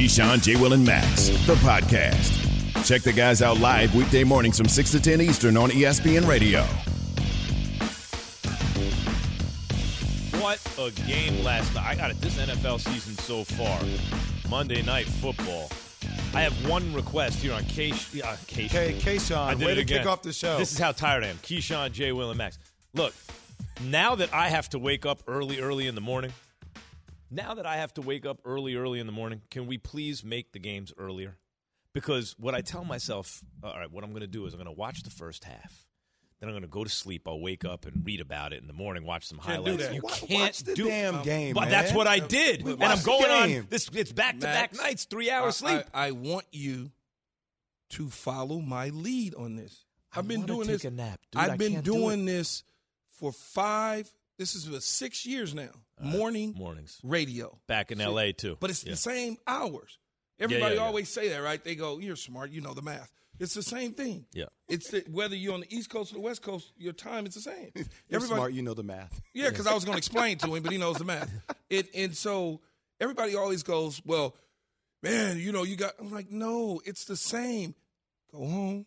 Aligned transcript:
Keyshawn, 0.00 0.42
J. 0.42 0.56
Will, 0.56 0.72
and 0.72 0.82
Max, 0.82 1.28
the 1.46 1.54
podcast. 1.56 2.32
Check 2.86 3.02
the 3.02 3.12
guys 3.12 3.42
out 3.42 3.58
live 3.60 3.94
weekday 3.94 4.24
mornings 4.24 4.56
from 4.56 4.66
6 4.66 4.92
to 4.92 4.98
10 4.98 5.20
Eastern 5.20 5.58
on 5.58 5.68
ESPN 5.68 6.26
Radio. 6.26 6.62
What 10.40 10.58
a 10.78 10.90
game 11.06 11.44
last 11.44 11.74
night. 11.74 11.84
I 11.86 11.94
got 11.96 12.10
it. 12.10 12.18
This 12.22 12.38
NFL 12.38 12.80
season 12.80 13.14
so 13.18 13.44
far, 13.44 13.78
Monday 14.48 14.80
Night 14.80 15.04
Football. 15.04 15.68
I 16.34 16.40
have 16.40 16.54
one 16.66 16.90
request 16.94 17.42
here 17.42 17.52
on 17.52 17.64
K. 17.64 17.90
Uh, 17.92 18.36
K. 18.46 18.68
K- 18.68 18.88
I 18.88 18.92
Keyshawn, 18.94 19.58
did 19.58 19.66
way 19.66 19.72
it 19.72 19.74
to 19.74 19.80
again. 19.82 19.98
kick 19.98 20.06
off 20.06 20.22
the 20.22 20.32
show. 20.32 20.56
This 20.56 20.72
is 20.72 20.78
how 20.78 20.92
tired 20.92 21.24
I 21.24 21.26
am. 21.26 21.36
Keyshawn, 21.42 21.92
J. 21.92 22.12
Will, 22.12 22.30
and 22.30 22.38
Max. 22.38 22.58
Look, 22.94 23.12
now 23.84 24.14
that 24.14 24.32
I 24.32 24.48
have 24.48 24.70
to 24.70 24.78
wake 24.78 25.04
up 25.04 25.20
early, 25.28 25.60
early 25.60 25.88
in 25.88 25.94
the 25.94 26.00
morning, 26.00 26.32
now 27.30 27.54
that 27.54 27.66
I 27.66 27.76
have 27.76 27.94
to 27.94 28.02
wake 28.02 28.26
up 28.26 28.40
early, 28.44 28.74
early 28.74 29.00
in 29.00 29.06
the 29.06 29.12
morning, 29.12 29.42
can 29.50 29.66
we 29.66 29.78
please 29.78 30.24
make 30.24 30.52
the 30.52 30.58
games 30.58 30.92
earlier? 30.98 31.36
Because 31.92 32.36
what 32.38 32.54
I 32.54 32.60
tell 32.60 32.84
myself, 32.84 33.42
all 33.62 33.74
right, 33.76 33.90
what 33.90 34.04
I'm 34.04 34.10
going 34.10 34.20
to 34.20 34.26
do 34.26 34.46
is 34.46 34.54
I'm 34.54 34.58
going 34.58 34.66
to 34.72 34.78
watch 34.78 35.02
the 35.02 35.10
first 35.10 35.44
half. 35.44 35.86
Then 36.38 36.48
I'm 36.48 36.54
going 36.54 36.62
to 36.62 36.68
go 36.68 36.84
to 36.84 36.90
sleep. 36.90 37.28
I'll 37.28 37.40
wake 37.40 37.64
up 37.66 37.84
and 37.84 38.04
read 38.04 38.20
about 38.20 38.52
it 38.54 38.62
in 38.62 38.66
the 38.66 38.72
morning. 38.72 39.04
Watch 39.04 39.26
some 39.26 39.38
Can't 39.38 39.66
highlights. 39.66 39.92
You 39.92 40.00
can't 40.00 40.30
watch 40.40 40.58
the 40.60 40.74
do 40.74 40.88
damn 40.88 41.22
game, 41.22 41.52
But 41.54 41.62
man. 41.62 41.70
that's 41.70 41.92
what 41.92 42.06
I 42.06 42.18
did, 42.18 42.64
and 42.64 42.82
I'm 42.82 43.02
going 43.02 43.30
on 43.30 43.66
this. 43.68 43.90
It's 43.92 44.12
back 44.12 44.34
to 44.40 44.46
back 44.46 44.74
nights, 44.74 45.04
three 45.04 45.30
hours 45.30 45.56
sleep. 45.56 45.82
I, 45.92 46.08
I 46.08 46.10
want 46.12 46.46
you 46.50 46.92
to 47.90 48.08
follow 48.08 48.60
my 48.60 48.88
lead 48.88 49.34
on 49.34 49.56
this. 49.56 49.84
I've 50.14 50.26
been 50.26 50.46
doing 50.46 50.62
take 50.66 50.76
this. 50.80 50.84
a 50.86 50.90
nap, 50.90 51.20
dude. 51.30 51.42
I've 51.42 51.58
been 51.58 51.72
can't 51.74 51.84
do 51.84 51.92
doing 51.92 52.24
this 52.24 52.64
for 53.10 53.32
five. 53.32 54.10
This 54.38 54.54
is 54.54 54.64
for 54.66 54.80
six 54.80 55.26
years 55.26 55.54
now. 55.54 55.70
Uh, 56.02 56.06
morning 56.06 56.54
Mornings 56.56 56.98
radio, 57.02 57.58
back 57.66 57.90
in 57.92 57.98
Shit. 57.98 58.06
L.A. 58.06 58.32
too, 58.32 58.56
but 58.60 58.70
it's 58.70 58.84
Yeah. 58.84 58.92
the 58.92 58.96
same 58.96 59.36
hours. 59.46 59.98
Everybody 60.38 60.76
yeah. 60.76 60.80
always 60.82 61.08
say 61.10 61.28
that, 61.28 61.38
right? 61.42 61.62
They 61.62 61.74
go, 61.74 61.98
"You're 61.98 62.16
smart. 62.16 62.50
You 62.50 62.60
know 62.62 62.72
the 62.74 62.82
math." 62.82 63.10
It's 63.38 63.54
the 63.54 63.62
same 63.62 63.92
thing. 63.94 64.26
Yeah. 64.34 64.46
It's 64.68 64.90
the, 64.90 65.02
whether 65.10 65.34
you're 65.34 65.54
on 65.54 65.60
the 65.60 65.74
East 65.74 65.88
Coast 65.90 66.12
or 66.12 66.14
the 66.16 66.20
West 66.20 66.42
Coast, 66.42 66.72
your 66.76 66.92
time 66.92 67.26
is 67.26 67.34
the 67.34 67.40
same. 67.40 67.70
You're 67.74 67.84
Everybody, 68.10 68.36
smart, 68.38 68.52
you 68.52 68.60
know 68.62 68.74
the 68.74 68.82
math. 68.82 69.18
yeah, 69.32 69.48
because 69.48 69.66
I 69.66 69.72
was 69.72 69.84
going 69.84 69.94
to 69.96 69.98
explain 69.98 70.36
to 70.38 70.54
him, 70.54 70.62
but 70.62 70.72
he 70.72 70.78
knows 70.78 70.96
the 70.96 71.04
math. 71.04 71.30
It 71.70 71.88
and 71.94 72.14
so 72.16 72.60
everybody 73.00 73.34
always 73.36 73.62
goes, 73.62 74.00
"Well, 74.04 74.36
man, 75.02 75.38
you 75.38 75.52
know, 75.52 75.62
you 75.62 75.76
got." 75.76 75.94
I'm 75.98 76.10
like, 76.10 76.30
"No, 76.30 76.80
it's 76.84 77.04
the 77.06 77.16
same. 77.16 77.74
Go 78.32 78.38
home, 78.46 78.86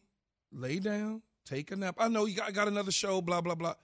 lay 0.51 0.79
down, 0.79 1.21
take 1.45 1.71
a 1.71 1.75
nap. 1.75 1.95
I 1.97 2.07
know 2.07 2.25
you 2.25 2.35
got, 2.35 2.53
got 2.53 2.67
another 2.67 2.91
show, 2.91 3.21
blah 3.21 3.41
blah 3.41 3.55
blah. 3.55 3.75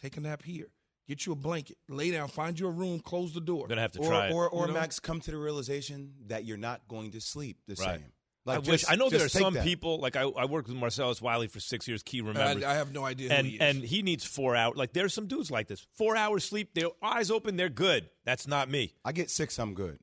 Take 0.00 0.16
a 0.16 0.20
nap 0.20 0.42
here. 0.42 0.68
Get 1.08 1.26
you 1.26 1.32
a 1.32 1.36
blanket, 1.36 1.76
lay 1.88 2.10
down, 2.12 2.28
find 2.28 2.58
you 2.58 2.68
a 2.68 2.70
room, 2.70 3.00
close 3.00 3.34
the 3.34 3.40
door. 3.40 3.66
Gonna 3.66 3.80
have 3.80 3.92
to 3.92 3.98
Or, 4.00 4.06
try 4.08 4.26
it. 4.28 4.32
or, 4.32 4.48
or 4.48 4.66
You 4.66 4.72
know? 4.72 4.80
Max, 4.80 5.00
come 5.00 5.20
to 5.20 5.30
the 5.30 5.36
realization 5.36 6.14
that 6.28 6.44
you're 6.44 6.56
not 6.56 6.86
going 6.88 7.10
to 7.12 7.20
sleep 7.20 7.58
the 7.66 7.74
Right. 7.74 8.00
same. 8.00 8.12
I 8.46 8.56
Like, 8.56 8.64
wish 8.66 8.84
I 8.88 8.96
know 8.96 9.08
there 9.08 9.24
are 9.24 9.28
some 9.28 9.54
that. 9.54 9.64
people 9.64 9.98
like 10.00 10.16
I, 10.16 10.22
I 10.22 10.46
worked 10.46 10.66
with 10.68 10.76
Marcellus 10.76 11.22
Wiley 11.22 11.46
for 11.46 11.60
six 11.60 11.86
years. 11.86 12.02
Key 12.02 12.20
I, 12.22 12.24
remembers, 12.26 12.64
I 12.64 12.74
have 12.74 12.92
no 12.92 13.04
idea. 13.04 13.28
who 13.28 13.34
and 13.36 13.46
he 13.46 13.54
is. 13.54 13.60
and 13.60 13.82
he 13.84 14.02
needs 14.02 14.24
four 14.24 14.56
hours. 14.56 14.76
Like 14.76 14.92
there's 14.92 15.12
some 15.14 15.26
dudes 15.28 15.50
like 15.50 15.68
this, 15.68 15.84
four 15.96 16.16
hours 16.16 16.44
sleep, 16.44 16.74
their 16.74 16.88
eyes 17.02 17.30
open, 17.30 17.56
they're 17.56 17.68
good. 17.68 18.08
That's 18.24 18.46
not 18.48 18.68
me. 18.70 18.94
I 19.04 19.12
get 19.12 19.30
six, 19.30 19.58
I'm 19.60 19.74
good. 19.74 19.98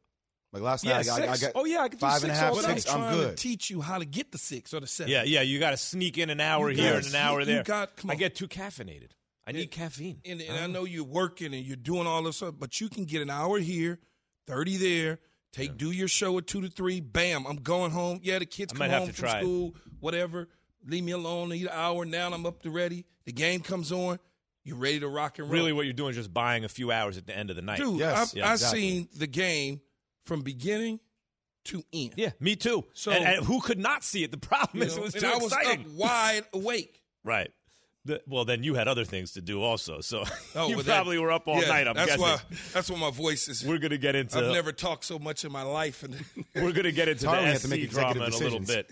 Like 0.54 0.64
last 0.64 0.84
Yeah, 0.86 0.98
night, 0.98 1.10
I, 1.10 1.26
I, 1.26 1.32
I 1.34 1.38
got 1.38 1.52
Oh, 1.56 1.66
yeah, 1.66 1.80
I 1.82 1.90
could 1.90 2.00
do 2.00 2.06
five 2.06 2.24
and 2.24 2.32
a 2.32 2.36
six 2.36 2.40
half, 2.40 2.50
all 2.52 2.56
but 2.56 2.62
day. 2.62 2.68
I'm 2.68 2.78
I'm 2.78 2.82
trying 3.02 3.18
good. 3.18 3.38
to 3.38 3.44
teach 3.44 3.70
you 3.70 3.82
how 3.82 4.00
to 4.00 4.06
get 4.06 4.32
the 4.32 4.38
six 4.38 4.74
or 4.74 4.80
the 4.80 4.88
seven. 4.88 5.12
Yeah, 5.12 5.24
yeah. 5.24 5.42
You 5.42 5.60
got 5.60 5.72
to 5.72 5.78
sneak 5.78 6.18
in 6.18 6.30
an 6.30 6.40
hour 6.40 6.70
You 6.72 6.82
here 6.82 6.96
and 6.96 7.06
an 7.06 7.16
hour 7.16 7.40
you- 7.42 7.46
there. 7.46 7.58
you 7.58 7.64
got- 7.64 7.96
come 7.98 8.10
I 8.10 8.16
get 8.16 8.36
too 8.36 8.48
caffeinated. 8.48 9.10
I 9.50 9.52
need 9.52 9.72
caffeine. 9.72 10.22
and, 10.26 10.42
and 10.42 10.58
I 10.58 10.64
ah. 10.64 10.68
know 10.68 10.86
you're 10.86 11.04
working 11.04 11.54
and 11.54 11.64
you're 11.64 11.76
doing 11.76 12.08
all 12.08 12.24
this 12.24 12.38
stuff, 12.38 12.56
but 12.58 12.80
you 12.80 12.90
can 12.90 13.06
get 13.06 13.22
an 13.22 13.30
hour 13.30 13.60
here, 13.60 14.00
thirty 14.48 14.78
there. 14.78 15.20
Take 15.52 15.78
do 15.78 15.92
your 15.92 16.08
show 16.08 16.38
at 16.38 16.46
two 16.46 16.62
to 16.62 16.70
three. 16.70 17.02
Bam, 17.02 17.48
I'm 17.48 17.58
going 17.58 17.92
home. 17.92 18.20
Yeah, 18.22 18.40
the 18.40 18.46
kids 18.46 18.72
I 18.74 18.78
come 18.78 18.90
home 18.90 19.06
from 19.08 19.16
try 19.16 19.40
it. 19.40 19.42
school, 19.42 19.76
whatever. 20.00 20.48
Leave 20.86 21.04
me 21.04 21.12
alone. 21.12 21.50
Need 21.50 21.64
an 21.64 21.72
hour. 21.74 22.06
Now 22.06 22.32
I'm 22.32 22.46
up 22.46 22.62
to 22.64 22.72
ready. 22.72 23.06
The 23.26 23.32
game 23.32 23.62
comes 23.62 23.92
on. 23.92 24.20
You're 24.64 24.78
ready 24.78 25.00
to 25.00 25.08
rock 25.08 25.40
and 25.40 25.48
roll. 25.48 25.54
Really, 25.54 25.74
what 25.74 25.86
you're 25.86 25.94
doing 25.94 26.12
is 26.12 26.18
just 26.18 26.34
buying 26.34 26.64
a 26.66 26.70
few 26.70 26.92
hours 26.92 27.18
at 27.18 27.26
the 27.26 27.36
end 27.36 27.50
of 27.50 27.56
the 27.56 27.62
night. 27.62 27.80
dude? 27.80 28.00
Yes, 28.00 28.18
I've, 28.18 28.38
yeah, 28.38 28.48
I've 28.48 28.54
exactly. 28.54 28.80
seen 28.80 29.10
the 29.16 29.28
game 29.28 29.82
from 30.26 30.42
beginning 30.42 31.00
to 31.66 31.84
end. 31.92 32.14
Yeah, 32.16 32.32
me 32.40 32.56
too. 32.56 32.86
So- 32.94 33.12
and, 33.12 33.26
and 33.26 33.46
who 33.46 33.62
could 33.62 33.80
not 33.80 34.04
see 34.04 34.24
it? 34.24 34.32
The 34.32 34.38
problem 34.38 34.82
You 34.82 34.88
is 34.88 34.96
know, 34.96 35.02
it 35.02 35.06
was 35.06 35.14
and 35.16 35.24
too 35.24 35.30
I 35.30 35.36
was 35.36 35.54
exciting. 35.54 35.86
up 35.86 35.92
wide 35.94 36.44
awake. 36.54 37.02
Right. 37.24 37.52
The, 38.10 38.22
well, 38.28 38.44
then 38.44 38.64
you 38.64 38.74
had 38.74 38.88
other 38.88 39.06
things 39.06 39.34
to 39.34 39.42
do 39.42 39.62
also. 39.62 40.02
So 40.02 40.24
Oh, 40.56 40.68
you 40.68 40.76
well, 40.76 40.84
that- 40.84 40.96
probably 40.96 41.20
were 41.20 41.32
up 41.32 41.48
all 41.48 41.62
yeah, 41.62 41.68
night. 41.68 41.88
I'm 41.88 41.94
that's 41.96 42.08
guessing. 42.18 42.22
why. 42.24 42.38
That's 42.74 42.90
why 42.90 42.98
my 43.00 43.12
voice 43.12 43.48
is. 43.48 43.64
We're 43.64 43.78
going 43.78 43.92
to 43.92 43.98
get 44.00 44.16
into. 44.16 44.38
I've 44.40 44.52
never 44.52 44.72
talked 44.72 45.06
so 45.06 45.20
much 45.20 45.46
in 45.46 45.52
my 45.52 45.62
life, 45.62 46.02
and 46.04 46.16
We're 46.56 46.72
going 46.72 46.84
to 46.86 46.92
get 46.92 47.08
into 47.08 47.28
hard 47.28 47.44
when 47.44 47.48
you 47.48 47.54
the 47.58 47.62
have 47.62 47.62
to 47.62 47.68
make 47.70 47.90
drama 47.92 48.26
in 48.26 48.34
a 48.34 48.38
little 48.38 48.60
bit, 48.60 48.92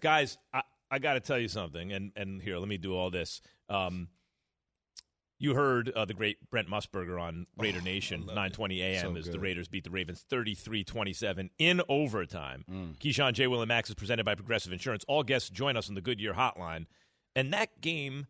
guys. 0.00 0.38
I, 0.52 0.62
I 0.90 0.98
got 0.98 1.14
to 1.14 1.20
tell 1.20 1.38
you 1.38 1.48
something, 1.48 1.92
and 1.92 2.12
and 2.16 2.40
here, 2.40 2.56
let 2.58 2.68
me 2.68 2.78
do 2.78 2.96
all 2.96 3.10
this. 3.10 3.40
Um, 3.68 4.08
you 5.38 5.54
heard 5.54 5.90
uh, 5.90 6.04
the 6.06 6.14
great 6.14 6.38
Brent 6.50 6.68
Musburger 6.68 7.20
on 7.20 7.46
Raider 7.58 7.82
Nation, 7.82 8.24
9:20 8.24 8.80
a.m. 8.80 9.12
So 9.12 9.16
as 9.18 9.26
the. 9.26 9.38
Raiders 9.38 9.68
beat 9.68 9.84
the 9.84 9.90
Ravens 9.90 10.24
33-27 10.30 11.50
in 11.58 11.82
overtime. 11.88 12.64
Keyshawn 13.00 13.34
J. 13.34 13.46
Will 13.46 13.60
and 13.60 13.68
Max 13.68 13.90
is 13.90 13.94
presented 13.94 14.24
by 14.24 14.34
Progressive 14.34 14.72
Insurance. 14.72 15.04
All 15.06 15.22
guests 15.22 15.50
join 15.50 15.76
us 15.76 15.88
on 15.88 15.94
the 15.96 16.00
Goodyear 16.00 16.32
Hotline, 16.34 16.86
and 17.36 17.52
that 17.52 17.80
game 17.80 18.26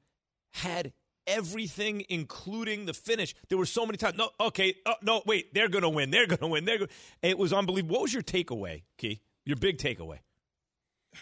had 0.54 0.92
everything, 1.26 2.04
including 2.08 2.86
the 2.86 2.94
finish. 2.94 3.34
There 3.48 3.58
were 3.58 3.66
so 3.66 3.84
many 3.84 3.98
times. 3.98 4.16
No, 4.16 4.30
okay, 4.40 4.74
oh, 4.86 4.94
no, 5.02 5.22
wait, 5.26 5.52
they're 5.52 5.68
going 5.68 5.82
to 5.82 5.88
win. 5.88 6.10
They're 6.10 6.26
going 6.26 6.38
to 6.38 6.46
win. 6.46 6.64
They're. 6.64 6.78
Gonna, 6.78 6.90
it 7.22 7.38
was 7.38 7.52
unbelievable. 7.52 7.94
What 7.94 8.02
was 8.02 8.14
your 8.14 8.22
takeaway, 8.22 8.82
Key? 8.98 9.20
Your 9.44 9.56
big 9.56 9.78
takeaway? 9.78 10.18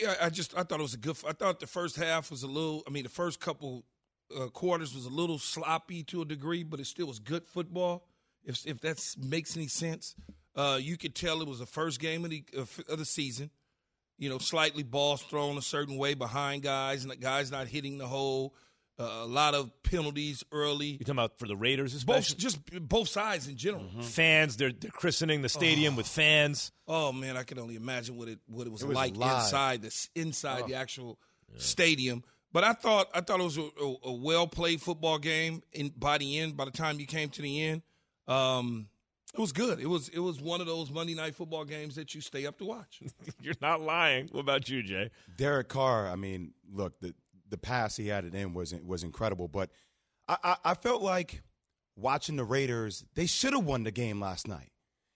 Yeah, 0.00 0.14
I 0.22 0.30
just 0.30 0.56
I 0.56 0.62
thought 0.62 0.78
it 0.78 0.82
was 0.82 0.94
a 0.94 0.98
good. 0.98 1.16
I 1.28 1.32
thought 1.32 1.58
the 1.58 1.66
first 1.66 1.96
half 1.96 2.30
was 2.30 2.44
a 2.44 2.46
little. 2.46 2.84
I 2.86 2.90
mean, 2.90 3.02
the 3.02 3.08
first 3.08 3.40
couple 3.40 3.82
uh, 4.38 4.46
quarters 4.46 4.94
was 4.94 5.06
a 5.06 5.10
little 5.10 5.40
sloppy 5.40 6.04
to 6.04 6.22
a 6.22 6.24
degree, 6.24 6.62
but 6.62 6.78
it 6.78 6.86
still 6.86 7.08
was 7.08 7.18
good 7.18 7.44
football. 7.48 8.06
If 8.44 8.64
if 8.64 8.80
that 8.82 9.04
makes 9.18 9.56
any 9.56 9.66
sense, 9.66 10.14
uh, 10.54 10.78
you 10.80 10.96
could 10.96 11.16
tell 11.16 11.42
it 11.42 11.48
was 11.48 11.58
the 11.58 11.66
first 11.66 11.98
game 11.98 12.24
of 12.24 12.30
the 12.30 12.44
of 12.54 12.96
the 12.96 13.04
season. 13.04 13.50
You 14.18 14.28
know, 14.28 14.38
slightly 14.38 14.82
balls 14.82 15.22
thrown 15.22 15.58
a 15.58 15.62
certain 15.62 15.96
way 15.96 16.14
behind 16.14 16.62
guys, 16.62 17.02
and 17.02 17.10
the 17.10 17.16
guys 17.16 17.50
not 17.50 17.66
hitting 17.68 17.98
the 17.98 18.06
hole. 18.06 18.54
Uh, 19.00 19.22
a 19.22 19.26
lot 19.26 19.54
of 19.54 19.70
penalties 19.82 20.44
early. 20.52 20.88
You're 20.88 20.98
talking 20.98 21.12
about 21.12 21.38
for 21.38 21.48
the 21.48 21.56
Raiders, 21.56 22.04
Both 22.04 22.36
just 22.36 22.58
both 22.88 23.08
sides 23.08 23.48
in 23.48 23.56
general. 23.56 23.84
fans? 24.02 24.56
They're 24.58 24.70
they're 24.70 24.90
christening 24.90 25.40
the 25.42 25.48
stadium 25.48 25.96
with 25.96 26.06
fans. 26.06 26.70
Oh 26.86 27.10
man, 27.10 27.36
I 27.36 27.42
can 27.42 27.58
only 27.58 27.74
imagine 27.74 28.16
what 28.16 28.28
it 28.28 28.38
what 28.46 28.66
it 28.66 28.70
was, 28.70 28.82
It 28.82 28.88
was 28.88 28.94
like 28.94 29.16
live. 29.16 29.44
inside 29.44 29.82
the 29.82 30.06
inside 30.14 30.66
the 30.66 30.74
actual 30.74 31.18
stadium. 31.56 32.22
But 32.52 32.64
I 32.64 32.74
thought 32.74 33.08
I 33.14 33.22
thought 33.22 33.40
it 33.40 33.44
was 33.44 33.56
a, 33.56 33.62
a, 33.62 33.94
a 34.04 34.12
well 34.12 34.46
played 34.46 34.80
football 34.82 35.18
game. 35.18 35.62
In 35.72 35.88
by 35.96 36.18
the 36.18 36.38
end, 36.38 36.56
by 36.56 36.66
the 36.66 36.70
time 36.70 37.00
you 37.00 37.06
came 37.06 37.30
to 37.30 37.42
the 37.42 37.62
end, 37.62 37.82
um, 38.28 38.88
it 39.34 39.40
was 39.40 39.52
good. 39.52 39.80
It 39.80 39.88
was 39.88 40.08
it 40.08 40.18
was 40.18 40.40
one 40.40 40.60
of 40.60 40.66
those 40.66 40.90
Monday 40.90 41.14
night 41.14 41.34
football 41.34 41.64
games 41.64 41.94
that 41.94 42.14
you 42.14 42.20
stay 42.20 42.46
up 42.46 42.58
to 42.58 42.64
watch. 42.64 43.00
You're 43.42 43.54
not 43.60 43.80
lying. 43.80 44.28
What 44.32 44.40
about 44.40 44.68
you, 44.68 44.82
Jay? 44.82 45.10
Derek 45.36 45.68
Carr, 45.68 46.08
I 46.08 46.16
mean, 46.16 46.52
look, 46.70 47.00
the 47.00 47.14
the 47.48 47.58
pass 47.58 47.96
he 47.96 48.08
had 48.08 48.24
it 48.24 48.34
in 48.34 48.54
was 48.54 48.74
was 48.84 49.02
incredible, 49.02 49.48
but 49.48 49.70
I, 50.28 50.36
I, 50.42 50.56
I 50.64 50.74
felt 50.74 51.02
like 51.02 51.42
watching 51.96 52.36
the 52.36 52.44
Raiders, 52.44 53.04
they 53.14 53.26
should 53.26 53.52
have 53.52 53.64
won 53.64 53.84
the 53.84 53.90
game 53.90 54.20
last 54.20 54.48
night. 54.48 54.70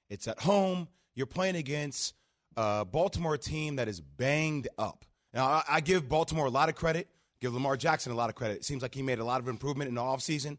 It's 0.09 0.29
at 0.29 0.41
home. 0.41 0.89
You're 1.15 1.27
playing 1.27 1.57
against 1.57 2.15
a 2.57 2.85
Baltimore 2.85 3.37
team 3.37 3.77
that 3.77 3.89
is 3.89 4.01
banged 4.01 4.69
up. 4.79 5.05
Now, 5.33 5.47
I, 5.47 5.63
I 5.69 5.81
give 5.81 6.09
Baltimore 6.09 6.47
a 6.47 6.51
lot 6.51 6.69
of 6.69 6.75
credit, 6.75 7.09
give 7.41 7.55
Lamar 7.55 7.77
Jackson 7.77 8.13
a 8.13 8.15
lot 8.15 8.29
of 8.29 8.35
credit. 8.35 8.59
It 8.59 8.65
seems 8.65 8.83
like 8.83 8.95
he 8.95 9.03
made 9.03 9.19
a 9.19 9.25
lot 9.25 9.41
of 9.41 9.49
improvement 9.49 9.89
in 9.89 9.95
the 9.95 10.01
offseason. 10.01 10.59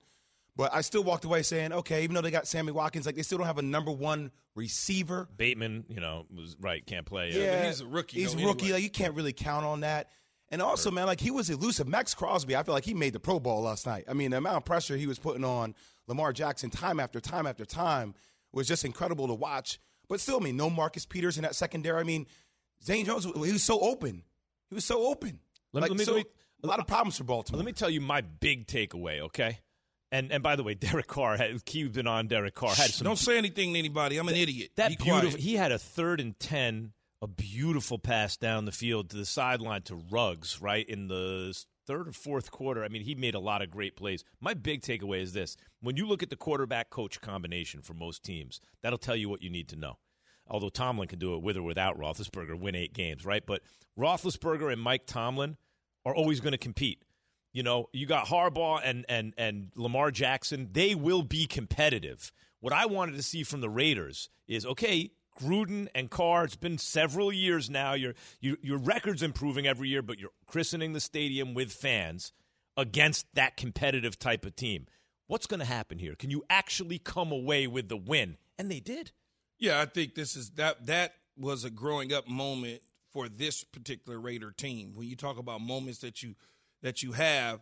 But 0.58 0.74
I 0.74 0.82
still 0.82 1.04
walked 1.04 1.24
away 1.24 1.44
saying, 1.44 1.72
okay, 1.72 2.04
even 2.04 2.16
though 2.16 2.22
they 2.22 2.32
got 2.32 2.48
Sammy 2.48 2.72
Watkins, 2.72 3.06
like 3.06 3.16
they 3.16 3.22
still 3.22 3.38
don't 3.38 3.48
have 3.48 3.60
a 3.60 3.62
number 3.62 3.92
one 3.92 4.32
receiver. 4.56 5.30
Bateman, 5.38 5.86
you 5.88 6.02
know, 6.02 6.26
was 6.36 6.58
right. 6.60 6.86
Can't 6.86 7.06
play. 7.06 7.32
Yeah, 7.32 7.60
but 7.60 7.68
he's 7.68 7.82
a 7.82 7.86
rookie, 7.86 8.20
He's 8.22 8.34
a 8.34 8.38
rookie. 8.38 8.50
anyway. 8.66 8.72
Like 8.74 8.84
you 8.84 8.90
can't 8.90 9.14
really 9.14 9.34
count 9.34 9.66
on 9.66 9.82
that. 9.82 10.10
And 10.50 10.62
also, 10.62 10.90
man, 10.92 11.06
like 11.06 11.20
he 11.20 11.30
was 11.30 11.50
elusive. 11.50 11.88
Maxx 11.88 12.14
Crosby, 12.16 12.56
I 12.56 12.64
feel 12.64 12.74
like 12.74 12.86
he 12.86 12.94
made 12.96 13.14
the 13.14 13.20
Pro 13.20 13.40
Bowl 13.40 13.62
last 13.62 13.86
night. 13.86 14.06
I 14.10 14.14
mean, 14.14 14.32
the 14.32 14.38
amount 14.38 14.58
of 14.58 14.66
pressure 14.66 14.98
he 14.98 15.06
was 15.06 15.20
putting 15.20 15.44
on 15.44 15.76
Lamar 16.08 16.34
Jackson 16.34 16.70
time 16.70 17.00
after 17.00 17.20
time 17.20 17.46
after 17.46 17.64
time 17.66 18.16
was 18.52 18.68
just 18.68 18.84
incredible 18.84 19.28
to 19.28 19.34
watch. 19.36 19.80
But 20.10 20.22
still, 20.22 20.38
I 20.38 20.44
mean, 20.44 20.58
no 20.58 20.70
Marcus 20.70 21.06
Peters 21.06 21.38
in 21.38 21.44
that 21.44 21.54
secondary. 21.56 22.00
I 22.00 22.04
mean, 22.04 22.26
Zay 22.84 23.04
Jones, 23.04 23.26
he 23.26 23.32
was 23.52 23.64
so 23.64 23.80
open. 23.82 24.24
He 24.70 24.76
was 24.76 24.86
so 24.86 25.06
open. 25.08 25.40
Let 25.74 25.82
me- 25.82 25.82
like, 25.82 25.90
let 25.92 26.00
me- 26.00 26.06
so, 26.06 26.14
let 26.14 26.26
me- 26.26 26.32
a 26.64 26.68
lot 26.68 26.80
of 26.80 26.88
problems 26.88 27.18
for 27.18 27.26
Baltimore. 27.26 27.58
Let 27.58 27.66
me 27.66 27.74
tell 27.74 27.90
you 27.90 28.02
my 28.02 28.22
big 28.22 28.66
takeaway, 28.68 29.20
okay? 29.20 29.60
And 30.12 30.32
and 30.32 30.42
by 30.42 30.56
the 30.56 30.64
way, 30.64 30.74
Derek 30.76 31.08
Carr 31.08 31.38
had 31.38 31.64
been 31.66 32.08
on 32.08 32.28
Derek 32.28 32.56
Carr 32.56 32.74
had 32.74 32.92
some 32.92 33.06
Don't 33.06 33.18
say 33.18 33.38
anything 33.38 33.74
to 33.74 33.80
anybody. 33.80 34.18
I'm 34.18 34.28
an 34.28 34.36
idiot. 34.36 34.72
that 34.76 34.90
Be 34.90 34.96
beautiful. 34.96 35.30
quiet. 35.32 35.40
He 35.40 35.56
had 35.56 35.72
a 35.72 35.80
third 35.80 36.20
and 36.20 36.40
ten, 36.40 36.94
a 37.22 37.28
beautiful 37.28 38.00
pass 38.00 38.38
down 38.38 38.66
the 38.66 38.72
field 38.72 39.10
to 39.10 39.18
the 39.18 39.26
sideline 39.26 39.82
to 39.84 39.96
Ruggs, 39.96 40.62
right 40.62 40.88
in 40.88 41.08
the 41.08 41.54
third 41.88 42.10
or 42.10 42.12
fourth 42.12 42.52
quarter, 42.52 42.84
I 42.84 42.90
mean, 42.90 43.02
he 43.04 43.16
made 43.16 43.34
a 43.34 43.40
lot 43.40 43.62
of 43.62 43.72
great 43.72 43.96
plays. 43.96 44.24
My 44.42 44.54
big 44.54 44.82
takeaway 44.82 45.22
is 45.22 45.34
this 45.34 45.56
when 45.82 45.96
you 45.96 46.06
look 46.06 46.22
at 46.22 46.30
the 46.30 46.36
quarterback 46.36 46.90
coach 46.90 47.22
combination 47.22 47.82
for 47.82 47.94
most 47.94 48.24
teams, 48.24 48.60
that'll 48.84 49.00
tell 49.00 49.16
you 49.16 49.30
what 49.30 49.42
you 49.42 49.50
need 49.50 49.70
to 49.70 49.76
know. 49.76 49.98
Although 50.50 50.70
Tomlin 50.70 51.08
can 51.08 51.20
do 51.20 51.36
it 51.36 51.42
with 51.42 51.58
or 51.58 51.64
without 51.64 51.98
Roethlisberger, 51.98 52.60
win 52.60 52.76
eight 52.76 52.94
games, 52.94 53.26
right? 53.26 53.44
But 53.46 53.62
Roethlisberger 53.98 54.72
and 54.72 54.82
Mike 54.82 55.06
Tomlin 55.06 55.58
are 56.06 56.16
always 56.16 56.40
going 56.40 56.52
to 56.52 56.58
compete. 56.58 57.02
You 57.58 57.64
know, 57.64 57.90
you 57.92 58.06
got 58.06 58.28
Harbaugh 58.28 58.82
and, 58.84 59.04
and, 59.10 59.34
and 59.36 59.72
Lamar 59.76 60.12
Jackson. 60.12 60.70
They 60.74 60.94
will 60.94 61.24
be 61.24 61.48
competitive. 61.48 62.32
What 62.60 62.72
I 62.72 62.86
wanted 62.86 63.16
to 63.16 63.24
see 63.24 63.42
from 63.42 63.62
the 63.62 63.70
Raiders 63.70 64.30
is 64.48 64.64
okay, 64.64 65.10
Gruden 65.42 65.88
and 65.96 66.12
Carr, 66.12 66.44
it's 66.44 66.56
been 66.56 66.78
several 66.78 67.34
years 67.34 67.68
now. 67.68 67.94
Your, 67.94 68.14
your, 68.42 68.58
your 68.62 68.78
record's 68.78 69.24
improving 69.24 69.66
every 69.66 69.90
year, 69.90 70.04
but 70.04 70.20
you're 70.20 70.30
christening 70.46 70.94
the 70.94 71.00
stadium 71.00 71.56
with 71.56 71.72
fans 71.72 72.32
against 72.78 73.26
that 73.34 73.58
competitive 73.58 74.20
type 74.20 74.46
of 74.46 74.56
team. 74.56 74.86
What's 75.26 75.48
going 75.48 75.60
to 75.60 75.66
happen 75.66 75.98
here? 75.98 76.14
Can 76.14 76.30
you 76.30 76.44
actually 76.52 77.00
come 77.00 77.32
away 77.32 77.66
with 77.66 77.90
the 77.90 77.98
win? 77.98 78.38
And 78.60 78.70
they 78.70 78.82
did. 78.82 79.14
Yeah, 79.58 79.82
I 79.82 79.86
think 79.86 80.14
this 80.14 80.36
is 80.36 80.52
that 80.52 80.86
that 80.86 81.16
was 81.36 81.64
a 81.64 81.72
growing 81.72 82.14
up 82.14 82.28
moment 82.28 82.82
for 83.12 83.28
this 83.28 83.64
particular 83.64 84.20
Raider 84.20 84.52
team. 84.52 84.92
When 84.94 85.08
you 85.08 85.16
talk 85.16 85.40
about 85.40 85.60
moments 85.60 86.02
that 86.02 86.22
you 86.22 86.36
that 86.82 87.04
you 87.04 87.12
have 87.14 87.62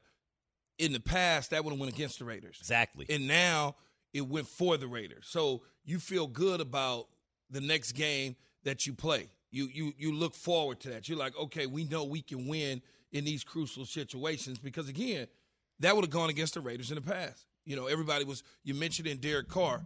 in 0.78 0.94
the 0.94 1.00
past, 1.00 1.52
that 1.52 1.64
would 1.64 1.72
have 1.72 1.80
went 1.80 1.94
against 1.94 2.20
the 2.20 2.26
Raiders. 2.26 2.58
Exactly. 2.60 3.06
And 3.10 3.28
now 3.28 3.76
it 4.14 4.28
went 4.28 4.48
for 4.48 4.78
the 4.78 4.88
Raiders. 4.88 5.26
So 5.28 5.64
you 5.84 6.00
feel 6.00 6.28
good 6.28 6.62
about 6.62 7.08
the 7.50 7.62
next 7.62 7.94
game 7.94 8.36
that 8.64 8.86
you 8.86 8.94
play. 8.94 9.30
You 9.52 9.70
you 9.72 9.94
you 9.98 10.14
look 10.14 10.36
forward 10.36 10.82
to 10.82 10.90
that. 10.90 11.08
You're 11.08 11.18
like, 11.18 11.38
okay, 11.38 11.66
we 11.66 11.86
know 11.86 12.04
we 12.04 12.22
can 12.22 12.48
win 12.48 12.82
in 13.12 13.24
these 13.24 13.44
crucial 13.44 13.86
situations 13.86 14.58
because 14.58 14.90
again, 14.90 15.28
that 15.80 15.96
would 15.96 16.04
have 16.04 16.12
gone 16.12 16.30
against 16.30 16.56
the 16.56 16.62
Raiders 16.62 16.92
in 16.92 16.96
the 16.96 17.02
past. 17.02 17.46
You 17.64 17.76
know, 17.76 17.88
everybody 17.88 18.26
was 18.26 18.44
you 18.64 18.74
mentioned 18.74 19.08
in 19.08 19.18
Derek 19.18 19.48
Carr. 19.48 19.86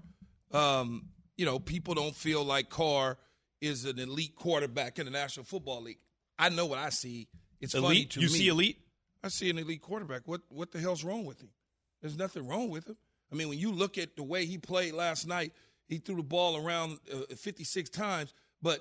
Um, 0.52 1.10
you 1.38 1.46
know, 1.46 1.60
people 1.60 1.94
don't 1.94 2.16
feel 2.16 2.44
like 2.44 2.70
Carr 2.70 3.18
is 3.62 3.86
an 3.86 4.00
elite 4.00 4.36
quarterback 4.36 5.00
in 5.00 5.06
the 5.06 5.12
National 5.12 5.46
Football 5.46 5.84
League. 5.84 6.00
I 6.38 6.50
know 6.50 6.66
what 6.66 6.80
I 6.80 6.90
see. 6.90 7.28
It's 7.62 7.76
elite? 7.76 7.86
funny 7.86 8.06
to 8.06 8.20
you 8.22 8.28
me. 8.28 8.34
see 8.34 8.48
elite? 8.48 8.80
I 9.24 9.28
see 9.28 9.50
an 9.50 9.58
elite 9.58 9.82
quarterback. 9.82 10.22
What 10.26 10.42
what 10.50 10.72
the 10.72 10.80
hell's 10.80 11.04
wrong 11.04 11.26
with 11.26 11.42
him? 11.42 11.50
There's 12.02 12.18
nothing 12.18 12.48
wrong 12.48 12.70
with 12.70 12.88
him. 12.88 12.98
I 13.32 13.36
mean, 13.36 13.50
when 13.50 13.60
you 13.60 13.72
look 13.72 13.98
at 13.98 14.16
the 14.16 14.24
way 14.24 14.46
he 14.46 14.58
played 14.58 14.94
last 14.94 15.28
night, 15.28 15.54
he 15.88 15.98
threw 15.98 16.16
the 16.16 16.24
ball 16.24 16.58
around 16.58 17.00
uh, 17.14 17.36
56 17.36 17.90
times, 17.90 18.34
but 18.62 18.80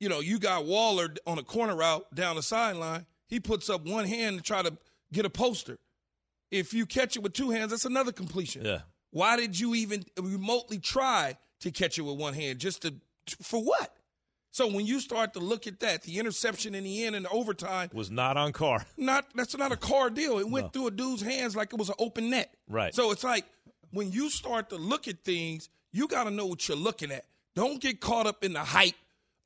you 0.00 0.08
know, 0.08 0.20
you 0.20 0.38
got 0.38 0.64
Waller 0.64 1.08
on 1.26 1.38
a 1.38 1.42
corner 1.42 1.74
route 1.74 2.12
down 2.14 2.36
the 2.36 2.42
sideline. 2.42 3.04
He 3.26 3.40
puts 3.40 3.68
up 3.68 3.84
one 3.84 4.04
hand 4.04 4.36
to 4.36 4.42
try 4.42 4.62
to 4.62 4.76
get 5.12 5.26
a 5.26 5.30
poster. 5.30 5.78
If 6.50 6.72
you 6.72 6.86
catch 6.86 7.16
it 7.16 7.22
with 7.22 7.32
two 7.32 7.50
hands, 7.50 7.72
that's 7.72 7.84
another 7.84 8.12
completion. 8.12 8.64
Yeah. 8.64 8.80
Why 9.10 9.36
did 9.36 9.58
you 9.58 9.74
even 9.74 10.04
remotely 10.20 10.78
try 10.78 11.36
to 11.60 11.70
catch 11.70 11.98
it 11.98 12.02
with 12.02 12.16
one 12.16 12.34
hand? 12.34 12.58
Just 12.58 12.82
to 12.82 12.94
for 13.42 13.62
what? 13.62 13.97
So 14.58 14.66
when 14.66 14.86
you 14.86 14.98
start 14.98 15.34
to 15.34 15.38
look 15.38 15.68
at 15.68 15.78
that, 15.78 16.02
the 16.02 16.18
interception 16.18 16.74
in 16.74 16.82
the 16.82 17.04
end 17.04 17.14
and 17.14 17.26
the 17.26 17.30
overtime 17.30 17.90
Was 17.94 18.10
not 18.10 18.36
on 18.36 18.52
Carr. 18.52 18.84
not 18.96 19.26
that's 19.32 19.56
not 19.56 19.70
a 19.70 19.76
car 19.76 20.10
deal. 20.10 20.40
It 20.40 20.50
went 20.50 20.66
No. 20.66 20.70
through 20.70 20.86
a 20.88 20.90
dude's 20.90 21.22
hands 21.22 21.54
like 21.54 21.72
it 21.72 21.78
was 21.78 21.90
an 21.90 21.94
open 22.00 22.30
net. 22.30 22.52
Right. 22.68 22.92
So 22.92 23.12
it's 23.12 23.22
like 23.22 23.44
when 23.92 24.10
you 24.10 24.28
start 24.30 24.70
to 24.70 24.76
look 24.76 25.06
at 25.06 25.22
things, 25.22 25.68
you 25.92 26.08
got 26.08 26.24
to 26.24 26.32
know 26.32 26.44
what 26.46 26.66
you're 26.66 26.76
looking 26.76 27.12
at. 27.12 27.24
Don't 27.54 27.80
get 27.80 28.00
caught 28.00 28.26
up 28.26 28.42
in 28.42 28.52
the 28.52 28.64
hype 28.64 28.96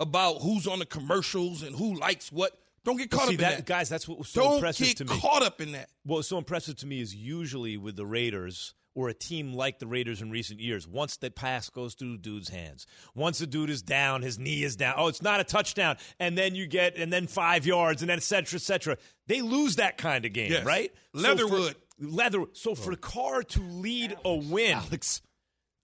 about 0.01 0.41
who's 0.41 0.67
on 0.67 0.79
the 0.79 0.87
commercials 0.87 1.63
and 1.63 1.77
who 1.77 1.95
likes 1.95 2.33
what. 2.33 2.53
Don't 2.83 2.97
get 2.97 3.11
caught 3.11 3.29
See 3.29 3.35
up 3.35 3.41
in 3.41 3.41
that, 3.41 3.57
that. 3.59 3.67
guys. 3.67 3.91
That's 3.91 4.09
what 4.09 4.17
was 4.19 4.31
so 4.31 4.45
Don't 4.45 4.55
impressive 4.55 4.87
get 4.87 4.97
to 4.97 5.05
me. 5.05 5.21
caught 5.21 5.43
up 5.43 5.61
in 5.61 5.73
that. 5.73 5.91
What 6.05 6.17
was 6.17 6.27
so 6.27 6.39
impressive 6.39 6.77
to 6.79 6.87
me 6.87 7.03
is 7.03 7.15
usually 7.15 7.77
with 7.77 7.97
the 7.97 8.07
Raiders 8.07 8.73
or 8.95 9.09
a 9.09 9.15
team 9.15 9.55
like 9.55 9.79
the 9.79 9.87
Raiders 9.87 10.21
in 10.21 10.31
recent 10.31 10.61
years, 10.61 10.87
once 10.87 11.17
the 11.17 11.31
pass 11.31 11.71
goes 11.71 11.95
through 11.95 12.13
the 12.13 12.19
dude's 12.19 12.49
hands, 12.51 12.87
once 13.15 13.39
the 13.39 13.47
dude 13.47 13.71
is 13.71 13.83
down, 13.83 14.23
his 14.23 14.39
knee 14.39 14.63
is 14.63 14.77
down, 14.77 14.95
oh, 14.99 15.09
it's 15.09 15.23
not 15.23 15.41
a 15.41 15.45
touchdown, 15.45 15.97
and 16.19 16.37
then 16.37 16.55
you 16.55 16.67
get, 16.67 16.97
and 16.97 17.13
then 17.13 17.27
five 17.27 17.67
yards, 17.67 18.03
and 18.03 18.11
then 18.11 18.19
et 18.19 18.23
cetera, 18.23 18.59
et 18.59 18.63
cetera. 18.63 18.97
They 19.27 19.41
lose 19.41 19.77
that 19.77 19.97
kind 19.97 20.25
of 20.25 20.33
game, 20.33 20.53
Yes. 20.53 20.65
right? 20.65 20.93
Leatherwood. 21.15 21.73
So 21.73 21.79
for, 22.01 22.07
leather. 22.07 22.45
So 22.53 22.71
oh. 22.73 22.75
for 22.75 22.97
Carr 22.97 23.43
to 23.43 23.61
lead 23.61 24.17
a 24.25 24.35
win, 24.35 24.77
Alex. 24.77 25.23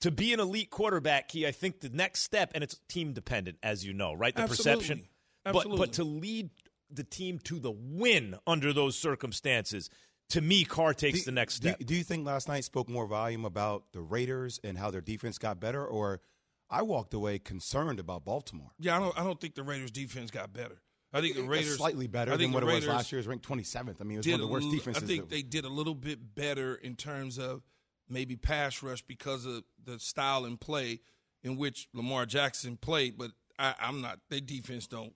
to 0.03 0.11
be 0.11 0.33
an 0.33 0.41
elite 0.41 0.71
quarterback, 0.71 1.29
key, 1.29 1.47
I 1.47 1.53
think 1.53 1.81
the 1.81 1.89
next 1.89 2.23
step, 2.23 2.53
and 2.55 2.63
it's 2.63 2.79
team 2.89 3.13
dependent, 3.13 3.59
as 3.63 3.85
you 3.85 3.93
know, 3.95 4.13
right? 4.13 4.35
The 4.35 4.43
Absolutely. 4.43 4.73
perception. 4.73 5.09
Absolutely. 5.47 5.79
But 5.79 5.87
but 5.87 5.93
to 5.95 6.05
lead 6.05 6.51
the 6.91 7.05
team 7.05 7.39
to 7.45 7.59
the 7.59 7.71
win 7.71 8.35
under 8.47 8.73
those 8.73 8.97
circumstances, 8.97 9.91
to 10.31 10.41
me, 10.41 10.65
Carr 10.65 10.95
takes 10.95 11.21
Do- 11.21 11.25
the 11.27 11.33
next 11.33 11.61
do- 11.61 11.69
step. 11.69 11.79
Do, 11.85 11.95
you 11.95 12.05
think 12.05 12.27
last 12.27 12.49
night 12.49 12.65
spoke 12.65 12.89
more 12.89 13.07
volume 13.07 13.45
about 13.45 13.85
the 13.93 14.01
Raiders 14.01 14.61
and 14.63 14.77
how 14.77 14.91
their 14.91 15.01
defense 15.01 15.39
got 15.39 15.59
better, 15.61 15.85
or 15.85 16.21
I 16.71 16.83
walked 16.83 17.15
away 17.15 17.39
concerned 17.39 17.99
about 17.99 18.25
Baltimore? 18.25 18.71
Yeah, 18.79 18.97
I 18.97 19.01
don't. 19.01 19.19
I 19.19 19.25
don't 19.25 19.41
think 19.41 19.55
the 19.55 19.63
Raiders' 19.63 19.91
defense 19.91 20.31
got 20.31 20.53
better. 20.53 20.83
I 21.13 21.23
think 21.23 21.35
the 21.35 21.41
That's 21.41 21.51
Raiders 21.51 21.77
slightly 21.79 22.07
better 22.07 22.33
I 22.33 22.37
than 22.37 22.47
think 22.47 22.55
what 22.55 22.61
the 22.61 22.67
it 22.67 22.75
was 22.75 22.85
Raiders 22.85 22.95
last 22.95 23.13
year. 23.13 23.19
It 23.19 23.21
was 23.21 23.29
ranked 23.29 23.49
27th. 23.49 23.97
I 24.01 24.05
mean, 24.05 24.17
it 24.17 24.17
was 24.19 24.27
one 24.27 24.35
of 24.35 24.41
the 24.41 24.47
worst 24.53 24.71
defenses. 24.71 25.03
I 25.03 25.07
think 25.07 25.31
they 25.31 25.43
did 25.43 25.65
a 25.65 25.71
little 25.71 25.95
bit 25.95 26.35
better 26.35 26.75
in 26.75 26.97
terms 26.97 27.39
of 27.39 27.63
maybe 28.11 28.37
pass 28.37 28.83
rush 28.83 29.01
because 29.03 29.47
of 29.47 29.65
the 29.83 29.99
style 29.99 30.45
and 30.45 30.61
play 30.61 31.01
in 31.43 31.57
which 31.57 31.89
Lamar 31.95 32.27
Jackson 32.27 32.77
played. 32.77 33.17
But 33.17 33.31
I, 33.59 33.75
I'm 33.81 34.03
not. 34.03 34.19
Their 34.29 34.41
defense 34.41 34.87
don't. 34.87 35.15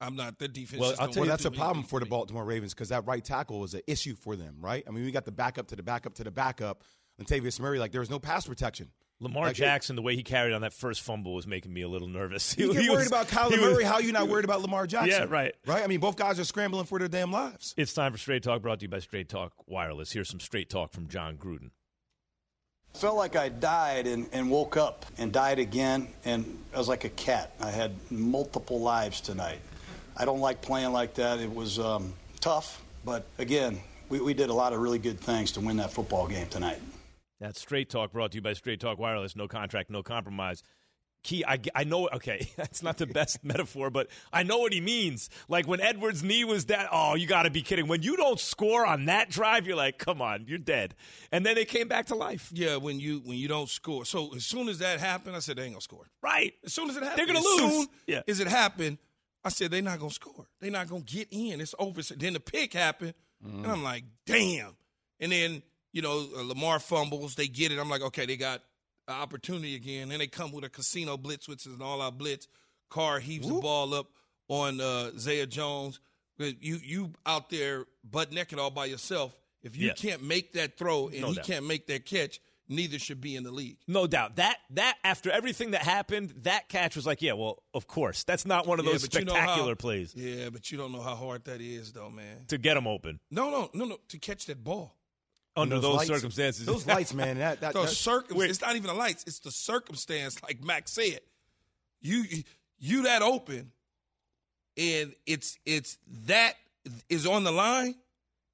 I'm 0.00 0.16
not. 0.16 0.38
The 0.38 0.48
defense. 0.48 0.80
Well, 0.80 0.94
I'll 0.98 1.08
tell 1.08 1.24
you, 1.24 1.30
that's 1.30 1.44
a 1.44 1.50
problem 1.50 1.84
for 1.84 2.00
the. 2.00 2.06
Baltimore 2.06 2.44
Ravens 2.44 2.74
because 2.74 2.90
that 2.90 3.06
right 3.06 3.24
tackle 3.24 3.60
was 3.60 3.74
an 3.74 3.80
issue 3.86 4.14
for 4.14 4.36
them, 4.36 4.56
right? 4.60 4.84
I 4.86 4.90
mean, 4.90 5.04
we 5.04 5.10
got 5.10 5.24
the 5.24 5.32
backup 5.32 5.68
to 5.68 5.76
the 5.76 5.82
backup 5.82 6.14
to 6.14 6.24
the 6.24 6.30
backup. 6.30 6.82
Latavius 7.20 7.58
Murray, 7.60 7.78
like 7.78 7.92
there 7.92 8.00
was 8.00 8.10
no 8.10 8.18
pass 8.18 8.46
protection. 8.46 8.90
Lamar 9.20 9.44
Like, 9.46 9.54
Jackson, 9.56 9.94
the 9.94 10.02
way 10.02 10.16
he 10.16 10.24
carried 10.24 10.52
on 10.52 10.62
that 10.62 10.72
first 10.72 11.00
fumble 11.00 11.34
was 11.34 11.46
making 11.46 11.72
me 11.72 11.82
a 11.82 11.88
little 11.88 12.08
nervous. 12.08 12.56
You 12.58 12.72
get 12.72 12.82
He 12.82 12.90
worried 12.90 12.98
was- 12.98 13.06
about 13.06 13.28
Kyler 13.28 13.52
he 13.52 13.58
was- 13.60 13.72
Murray. 13.72 13.84
How 13.84 13.94
are 13.94 14.02
you 14.02 14.10
not 14.12 14.28
worried 14.28 14.44
about 14.44 14.60
Lamar 14.60 14.86
Jackson? 14.88 15.10
Yeah, 15.22 15.26
right. 15.32 15.54
Right? 15.66 15.84
I 15.84 15.86
mean, 15.86 16.00
both 16.00 16.16
guys 16.16 16.40
are 16.40 16.44
scrambling 16.44 16.84
for 16.86 16.98
their 16.98 17.06
damn 17.08 17.30
lives. 17.30 17.74
It's 17.76 17.94
time 17.94 18.10
for 18.12 18.18
Straight 18.18 18.42
Talk, 18.42 18.60
brought 18.62 18.80
to 18.80 18.84
you 18.84 18.88
by 18.88 18.98
Straight 18.98 19.28
Talk 19.28 19.52
Wireless. 19.66 20.10
Here's 20.12 20.28
some 20.28 20.40
Straight 20.40 20.68
Talk 20.68 20.92
from 20.92 21.06
John 21.08 21.36
Gruden. 21.36 21.70
Felt 22.94 23.16
like 23.16 23.34
I 23.36 23.48
died 23.48 24.06
and, 24.08 24.28
and 24.32 24.50
woke 24.50 24.76
up 24.76 25.06
and 25.18 25.32
died 25.32 25.58
again, 25.60 26.08
and 26.24 26.58
I 26.74 26.78
was 26.78 26.88
like 26.88 27.04
a 27.04 27.08
cat. 27.08 27.52
I 27.60 27.70
had 27.70 27.92
multiple 28.10 28.80
lives 28.80 29.20
tonight. 29.20 29.60
I 30.16 30.24
don't 30.24 30.40
like 30.40 30.62
playing 30.62 30.92
like 30.92 31.14
that. 31.14 31.40
It 31.40 31.52
was 31.52 31.78
um, 31.78 32.12
tough, 32.40 32.82
but 33.04 33.26
again, 33.38 33.80
we, 34.08 34.20
we 34.20 34.34
did 34.34 34.50
a 34.50 34.54
lot 34.54 34.72
of 34.72 34.80
really 34.80 34.98
good 34.98 35.18
things 35.20 35.52
to 35.52 35.60
win 35.60 35.76
that 35.78 35.92
football 35.92 36.26
game 36.28 36.46
tonight. 36.48 36.80
That's 37.40 37.60
Straight 37.60 37.90
Talk, 37.90 38.12
brought 38.12 38.30
to 38.32 38.36
you 38.36 38.42
by 38.42 38.52
Straight 38.52 38.80
Talk 38.80 38.98
Wireless. 38.98 39.34
No 39.34 39.48
contract, 39.48 39.90
no 39.90 40.02
compromise. 40.02 40.62
Key, 41.24 41.42
I, 41.46 41.58
I 41.74 41.84
know, 41.84 42.08
okay, 42.12 42.48
that's 42.56 42.82
not 42.82 42.98
the 42.98 43.06
best 43.06 43.42
metaphor, 43.44 43.90
but 43.90 44.08
I 44.32 44.42
know 44.44 44.58
what 44.58 44.72
he 44.72 44.80
means. 44.80 45.30
Like 45.48 45.66
when 45.66 45.80
Edwards' 45.80 46.22
knee 46.22 46.44
was 46.44 46.64
down, 46.66 46.86
oh, 46.92 47.14
you 47.16 47.26
got 47.26 47.42
to 47.44 47.50
be 47.50 47.62
kidding. 47.62 47.88
When 47.88 48.02
you 48.02 48.16
don't 48.16 48.38
score 48.38 48.86
on 48.86 49.06
that 49.06 49.30
drive, 49.30 49.66
you're 49.66 49.76
like, 49.76 49.98
come 49.98 50.20
on, 50.22 50.44
you're 50.46 50.58
dead. 50.58 50.94
And 51.32 51.44
then 51.44 51.54
they 51.56 51.64
came 51.64 51.88
back 51.88 52.06
to 52.06 52.14
life. 52.14 52.50
Yeah, 52.52 52.76
when 52.76 53.00
you 53.00 53.20
when 53.24 53.36
you 53.38 53.48
don't 53.48 53.68
score. 53.70 54.04
So 54.04 54.34
as 54.36 54.44
soon 54.44 54.68
as 54.68 54.78
that 54.78 55.00
happened, 55.00 55.34
I 55.34 55.38
said 55.40 55.56
they 55.56 55.62
ain't 55.64 55.72
gonna 55.72 55.80
score. 55.80 56.06
Right. 56.22 56.52
As 56.64 56.72
soon 56.74 56.88
as 56.90 56.96
it 56.96 57.02
happened, 57.02 57.18
They're 57.18 57.26
gonna 57.26 57.38
as 57.38 57.44
lose. 57.44 57.72
Soon 57.72 57.86
Yeah. 58.06 58.22
as 58.28 58.40
it 58.40 58.46
happened, 58.48 58.98
I 59.44 59.50
said 59.50 59.70
they're 59.70 59.82
not 59.82 59.98
gonna 59.98 60.10
score. 60.10 60.46
They're 60.60 60.70
not 60.70 60.88
gonna 60.88 61.02
get 61.02 61.28
in. 61.30 61.60
It's 61.60 61.74
over. 61.78 62.02
So 62.02 62.14
then 62.14 62.32
the 62.32 62.40
pick 62.40 62.72
happened, 62.72 63.14
and 63.44 63.66
I'm 63.66 63.82
like, 63.82 64.04
damn. 64.26 64.74
And 65.20 65.30
then 65.32 65.62
you 65.92 66.02
know 66.02 66.26
uh, 66.36 66.42
Lamar 66.42 66.78
fumbles. 66.80 67.34
They 67.34 67.46
get 67.48 67.70
it. 67.72 67.78
I'm 67.78 67.90
like, 67.90 68.02
okay, 68.02 68.26
they 68.26 68.36
got 68.36 68.62
an 69.06 69.14
opportunity 69.14 69.74
again. 69.74 70.08
Then 70.08 70.18
they 70.18 70.26
come 70.26 70.50
with 70.52 70.64
a 70.64 70.68
casino 70.70 71.16
blitz, 71.16 71.46
which 71.48 71.66
is 71.66 71.74
an 71.74 71.82
all-out 71.82 72.16
blitz. 72.18 72.48
Carr 72.88 73.18
heaves 73.20 73.46
the 73.48 73.54
ball 73.54 73.92
up 73.94 74.06
on 74.48 74.80
uh, 74.80 75.10
Zaya 75.18 75.46
Jones. 75.46 76.00
You 76.38 76.78
you 76.82 77.12
out 77.26 77.50
there 77.50 77.84
butt 78.02 78.32
naked 78.32 78.58
all 78.58 78.70
by 78.70 78.86
yourself. 78.86 79.34
If 79.62 79.76
you 79.76 79.88
Yeah. 79.88 79.92
can't 79.94 80.22
make 80.22 80.52
that 80.54 80.76
throw 80.78 81.08
and 81.08 81.20
No 81.20 81.28
he 81.28 81.34
doubt. 81.36 81.44
can't 81.46 81.66
make 81.66 81.86
that 81.88 82.04
catch, 82.06 82.40
neither 82.68 82.98
should 82.98 83.20
be 83.20 83.36
in 83.36 83.42
the 83.44 83.50
league. 83.50 83.76
No 83.86 84.06
doubt. 84.06 84.36
That, 84.36 84.56
that 84.70 84.96
after 85.04 85.30
everything 85.30 85.72
that 85.72 85.82
happened, 85.82 86.32
that 86.42 86.68
catch 86.68 86.96
was 86.96 87.06
like, 87.06 87.20
yeah, 87.22 87.32
well, 87.34 87.62
of 87.74 87.86
course. 87.86 88.24
That's 88.24 88.46
not 88.46 88.66
one 88.66 88.78
of 88.80 88.86
Yeah, 88.86 88.92
those 88.92 89.02
but 89.08 89.14
you 89.18 89.24
know 89.24 89.34
how- 89.34 89.40
spectacular 89.40 89.76
plays 89.76 90.14
Yeah, 90.14 90.48
but 90.50 90.70
you 90.72 90.78
don't 90.78 90.92
know 90.92 91.02
how 91.02 91.14
hard 91.14 91.44
that 91.44 91.60
is, 91.60 91.92
though, 91.92 92.10
man. 92.10 92.44
to 92.48 92.58
get 92.58 92.74
them 92.74 92.86
open 92.86 93.20
No, 93.30 93.50
no, 93.50 93.70
no, 93.74 93.84
no. 93.84 93.98
To 94.08 94.18
catch 94.18 94.46
that 94.46 94.62
ball. 94.64 94.96
under 95.56 95.78
those, 95.78 95.96
lights- 95.98 96.08
circumstances. 96.08 96.66
Those 96.66 96.86
lights, 96.86 97.12
man. 97.14 97.38
That, 97.38 97.60
that, 97.60 97.72
The 97.74 97.82
that- 97.82 97.88
circum- 97.90 98.40
It's 98.42 98.60
not 98.60 98.76
even 98.76 98.88
the 98.88 98.94
lights. 98.94 99.24
It's 99.26 99.38
the 99.40 99.50
circumstance, 99.52 100.42
like 100.42 100.62
Max 100.64 100.92
said. 100.92 101.20
You 102.00 102.24
you 102.78 103.04
that 103.04 103.22
open, 103.22 103.70
and 104.76 105.14
it's 105.26 105.58
it's 105.64 105.96
that 106.26 106.54
is 107.08 107.26
on 107.26 107.44
the 107.44 107.52
line, 107.52 107.94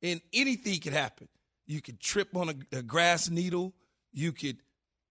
and 0.02 0.20
anything 0.32 0.78
could 0.80 0.92
happen. 0.92 1.26
You 1.66 1.80
could 1.80 1.98
trip 2.00 2.36
on 2.36 2.48
a, 2.50 2.78
a 2.78 2.82
grass 2.82 3.28
needle. 3.30 3.72
You 4.12 4.32
could 4.32 4.58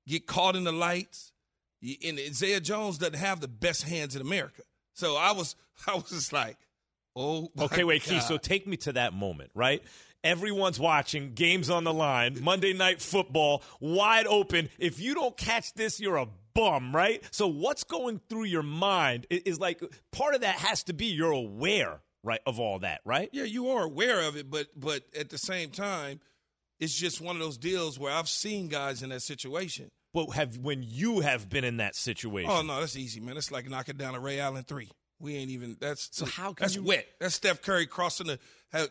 get 0.08 0.28
caught 0.28 0.56
in 0.56 0.64
the 0.64 0.72
lights. 0.72 1.32
And 2.06 2.20
Isaiah 2.20 2.60
Jones 2.60 2.98
doesn't 2.98 3.16
have 3.16 3.40
the 3.40 3.48
best 3.48 3.84
hands 3.84 4.16
in 4.16 4.22
America. 4.22 4.64
So 4.94 5.16
I 5.16 5.32
was 5.32 5.56
I 5.88 5.96
was 5.96 6.10
just 6.10 6.34
like, 6.34 6.58
Oh, 7.16 7.50
Okay, 7.60 7.84
wait, 7.84 8.04
God. 8.04 8.10
Keith. 8.10 8.24
So 8.24 8.38
take 8.38 8.68
me 8.68 8.78
to 8.78 8.94
that 8.94 9.14
moment, 9.14 9.52
right? 9.54 9.82
Everyone's 10.24 10.80
watching, 10.80 11.34
games 11.34 11.70
on 11.70 11.86
the 11.86 11.94
line, 11.94 12.38
Monday 12.44 12.74
night 12.74 13.02
football, 13.02 13.64
wide 13.80 14.28
open. 14.28 14.70
If 14.78 15.00
you 15.00 15.14
don't 15.16 15.36
catch 15.38 15.74
this, 15.74 16.00
you're 16.02 16.18
a 16.18 16.28
bum, 16.54 16.94
right? 16.94 17.24
So 17.32 17.48
what's 17.48 17.86
going 17.86 18.20
through 18.28 18.44
your 18.44 18.64
mind 18.64 19.28
is 19.30 19.60
like 19.62 19.82
part 20.12 20.36
of 20.36 20.42
that 20.42 20.56
has 20.56 20.84
to 20.84 20.94
be 20.94 21.06
you're 21.06 21.32
aware, 21.32 22.02
right, 22.22 22.42
of 22.46 22.60
all 22.60 22.80
that, 22.80 23.00
right? 23.06 23.30
Yeah, 23.32 23.46
you 23.46 23.70
are 23.70 23.84
aware 23.86 24.22
of 24.28 24.36
it, 24.36 24.52
but 24.52 24.68
but 24.76 25.04
at 25.18 25.30
the 25.30 25.38
same 25.38 25.70
time, 25.70 26.20
it's 26.80 26.94
just 26.96 27.22
one 27.22 27.36
of 27.36 27.42
those 27.42 27.58
deals 27.58 28.00
where 28.00 28.14
I've 28.14 28.30
seen 28.30 28.68
guys 28.68 29.04
in 29.04 29.10
that 29.10 29.22
situation. 29.22 29.90
But 30.14 30.28
have 30.32 30.58
when 30.58 30.82
you 30.84 31.20
have 31.20 31.50
been 31.50 31.64
in 31.64 31.78
that 31.78 31.96
situation? 31.96 32.50
Oh 32.52 32.62
no, 32.62 32.80
that's 32.80 32.96
easy, 32.96 33.20
man. 33.20 33.38
It's 33.38 33.52
like 33.52 33.70
knocking 33.70 33.98
down 33.98 34.16
a 34.16 34.20
Ray 34.20 34.40
Allen 34.40 34.64
three. 34.64 34.90
We 35.22 35.36
ain't 35.36 35.52
even. 35.52 35.76
That's 35.80 36.08
So 36.12 36.26
how 36.26 36.54
can 36.54 36.64
that's 36.64 36.76
you- 36.76 36.84
wet. 36.84 37.06
That's 37.20 37.36
Steph 37.36 37.62
Curry 37.62 37.86
crossing 37.86 38.28
the 38.28 38.40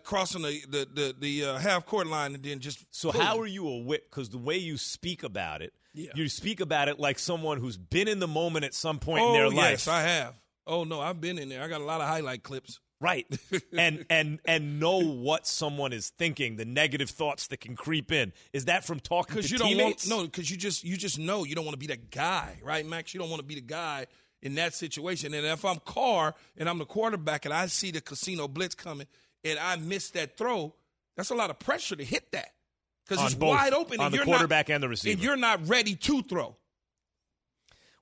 crossing 0.05 0.43
the 0.43 0.61
the 0.69 0.89
the, 0.93 1.15
the 1.19 1.45
uh, 1.45 1.59
half 1.59 1.87
court 1.87 2.07
line 2.07 2.35
and 2.35 2.45
then 2.45 2.61
just. 2.61 2.85
So 2.91 3.11
pulling. 3.11 3.27
how 3.27 3.41
are 3.41 3.47
you 3.47 3.67
aware? 3.67 3.99
Because 4.09 4.29
the 4.29 4.39
way 4.39 4.59
you 4.59 4.77
speak 4.77 5.23
about 5.23 5.63
it, 5.63 5.73
Yeah. 5.95 6.11
you 6.15 6.29
speak 6.29 6.61
about 6.61 6.89
it 6.89 7.01
like 7.01 7.19
someone 7.19 7.59
who's 7.59 7.79
been 7.79 8.07
in 8.09 8.19
the 8.21 8.29
moment 8.29 8.65
at 8.67 8.75
some 8.75 8.99
point 8.99 9.23
Oh 9.25 9.29
in 9.29 9.33
their 9.33 9.49
life. 9.51 9.71
yes, 9.71 9.89
I 9.89 10.03
have. 10.03 10.35
Oh 10.67 10.85
no, 10.85 11.01
I've 11.01 11.21
been 11.21 11.39
in 11.39 11.49
there. 11.49 11.63
I 11.63 11.69
got 11.69 11.81
a 11.81 11.85
lot 11.85 12.01
of 12.03 12.07
highlight 12.07 12.43
clips. 12.43 12.79
Right? 13.01 13.27
and 13.77 14.05
and 14.11 14.41
and 14.45 14.81
know 14.81 14.99
what 14.99 15.47
someone 15.47 15.93
is 15.93 16.11
thinking, 16.11 16.57
the 16.57 16.65
negative 16.65 17.11
thoughts 17.11 17.47
that 17.49 17.61
can 17.61 17.77
creep 17.77 18.13
in. 18.13 18.33
Is 18.53 18.67
that 18.67 18.85
from 18.85 19.01
talking 19.01 19.35
to 19.35 19.37
Because 19.37 19.51
you 19.51 19.59
don't 19.59 19.69
teammates? 19.69 20.09
want 20.09 20.23
no, 20.23 20.27
because 20.27 20.51
you 20.51 20.57
just 20.57 20.85
you 20.85 20.97
just 20.97 21.19
know 21.19 21.45
you 21.45 21.55
don't 21.55 21.65
want 21.65 21.75
to 21.75 21.79
be 21.79 21.87
the 21.87 21.97
guy, 21.97 22.59
right, 22.63 22.85
Max? 22.87 23.15
You 23.15 23.21
don't 23.21 23.31
want 23.31 23.41
to 23.41 23.47
be 23.47 23.55
the 23.55 23.61
guy 23.61 24.07
in 24.43 24.55
that 24.57 24.75
situation. 24.75 25.35
And 25.35 25.47
if 25.47 25.65
I'm 25.65 25.79
Carr 25.85 26.35
and 26.57 26.69
I'm 26.69 26.79
the 26.79 26.87
quarterback 26.87 27.45
and 27.45 27.53
I 27.55 27.67
see 27.67 27.91
the 27.91 28.01
casino 28.01 28.49
blitz 28.49 28.75
coming 28.75 29.07
and 29.45 29.59
I 29.59 29.77
miss 29.77 30.11
that 30.11 30.37
throw, 30.37 30.75
that's 31.17 31.31
a 31.31 31.35
lot 31.35 31.51
of 31.51 31.59
pressure 31.59 31.97
to 31.97 32.05
hit 32.05 32.31
that 32.33 32.53
because 33.07 33.25
it's 33.25 33.35
both, 33.35 33.51
wide 33.51 33.73
open 33.73 34.01
on 34.01 34.13
the 34.13 34.19
quarterback 34.19 34.69
not, 34.69 34.75
and 34.77 34.85
the 34.85 34.89
receiver. 34.89 35.15
and 35.15 35.23
you're 35.23 35.37
not 35.37 35.67
ready 35.69 35.95
to 35.97 36.23
throw. 36.23 36.57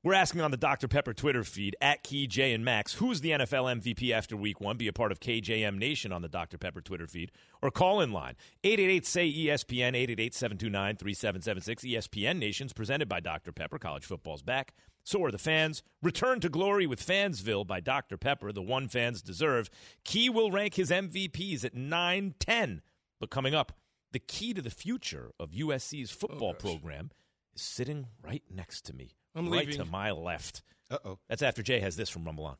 We're 0.06 0.14
asking 0.14 0.40
on 0.40 0.52
the 0.52 0.56
Dr. 0.56 0.86
Pepper 0.86 1.12
Twitter 1.12 1.42
feed 1.42 1.74
at 1.80 2.04
Key 2.04 2.28
J 2.28 2.52
and 2.52 2.64
Max, 2.64 2.94
who's 2.94 3.22
the 3.22 3.30
NFL 3.30 3.80
MVP 3.80 4.12
after 4.12 4.36
week 4.36 4.60
one? 4.60 4.76
Be 4.76 4.86
a 4.86 4.92
part 4.92 5.10
of 5.10 5.18
KJM 5.18 5.78
Nation 5.78 6.12
on 6.12 6.22
the 6.22 6.28
Dr. 6.28 6.58
Pepper 6.58 6.80
Twitter 6.80 7.08
feed 7.08 7.32
or 7.60 7.72
call 7.72 8.00
in 8.00 8.12
line 8.12 8.36
888 8.62 9.04
say 9.04 9.28
ESPN 9.28 9.96
888 9.96 10.32
729 10.32 10.96
3776. 10.98 11.84
ESPN 11.84 12.38
Nation's 12.38 12.72
presented 12.72 13.08
by 13.08 13.18
Dr. 13.18 13.50
Pepper. 13.50 13.80
College 13.80 14.04
football's 14.04 14.42
back. 14.42 14.74
So 15.02 15.24
are 15.24 15.32
the 15.32 15.38
fans. 15.38 15.82
Return 16.00 16.38
to 16.38 16.48
glory 16.48 16.86
with 16.86 17.04
Fansville 17.04 17.66
by 17.66 17.80
Dr. 17.80 18.16
Pepper, 18.16 18.52
the 18.52 18.62
one 18.62 18.86
fans 18.86 19.22
deserve. 19.22 19.68
Key 20.04 20.30
will 20.30 20.52
rank 20.52 20.74
his 20.74 20.92
MVPs 20.92 21.64
at 21.64 21.74
9 21.74 22.34
10. 22.38 22.82
But 23.18 23.30
coming 23.30 23.56
up, 23.56 23.72
the 24.12 24.20
key 24.20 24.54
to 24.54 24.62
the 24.62 24.70
future 24.70 25.32
of 25.40 25.50
USC's 25.50 26.12
football 26.12 26.54
oh, 26.56 26.60
program 26.60 27.10
is 27.56 27.62
sitting 27.62 28.06
right 28.22 28.44
next 28.48 28.82
to 28.82 28.92
me 28.92 29.16
I'm 29.36 29.50
right 29.50 29.66
leaving. 29.66 29.84
to 29.84 29.84
my 29.84 30.10
left. 30.10 30.62
Uh 30.90 30.98
oh. 31.04 31.18
That's 31.28 31.42
after 31.42 31.62
Jay 31.62 31.80
has 31.80 31.96
this 31.96 32.08
from 32.08 32.24
Rumble 32.24 32.46
On. 32.46 32.56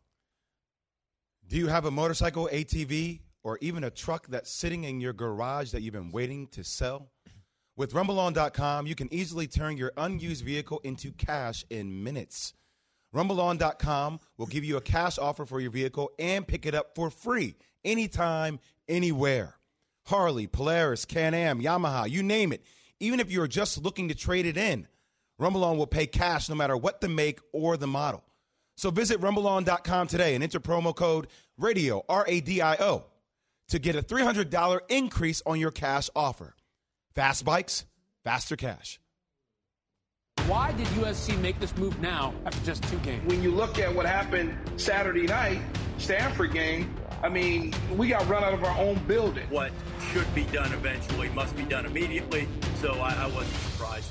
Do 1.48 1.56
you 1.56 1.68
have 1.68 1.84
a 1.84 1.90
motorcycle, 1.90 2.48
ATV, 2.52 3.20
or 3.44 3.58
even 3.60 3.84
a 3.84 3.90
truck 3.90 4.26
that's 4.26 4.50
sitting 4.50 4.84
in 4.84 5.00
your 5.00 5.12
garage 5.12 5.70
that 5.70 5.82
you've 5.82 5.94
been 5.94 6.10
waiting 6.10 6.48
to 6.48 6.64
sell? 6.64 7.10
With 7.76 7.92
RumbleOn.com, 7.92 8.86
you 8.86 8.94
can 8.94 9.12
easily 9.12 9.46
turn 9.46 9.76
your 9.76 9.92
unused 9.96 10.44
vehicle 10.44 10.80
into 10.82 11.12
cash 11.12 11.64
in 11.70 12.02
minutes. 12.02 12.54
RumbleOn.com 13.14 14.20
will 14.36 14.46
give 14.46 14.64
you 14.64 14.76
a 14.76 14.80
cash 14.80 15.18
offer 15.18 15.44
for 15.44 15.60
your 15.60 15.70
vehicle 15.70 16.10
and 16.18 16.46
pick 16.46 16.66
it 16.66 16.74
up 16.74 16.94
for 16.94 17.10
free 17.10 17.54
anytime, 17.84 18.58
anywhere. 18.88 19.56
Harley, 20.06 20.46
Polaris, 20.46 21.04
Can 21.04 21.34
Am, 21.34 21.60
Yamaha, 21.60 22.08
you 22.08 22.22
name 22.22 22.52
it. 22.52 22.62
Even 22.98 23.20
if 23.20 23.30
you're 23.30 23.46
just 23.46 23.82
looking 23.82 24.08
to 24.08 24.14
trade 24.14 24.46
it 24.46 24.56
in, 24.56 24.88
RumbleOn 25.40 25.76
will 25.76 25.86
pay 25.86 26.06
cash 26.06 26.48
no 26.48 26.54
matter 26.54 26.76
what 26.76 27.00
the 27.00 27.08
make 27.08 27.40
or 27.52 27.76
the 27.76 27.86
model. 27.86 28.24
So 28.76 28.90
visit 28.90 29.20
rumbleon.com 29.20 30.08
today 30.08 30.34
and 30.34 30.44
enter 30.44 30.60
promo 30.60 30.94
code 30.94 31.28
RADIO, 31.58 32.04
R 32.08 32.24
A 32.28 32.40
D 32.40 32.60
I 32.60 32.76
O, 32.76 33.04
to 33.68 33.78
get 33.78 33.96
a 33.96 34.02
$300 34.02 34.80
increase 34.88 35.42
on 35.46 35.58
your 35.58 35.70
cash 35.70 36.10
offer. 36.14 36.54
Fast 37.14 37.44
bikes, 37.44 37.86
faster 38.24 38.56
cash. 38.56 39.00
Why 40.46 40.70
did 40.72 40.86
USC 40.88 41.40
make 41.40 41.58
this 41.58 41.76
move 41.76 41.98
now 42.00 42.32
after 42.44 42.64
just 42.64 42.82
two 42.84 42.98
games? 42.98 43.26
when 43.26 43.42
you 43.42 43.50
look 43.50 43.78
at 43.78 43.92
what 43.92 44.06
happened 44.06 44.56
Saturday 44.76 45.26
night, 45.26 45.60
Stanford 45.98 46.52
game, 46.52 46.94
I 47.22 47.28
mean, 47.28 47.74
we 47.96 48.08
got 48.08 48.28
run 48.28 48.44
out 48.44 48.54
of 48.54 48.62
our 48.62 48.78
own 48.78 48.98
building. 49.06 49.48
what 49.50 49.72
should 50.12 50.32
be 50.34 50.44
done 50.44 50.72
eventually 50.72 51.30
must 51.30 51.56
be 51.56 51.64
done 51.64 51.84
immediately. 51.86 52.46
So 52.80 52.92
I, 52.92 53.14
I 53.14 53.26
wasn't 53.26 53.56
surprised. 53.56 54.10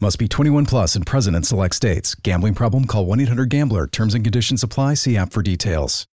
Must 0.00 0.16
be 0.16 0.28
21 0.28 0.66
plus 0.66 0.94
and 0.94 1.04
present 1.04 1.34
in 1.36 1.42
select 1.42 1.74
states. 1.74 2.14
Gambling 2.14 2.54
problem? 2.54 2.86
Call 2.86 3.04
1 3.06 3.20
800 3.20 3.50
Gambler. 3.50 3.88
Terms 3.88 4.14
and 4.14 4.24
conditions 4.24 4.62
apply. 4.62 4.94
See 4.94 5.16
app 5.16 5.32
for 5.32 5.42
details. 5.42 6.06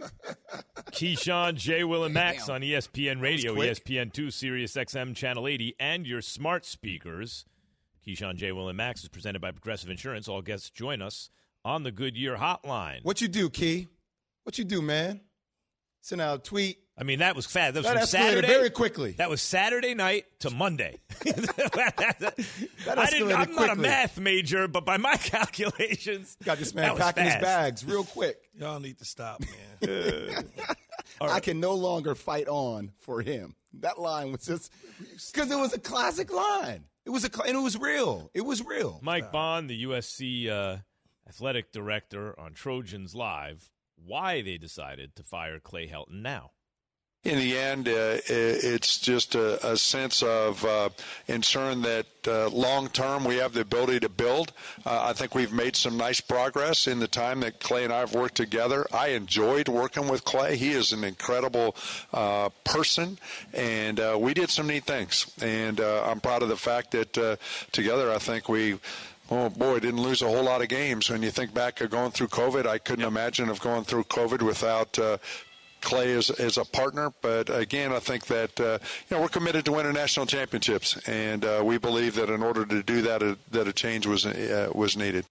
Keyshawn, 0.90 1.54
J. 1.54 1.84
Will, 1.84 2.02
and 2.02 2.12
Max 2.12 2.48
on 2.48 2.60
ESPN 2.60 3.22
Radio. 3.22 3.54
ESPN2, 3.54 4.32
Sirius 4.32 4.74
XM 4.74 5.14
Channel 5.14 5.46
80, 5.46 5.76
and 5.78 6.06
your 6.08 6.20
smart 6.20 6.66
speakers. 6.66 7.44
Keyshawn, 8.04 8.34
J. 8.34 8.50
Will, 8.50 8.68
and 8.68 8.76
Max 8.76 9.04
is 9.04 9.08
presented 9.08 9.40
by 9.40 9.52
Progressive 9.52 9.88
Insurance. 9.88 10.26
All 10.26 10.42
guests 10.42 10.68
join 10.68 11.00
us 11.00 11.30
on 11.64 11.84
the 11.84 11.92
Goodyear 11.92 12.36
Hotline. 12.36 13.04
What 13.04 13.20
you 13.20 13.28
do, 13.28 13.48
Key? 13.48 13.86
What 14.42 14.58
you 14.58 14.64
do, 14.64 14.82
man? 14.82 15.20
Send 16.02 16.20
out 16.20 16.40
a 16.40 16.42
tweet. 16.42 16.78
I 16.98 17.04
mean, 17.04 17.20
that 17.20 17.34
was 17.34 17.46
fast. 17.46 17.74
That 17.74 17.80
was 17.80 17.86
That 17.86 17.98
from 18.00 18.06
Saturday. 18.06 18.46
very 18.46 18.68
quickly. 18.70 19.12
That 19.12 19.30
was 19.30 19.40
Saturday 19.40 19.94
night 19.94 20.26
to 20.40 20.50
Monday. 20.50 21.00
I 21.24 23.08
didn't, 23.10 23.32
I'm 23.32 23.54
not 23.54 23.70
a 23.70 23.76
math 23.76 24.18
major, 24.20 24.68
but 24.68 24.84
by 24.84 24.98
my 24.98 25.16
calculations, 25.16 26.36
Got 26.44 26.58
this 26.58 26.72
that 26.72 26.80
man 26.82 26.92
was 26.92 27.00
packing 27.00 27.24
his 27.24 27.36
bags 27.36 27.84
real 27.84 28.04
quick. 28.04 28.36
Y'all 28.58 28.78
need 28.80 28.98
to 28.98 29.04
stop, 29.04 29.42
man. 29.80 30.44
I 31.20 31.40
can 31.40 31.60
no 31.60 31.74
longer 31.74 32.14
fight 32.14 32.48
on 32.48 32.92
for 33.00 33.22
him. 33.22 33.54
That 33.80 33.98
line 33.98 34.32
was 34.32 34.44
just 34.44 34.70
because 35.32 35.50
it 35.50 35.56
was 35.56 35.72
a 35.72 35.78
classic 35.80 36.32
line. 36.32 36.84
It 37.06 37.10
was 37.10 37.24
a 37.24 37.30
and 37.46 37.56
it 37.56 37.62
was 37.62 37.78
real. 37.78 38.30
It 38.34 38.44
was 38.44 38.64
real. 38.64 39.00
Mike 39.02 39.32
Bohn, 39.32 39.66
the 39.66 39.84
USC 39.84 40.48
uh, 40.48 40.76
athletic 41.26 41.72
director 41.72 42.38
on 42.38 42.52
Trojans 42.52 43.14
Live, 43.14 43.70
why 44.04 44.42
they 44.42 44.58
decided 44.58 45.14
to 45.16 45.22
fire 45.22 45.58
Clay 45.60 45.88
Helton 45.88 46.22
now. 46.22 46.50
in 47.24 47.38
the 47.38 47.56
end, 47.56 47.86
uh, 47.86 48.18
it's 48.26 48.98
just 48.98 49.36
a, 49.36 49.64
a 49.72 49.76
sense 49.76 50.24
of 50.24 50.64
uh, 50.64 50.88
ensuring 51.28 51.82
that 51.82 52.06
uh, 52.26 52.48
long 52.48 52.88
term 52.88 53.24
we 53.24 53.36
have 53.36 53.52
the 53.52 53.60
ability 53.60 54.00
to 54.00 54.08
build. 54.08 54.52
Uh, 54.84 55.04
I 55.08 55.12
think 55.12 55.32
we've 55.32 55.52
made 55.52 55.76
some 55.76 55.96
nice 55.96 56.20
progress 56.20 56.88
in 56.88 56.98
the 56.98 57.06
time 57.06 57.40
that 57.40 57.60
Clay 57.60 57.84
and 57.84 57.92
I 57.92 58.00
have 58.00 58.12
worked 58.12 58.34
together. 58.34 58.86
I 58.92 59.08
enjoyed 59.10 59.68
working 59.68 60.08
with 60.08 60.24
Clay. 60.24 60.56
He 60.56 60.72
is 60.72 60.92
an 60.92 61.04
incredible 61.04 61.76
uh, 62.12 62.48
person, 62.64 63.18
and 63.52 64.00
uh, 64.00 64.18
we 64.20 64.34
did 64.34 64.50
some 64.50 64.66
neat 64.66 64.84
things. 64.84 65.32
And 65.40 65.78
I'm 65.78 66.20
proud 66.20 66.42
of 66.42 66.48
the 66.48 66.56
fact 66.56 66.90
that 66.90 67.38
together, 67.70 68.10
I 68.10 68.18
think 68.18 68.48
we 68.48 68.78
oh 69.32 69.48
boy, 69.48 69.80
didn't 69.80 70.02
lose 70.02 70.22
a 70.22 70.26
whole 70.26 70.42
lot 70.44 70.62
of 70.62 70.68
games. 70.68 71.08
When 71.08 71.22
you 71.22 71.30
think 71.30 71.54
back 71.54 71.80
of 71.80 71.90
going 71.90 72.10
through 72.10 72.28
COVID, 72.28 72.66
I 72.66 72.78
couldn't 72.78 73.04
imagine 73.04 73.48
of 73.48 73.60
going 73.60 73.84
through 73.84 74.04
COVID 74.04 74.42
without 74.42 74.98
uh, 74.98 75.16
Clay 75.80 76.12
as, 76.12 76.30
as 76.30 76.58
a 76.58 76.64
partner. 76.64 77.12
But 77.22 77.54
again, 77.54 77.92
I 77.92 77.98
think 77.98 78.26
that 78.26 78.60
uh, 78.60 78.78
you 79.08 79.16
know 79.16 79.22
we're 79.22 79.28
committed 79.28 79.64
to 79.64 79.72
winning 79.72 79.94
national 79.94 80.26
championships, 80.26 80.96
and 81.08 81.44
uh, 81.44 81.62
we 81.64 81.78
believe 81.78 82.14
that 82.16 82.28
in 82.28 82.42
order 82.42 82.66
to 82.66 82.82
do 82.82 83.02
that, 83.02 83.22
a, 83.22 83.38
that 83.50 83.66
a 83.66 83.72
change 83.72 84.06
was 84.06 84.26
uh, 84.26 84.70
was 84.74 84.96
needed. 84.96 85.24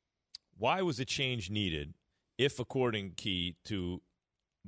Why 0.57 0.81
was 0.81 0.99
a 0.99 1.05
change 1.05 1.49
needed? 1.49 1.93
If, 2.37 2.59
according 2.59 3.11
Key 3.17 3.55
to 3.65 4.01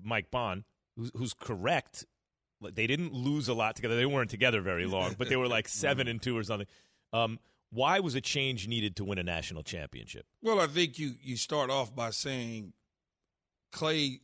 Mike 0.02 0.30
Bohn, 0.30 0.64
who's, 0.96 1.12
who's 1.16 1.34
correct, 1.34 2.06
they 2.62 2.86
didn't 2.86 3.14
lose 3.14 3.48
a 3.48 3.54
lot 3.56 3.76
together. 3.76 3.96
They 3.96 4.06
weren't 4.06 4.30
together 4.30 4.62
very 4.62 4.86
long, 4.86 5.16
but 5.18 5.28
they 5.28 5.36
were 5.36 5.48
like 5.48 5.68
seven 5.84 6.08
and 6.08 6.22
two 6.22 6.38
or 6.38 6.44
something. 6.44 6.68
Um, 7.14 7.40
why 7.74 8.00
was 8.00 8.16
a 8.16 8.22
change 8.22 8.68
needed 8.68 8.96
to 8.98 9.04
win 9.04 9.18
a 9.18 9.24
national 9.24 9.64
championship? 9.64 10.26
Well, 10.42 10.60
I 10.60 10.68
think 10.68 11.00
you 11.00 11.14
you 11.22 11.38
start 11.38 11.70
off 11.70 11.96
by 11.96 12.12
saying 12.12 12.74
Clay 13.72 14.20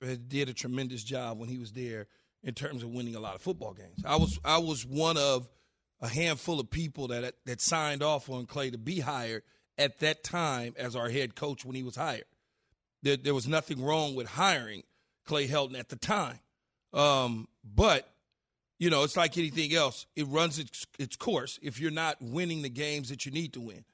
did 0.00 0.48
a 0.48 0.54
tremendous 0.54 1.02
job 1.02 1.38
when 1.38 1.48
he 1.48 1.58
was 1.58 1.72
there 1.72 2.06
in 2.42 2.54
terms 2.54 2.82
of 2.82 2.90
winning 2.90 3.14
a 3.14 3.20
lot 3.20 3.34
of 3.34 3.42
football 3.42 3.74
games. 3.74 4.02
I 4.04 4.16
was 4.16 4.38
I 4.44 4.58
was 4.58 4.86
one 4.86 5.16
of 5.16 5.48
a 6.00 6.08
handful 6.08 6.60
of 6.60 6.70
people 6.70 7.08
that 7.08 7.34
that 7.44 7.60
signed 7.60 8.02
off 8.02 8.30
on 8.30 8.46
Clay 8.46 8.70
to 8.70 8.78
be 8.78 9.00
hired 9.00 9.42
at 9.76 10.00
that 10.00 10.24
time 10.24 10.74
as 10.76 10.96
our 10.96 11.08
head 11.10 11.34
coach 11.34 11.64
when 11.64 11.76
he 11.76 11.82
was 11.82 11.96
hired. 11.96 12.24
There, 13.02 13.16
there 13.16 13.34
was 13.34 13.46
nothing 13.46 13.82
wrong 13.82 14.16
with 14.16 14.26
hiring 14.26 14.82
Clay 15.24 15.46
Helton 15.46 15.78
at 15.78 15.88
the 15.88 15.96
time, 15.96 16.40
um, 16.92 17.46
but 17.64 18.12
you 18.78 18.90
know 18.90 19.02
it's 19.02 19.16
like 19.16 19.36
anything 19.36 19.74
else. 19.74 20.06
It 20.16 20.26
runs 20.28 20.58
its 20.58 20.86
its 20.98 21.16
course 21.16 21.58
if 21.62 21.80
you're 21.80 21.90
not 21.90 22.16
winning 22.20 22.62
the 22.62 22.68
games 22.68 23.08
that 23.10 23.26
you 23.26 23.32
need 23.32 23.52
to 23.54 23.60
win. 23.60 23.84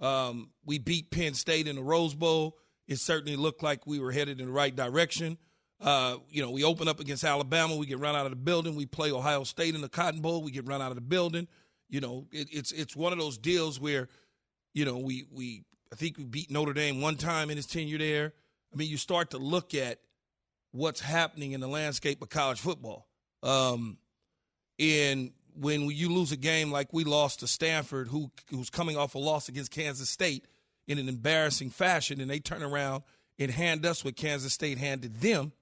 Um, 0.00 0.50
we 0.64 0.78
beat 0.78 1.10
Penn 1.10 1.34
State 1.34 1.66
in 1.66 1.76
the 1.76 1.82
Rose 1.82 2.14
Bowl. 2.14 2.56
It 2.86 2.98
certainly 2.98 3.36
looked 3.36 3.62
like 3.62 3.86
we 3.86 3.98
were 3.98 4.12
headed 4.12 4.40
in 4.40 4.46
the 4.46 4.52
right 4.52 4.74
direction. 4.74 5.38
Uh, 5.80 6.16
you 6.30 6.42
know, 6.42 6.50
we 6.50 6.64
open 6.64 6.88
up 6.88 6.98
against 6.98 7.22
Alabama, 7.22 7.76
we 7.76 7.86
get 7.86 7.98
run 8.00 8.16
out 8.16 8.26
of 8.26 8.32
the 8.32 8.36
building. 8.36 8.74
We 8.74 8.86
play 8.86 9.12
Ohio 9.12 9.44
State 9.44 9.74
in 9.74 9.80
the 9.80 9.88
Cotton 9.88 10.20
Bowl, 10.20 10.42
we 10.42 10.50
get 10.50 10.66
run 10.66 10.82
out 10.82 10.90
of 10.90 10.96
the 10.96 11.02
building. 11.02 11.46
You 11.88 12.00
know, 12.00 12.26
it, 12.32 12.48
it's 12.50 12.72
it's 12.72 12.94
one 12.96 13.12
of 13.12 13.18
those 13.18 13.38
deals 13.38 13.80
where, 13.80 14.08
you 14.74 14.84
know, 14.84 14.98
we 14.98 15.24
we 15.30 15.64
I 15.92 15.96
think 15.96 16.18
we 16.18 16.24
beat 16.24 16.50
Notre 16.50 16.72
Dame 16.72 17.00
one 17.00 17.16
time 17.16 17.50
in 17.50 17.56
his 17.56 17.66
tenure 17.66 17.98
there. 17.98 18.34
I 18.72 18.76
mean, 18.76 18.90
you 18.90 18.96
start 18.96 19.30
to 19.30 19.38
look 19.38 19.74
at 19.74 20.00
what's 20.72 21.00
happening 21.00 21.52
in 21.52 21.60
the 21.60 21.68
landscape 21.68 22.20
of 22.20 22.28
college 22.28 22.60
football. 22.60 23.08
Um, 23.42 23.98
and 24.78 25.32
when 25.54 25.82
you 25.90 26.12
lose 26.12 26.30
a 26.30 26.36
game 26.36 26.70
like 26.70 26.92
we 26.92 27.04
lost 27.04 27.40
to 27.40 27.46
Stanford, 27.46 28.08
who 28.08 28.30
who's 28.50 28.70
coming 28.70 28.96
off 28.96 29.14
a 29.14 29.18
loss 29.18 29.48
against 29.48 29.70
Kansas 29.70 30.08
State 30.08 30.46
in 30.86 30.98
an 30.98 31.08
embarrassing 31.08 31.70
fashion, 31.70 32.20
and 32.20 32.30
they 32.30 32.40
turn 32.40 32.62
around 32.62 33.02
and 33.38 33.50
hand 33.50 33.84
us 33.84 34.04
what 34.04 34.16
Kansas 34.16 34.52
State 34.52 34.78
handed 34.78 35.20
them 35.20 35.52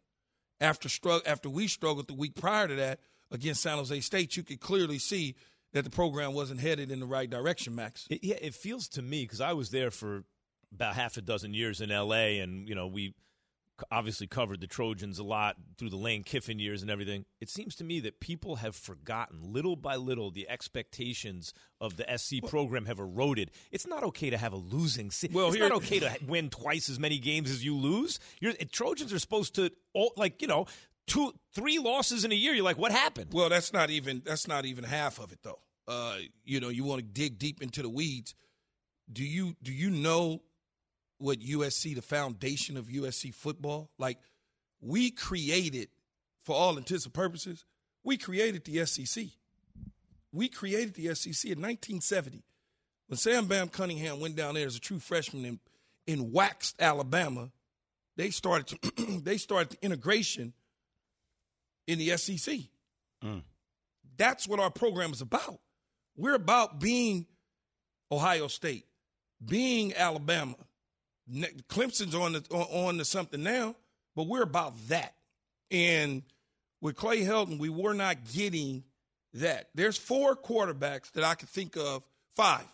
after 0.60 0.88
after 1.26 1.50
we 1.50 1.68
struggled 1.68 2.08
the 2.08 2.14
week 2.14 2.34
prior 2.34 2.68
to 2.68 2.74
that 2.76 3.00
against 3.30 3.62
San 3.62 3.78
Jose 3.78 4.00
State, 4.00 4.36
you 4.36 4.42
could 4.42 4.60
clearly 4.60 4.98
see 4.98 5.34
that 5.72 5.84
the 5.84 5.90
program 5.90 6.32
wasn't 6.32 6.60
headed 6.60 6.90
in 6.90 7.00
the 7.00 7.06
right 7.06 7.28
direction, 7.28 7.74
Max. 7.74 8.06
It, 8.08 8.24
yeah, 8.24 8.36
it 8.40 8.54
feels 8.54 8.88
to 8.88 9.02
me 9.02 9.24
because 9.24 9.40
I 9.40 9.52
was 9.52 9.70
there 9.70 9.90
for 9.90 10.24
about 10.72 10.94
half 10.94 11.16
a 11.16 11.20
dozen 11.20 11.54
years 11.54 11.80
in 11.80 11.90
L.A. 11.90 12.40
and 12.40 12.68
you 12.68 12.74
know 12.74 12.86
we 12.86 13.14
obviously 13.90 14.26
covered 14.26 14.60
the 14.60 14.66
Trojans 14.66 15.18
a 15.18 15.24
lot 15.24 15.56
through 15.76 15.90
the 15.90 15.96
Lane 15.96 16.22
Kiffin 16.22 16.58
years 16.58 16.82
and 16.82 16.90
everything. 16.90 17.24
It 17.40 17.50
seems 17.50 17.74
to 17.76 17.84
me 17.84 18.00
that 18.00 18.20
people 18.20 18.56
have 18.56 18.74
forgotten 18.74 19.52
little 19.52 19.76
by 19.76 19.96
little 19.96 20.30
the 20.30 20.48
expectations 20.48 21.52
of 21.80 21.96
the 21.96 22.06
SC 22.16 22.36
program 22.46 22.86
have 22.86 22.98
eroded. 22.98 23.50
It's 23.70 23.86
not 23.86 24.02
okay 24.04 24.30
to 24.30 24.38
have 24.38 24.52
a 24.52 24.56
losing 24.56 25.10
season. 25.10 25.34
Well, 25.34 25.48
it's 25.48 25.56
here, 25.56 25.68
not 25.68 25.76
okay 25.78 26.00
to 26.00 26.16
win 26.26 26.50
twice 26.50 26.88
as 26.88 26.98
many 26.98 27.18
games 27.18 27.50
as 27.50 27.64
you 27.64 27.76
lose. 27.76 28.18
You're, 28.40 28.54
Trojans 28.72 29.12
are 29.12 29.18
supposed 29.18 29.54
to, 29.56 29.70
like 30.16 30.40
you 30.42 30.48
know, 30.48 30.66
two, 31.06 31.32
three 31.54 31.78
losses 31.78 32.24
in 32.24 32.32
a 32.32 32.36
year. 32.36 32.54
You're 32.54 32.64
like, 32.64 32.78
what 32.78 32.92
happened? 32.92 33.32
Well, 33.32 33.48
that's 33.48 33.72
not 33.72 33.90
even 33.90 34.22
that's 34.24 34.48
not 34.48 34.64
even 34.64 34.84
half 34.84 35.18
of 35.18 35.32
it 35.32 35.38
though. 35.42 35.60
Uh, 35.88 36.16
you 36.44 36.60
know, 36.60 36.68
you 36.68 36.84
want 36.84 37.00
to 37.00 37.06
dig 37.06 37.38
deep 37.38 37.62
into 37.62 37.82
the 37.82 37.88
weeds. 37.88 38.34
Do 39.12 39.24
you 39.24 39.56
do 39.62 39.72
you 39.72 39.90
know 39.90 40.42
what 41.18 41.40
USC, 41.40 41.94
the 41.94 42.02
foundation 42.02 42.76
of 42.76 42.86
USC 42.86 43.34
football. 43.34 43.90
Like 43.98 44.18
we 44.80 45.10
created, 45.10 45.88
for 46.44 46.54
all 46.54 46.76
intents 46.76 47.04
and 47.04 47.14
purposes, 47.14 47.64
we 48.04 48.16
created 48.16 48.64
the 48.64 48.84
SEC. 48.86 49.26
We 50.32 50.48
created 50.48 50.94
the 50.94 51.14
SEC 51.14 51.50
in 51.50 51.60
1970 51.60 52.44
when 53.08 53.16
Sam 53.16 53.46
Bam 53.46 53.68
Cunningham 53.68 54.20
went 54.20 54.36
down 54.36 54.54
there 54.54 54.66
as 54.66 54.76
a 54.76 54.80
true 54.80 54.98
freshman 54.98 55.44
in, 55.44 55.60
in 56.06 56.32
waxed 56.32 56.80
Alabama. 56.80 57.50
They 58.16 58.30
started 58.30 58.80
to, 58.80 59.20
they 59.22 59.38
started 59.38 59.70
the 59.70 59.84
integration 59.84 60.52
in 61.86 61.98
the 61.98 62.16
SEC. 62.16 62.58
Mm. 63.24 63.42
That's 64.16 64.48
what 64.48 64.60
our 64.60 64.70
program 64.70 65.12
is 65.12 65.20
about. 65.20 65.60
We're 66.16 66.34
about 66.34 66.80
being 66.80 67.26
Ohio 68.10 68.48
State, 68.48 68.86
being 69.44 69.94
Alabama, 69.94 70.56
Clemson's 71.68 72.14
on 72.14 72.34
the, 72.34 72.44
on 72.50 72.98
to 72.98 73.04
something 73.04 73.42
now, 73.42 73.74
but 74.14 74.26
we're 74.26 74.42
about 74.42 74.74
that. 74.88 75.14
And 75.70 76.22
with 76.80 76.96
Clay 76.96 77.22
Helton, 77.22 77.58
we 77.58 77.68
were 77.68 77.94
not 77.94 78.18
getting 78.32 78.84
that. 79.34 79.68
There's 79.74 79.96
four 79.96 80.36
quarterbacks 80.36 81.10
that 81.12 81.24
I 81.24 81.34
could 81.34 81.48
think 81.48 81.76
of, 81.76 82.06
five 82.36 82.64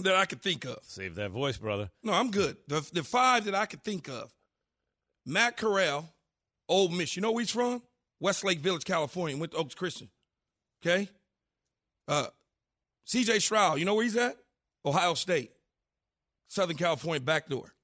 that 0.00 0.16
I 0.16 0.24
could 0.24 0.42
think 0.42 0.64
of. 0.64 0.78
Save 0.82 1.14
that 1.16 1.30
voice, 1.30 1.56
brother. 1.56 1.90
No, 2.02 2.12
I'm 2.12 2.30
good. 2.30 2.56
The, 2.66 2.88
the 2.92 3.04
five 3.04 3.44
that 3.44 3.54
I 3.54 3.66
could 3.66 3.82
think 3.82 4.08
of 4.08 4.32
Matt 5.24 5.56
Corral, 5.56 6.08
Ole 6.68 6.88
Miss. 6.88 7.16
You 7.16 7.22
know 7.22 7.32
where 7.32 7.42
he's 7.42 7.50
from? 7.50 7.82
Westlake 8.20 8.60
Village, 8.60 8.84
California. 8.84 9.36
Went 9.36 9.52
to 9.52 9.58
Oaks 9.58 9.74
Christian. 9.74 10.08
Okay? 10.84 11.08
Uh, 12.08 12.26
CJ 13.06 13.40
Stroud, 13.42 13.78
you 13.78 13.84
know 13.84 13.94
where 13.94 14.04
he's 14.04 14.16
at? 14.16 14.36
Ohio 14.84 15.14
State. 15.14 15.52
Southern 16.54 16.76
California 16.76 17.20
backdoor. 17.20 17.74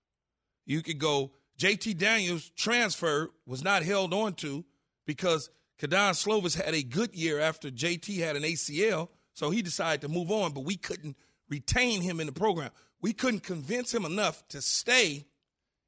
You 0.64 0.82
could 0.82 0.98
go, 0.98 1.32
JT 1.58 1.98
Daniels 1.98 2.50
transfer 2.50 3.30
was 3.44 3.64
not 3.64 3.82
held 3.82 4.14
on 4.14 4.34
to 4.34 4.64
because 5.06 5.50
Kedon 5.78 6.14
Slovis 6.14 6.54
had 6.54 6.74
a 6.74 6.82
good 6.82 7.14
year 7.14 7.40
after 7.40 7.68
JT 7.70 8.18
had 8.18 8.36
an 8.36 8.44
ACL, 8.44 9.08
so 9.34 9.50
he 9.50 9.60
decided 9.60 10.02
to 10.02 10.08
move 10.08 10.30
on, 10.30 10.52
but 10.52 10.64
we 10.64 10.76
couldn't 10.76 11.16
retain 11.48 12.00
him 12.00 12.20
in 12.20 12.26
the 12.26 12.32
program. 12.32 12.70
We 13.02 13.12
couldn't 13.12 13.42
convince 13.42 13.92
him 13.92 14.04
enough 14.04 14.46
to 14.48 14.62
stay 14.62 15.26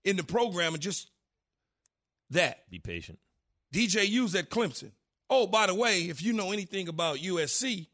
in 0.05 0.17
the 0.17 0.25
program 0.25 0.75
and 0.75 0.83
just 0.83 1.11
that. 2.31 2.69
Be 2.69 2.81
patient. 2.81 3.21
DJU's 3.73 4.35
at 4.35 4.51
Clemson. 4.51 4.91
Oh, 5.31 5.47
by 5.47 5.67
the 5.67 5.75
way, 5.75 6.01
if 6.03 6.21
you 6.23 6.33
know 6.33 6.51
anything 6.51 6.89
about 6.89 7.19
USC 7.19 7.87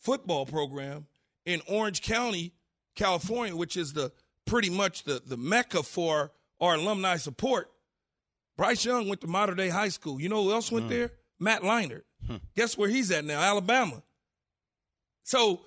football 0.00 0.44
program 0.44 1.06
in 1.46 1.62
Orange 1.68 2.02
County, 2.02 2.52
California, 2.94 3.54
which 3.54 3.76
is 3.76 3.92
the 3.92 4.12
pretty 4.46 4.70
much 4.70 5.04
the, 5.04 5.22
the 5.24 5.36
mecca 5.36 5.82
for 5.82 6.32
our 6.60 6.74
alumni 6.74 7.16
support. 7.16 7.70
Bryce 8.56 8.84
Young 8.84 9.08
went 9.08 9.20
to 9.22 9.26
Mater 9.26 9.54
Dei 9.54 9.68
High 9.68 9.88
School. 9.88 10.20
You 10.20 10.28
know 10.28 10.44
who 10.44 10.52
else 10.52 10.70
went 10.70 10.86
mm. 10.86 10.90
there? 10.90 11.10
Matt 11.40 11.62
Leinart. 11.62 12.02
Hmm. 12.26 12.36
Guess 12.56 12.78
where 12.78 12.88
he's 12.88 13.10
at 13.10 13.24
now? 13.24 13.40
Alabama. 13.40 14.02
So 15.24 15.60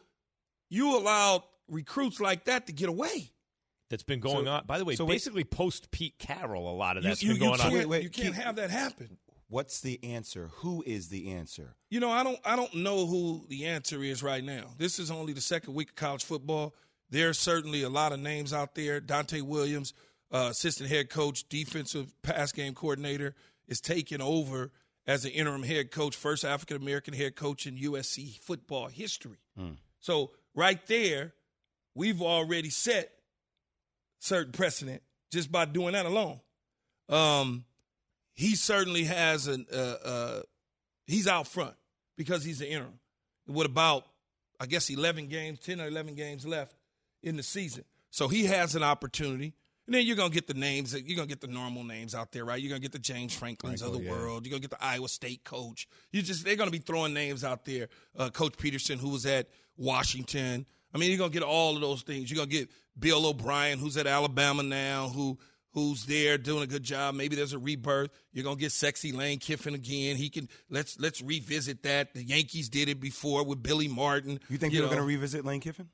you 0.69 0.97
allowed 0.97 1.43
recruits 1.67 2.19
like 2.19 2.45
that 2.45 2.67
to 2.67 2.73
get 2.73 2.89
away. 2.89 3.31
That's 3.89 4.03
been 4.03 4.19
going 4.19 4.45
so, 4.45 4.51
on. 4.51 4.65
By 4.65 4.79
the 4.79 4.85
way, 4.85 4.95
so 4.95 5.05
basically 5.05 5.43
wait, 5.43 5.51
post 5.51 5.91
Pete 5.91 6.17
Carroll, 6.19 6.69
a 6.69 6.75
lot 6.75 6.97
of 6.97 7.03
that's 7.03 7.23
you, 7.23 7.31
been 7.31 7.39
going 7.39 7.61
on. 7.61 7.71
Wait, 7.71 7.87
wait, 7.87 8.03
you 8.03 8.09
can't 8.09 8.35
have 8.35 8.57
that 8.57 8.69
happen. 8.69 9.17
What's 9.49 9.79
the 9.79 10.03
answer? 10.03 10.49
Who 10.55 10.83
is 10.85 11.07
the 11.07 11.31
answer? 11.31 11.75
You 11.89 12.01
know, 12.01 12.11
I 12.11 12.23
don't 12.23 12.39
I 12.43 12.57
don't 12.57 12.73
know 12.75 13.05
who 13.05 13.45
the 13.47 13.65
answer 13.67 14.03
is 14.03 14.21
right 14.21 14.43
now. 14.43 14.65
This 14.77 14.99
is 14.99 15.09
only 15.09 15.31
the 15.31 15.41
second 15.41 15.73
week 15.73 15.89
of 15.89 15.95
college 15.95 16.25
football. 16.25 16.75
There's 17.09 17.39
certainly 17.39 17.83
a 17.83 17.89
lot 17.89 18.11
of 18.11 18.19
names 18.19 18.53
out 18.53 18.75
there. 18.75 18.99
Donte 18.99 19.41
Williams, 19.41 19.93
uh, 20.31 20.49
assistant 20.51 20.89
head 20.89 21.09
coach, 21.09 21.47
defensive 21.49 22.13
pass 22.21 22.51
game 22.51 22.73
coordinator, 22.73 23.35
is 23.67 23.79
taking 23.79 24.21
over 24.21 24.71
as 25.05 25.23
an 25.23 25.31
interim 25.31 25.63
head 25.63 25.91
coach, 25.91 26.15
first 26.15 26.43
African 26.43 26.77
American 26.77 27.13
head 27.13 27.35
coach 27.35 27.65
in 27.65 27.77
USC 27.77 28.39
football 28.41 28.87
history. 28.87 29.39
Mm. 29.57 29.77
So 29.99 30.31
right 30.53 30.85
there, 30.87 31.33
we've 31.95 32.21
already 32.21 32.69
set 32.69 33.09
certain 34.19 34.51
precedent 34.51 35.01
just 35.31 35.51
by 35.51 35.65
doing 35.65 35.93
that 35.93 36.05
alone. 36.05 36.41
Um, 37.07 37.63
he 38.33 38.55
certainly 38.55 39.05
has 39.05 39.47
an, 39.47 39.65
uh, 39.71 39.95
uh, 40.03 40.41
He's 41.07 41.27
out 41.27 41.47
front 41.47 41.73
because 42.17 42.43
he's 42.43 42.59
the 42.59 42.69
interim. 42.69 42.99
With 43.47 43.65
about, 43.65 44.05
I 44.59 44.65
guess, 44.65 44.89
11 44.89 45.27
games, 45.27 45.59
10 45.59 45.79
or 45.79 45.87
11 45.87 46.15
games 46.15 46.45
left 46.45 46.75
in 47.27 47.37
the 47.37 47.43
season. 47.43 47.83
So 48.09 48.27
he 48.27 48.45
has 48.45 48.75
an 48.75 48.83
opportunity. 48.83 49.53
And 49.85 49.95
then 49.95 50.05
you're 50.05 50.17
gonna 50.17 50.33
get 50.33 50.47
the 50.47 50.53
names. 50.53 50.91
that 50.91 51.07
You're 51.07 51.15
gonna 51.15 51.27
get 51.27 51.39
the 51.39 51.47
normal 51.47 51.83
names 51.83 52.13
out 52.13 52.33
there, 52.33 52.43
right? 52.43 52.61
You're 52.61 52.69
gonna 52.69 52.81
get 52.81 52.91
the 52.91 52.99
James 52.99 53.33
Franklins 53.33 53.81
of 53.81 53.93
the 53.93 54.01
yeah. 54.01 54.11
world. 54.11 54.45
You're 54.45 54.51
gonna 54.51 54.61
get 54.61 54.71
the 54.71 54.83
Iowa 54.83 55.07
State 55.07 55.45
coach. 55.45 55.87
You 56.11 56.21
just 56.21 56.43
they're 56.43 56.57
gonna 56.57 56.71
be 56.71 56.79
throwing 56.79 57.13
names 57.13 57.43
out 57.45 57.63
there. 57.63 57.87
Uh, 58.17 58.29
coach 58.29 58.57
Petersen, 58.57 58.99
who 58.99 59.09
was 59.09 59.25
at 59.25 59.47
Washington. 59.77 60.65
I 60.93 60.97
mean, 60.97 61.09
you're 61.09 61.17
gonna 61.17 61.31
get 61.31 61.43
all 61.43 61.75
of 61.75 61.81
those 61.81 62.01
things. 62.01 62.29
You're 62.29 62.37
gonna 62.37 62.49
get 62.49 62.69
Bill 62.99 63.25
O'Brien, 63.27 63.79
who's 63.79 63.95
at 63.95 64.07
Alabama 64.07 64.61
now, 64.61 65.07
who 65.07 65.37
who's 65.71 66.05
there 66.05 66.37
doing 66.37 66.63
a 66.63 66.67
good 66.67 66.83
job. 66.83 67.15
Maybe 67.15 67.37
there's 67.37 67.53
a 67.53 67.59
rebirth. 67.59 68.09
You're 68.33 68.43
gonna 68.43 68.57
get 68.57 68.73
sexy 68.73 69.13
Lane 69.13 69.39
Kiffin 69.39 69.73
again. 69.73 70.17
He 70.17 70.29
can 70.29 70.49
let's 70.69 70.99
let's 70.99 71.21
revisit 71.21 71.83
that. 71.83 72.13
The 72.13 72.23
Yankees 72.23 72.67
did 72.67 72.89
it 72.89 72.99
before 72.99 73.45
with 73.45 73.63
Billy 73.63 73.87
Martin. 73.87 74.41
You 74.49 74.57
think 74.57 74.73
you 74.73 74.79
you're 74.79 74.89
going 74.89 74.99
to 74.99 75.05
revisit 75.05 75.45
Lane 75.45 75.61
Kiffin? 75.61 75.87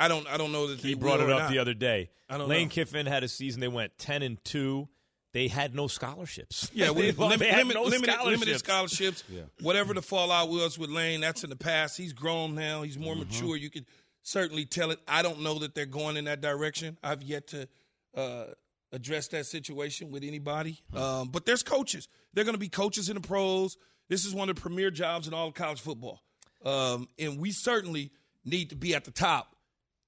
I 0.00 0.08
don't 0.08 0.26
I 0.28 0.36
don't 0.36 0.50
know 0.52 0.66
that 0.68 0.80
He 0.80 0.94
brought 0.94 1.20
it 1.20 1.30
up 1.30 1.38
not. 1.42 1.50
the 1.50 1.58
other 1.58 1.74
day. 1.74 2.10
Lane 2.30 2.68
know. 2.68 2.72
Kiffin 2.72 3.06
had 3.06 3.22
a 3.22 3.28
season. 3.28 3.60
They 3.60 3.68
went 3.68 3.96
ten 3.98 4.22
and 4.22 4.42
two. 4.44 4.88
They 5.32 5.46
had 5.46 5.74
no 5.76 5.86
scholarships. 5.86 6.70
Yeah, 6.74 6.86
they, 6.92 6.92
with 6.92 7.18
limit, 7.18 7.38
they 7.38 7.48
had 7.48 7.58
limit, 7.58 7.74
no 7.76 7.82
limited, 7.84 8.10
scholarships. 8.10 8.40
limited 8.40 8.58
scholarships. 8.58 9.24
Whatever 9.60 9.94
the 9.94 10.02
fallout 10.02 10.48
was 10.48 10.76
with 10.78 10.90
Lane, 10.90 11.20
that's 11.20 11.44
in 11.44 11.50
the 11.50 11.56
past. 11.56 11.96
He's 11.96 12.12
grown 12.12 12.54
now. 12.56 12.82
He's 12.82 12.96
Mm-hmm. 12.96 13.04
more 13.04 13.14
mature. 13.16 13.56
You 13.56 13.70
could 13.70 13.86
certainly 14.22 14.64
tell 14.64 14.90
it. 14.90 14.98
I 15.06 15.22
don't 15.22 15.42
know 15.42 15.60
that 15.60 15.74
they're 15.74 15.86
going 15.86 16.16
in 16.16 16.24
that 16.24 16.40
direction. 16.40 16.96
I've 17.04 17.22
yet 17.22 17.46
to 17.48 17.68
uh, 18.16 18.44
address 18.92 19.28
that 19.28 19.46
situation 19.46 20.10
with 20.10 20.24
anybody. 20.24 20.80
Um, 20.94 21.28
but 21.28 21.46
there's 21.46 21.62
coaches. 21.62 22.08
They're 22.34 22.44
going 22.44 22.54
to 22.56 22.58
be 22.60 22.68
coaches 22.68 23.08
in 23.08 23.14
the 23.14 23.20
pros. 23.20 23.76
This 24.08 24.24
is 24.24 24.34
one 24.34 24.48
of 24.50 24.56
the 24.56 24.60
premier 24.62 24.90
jobs 24.90 25.28
in 25.28 25.34
all 25.34 25.46
of 25.48 25.54
college 25.54 25.80
football. 25.80 26.22
Um, 26.64 27.06
and 27.18 27.38
we 27.38 27.52
certainly 27.52 28.10
need 28.44 28.70
to 28.70 28.76
be 28.76 28.94
at 28.96 29.04
the 29.04 29.10
top 29.12 29.54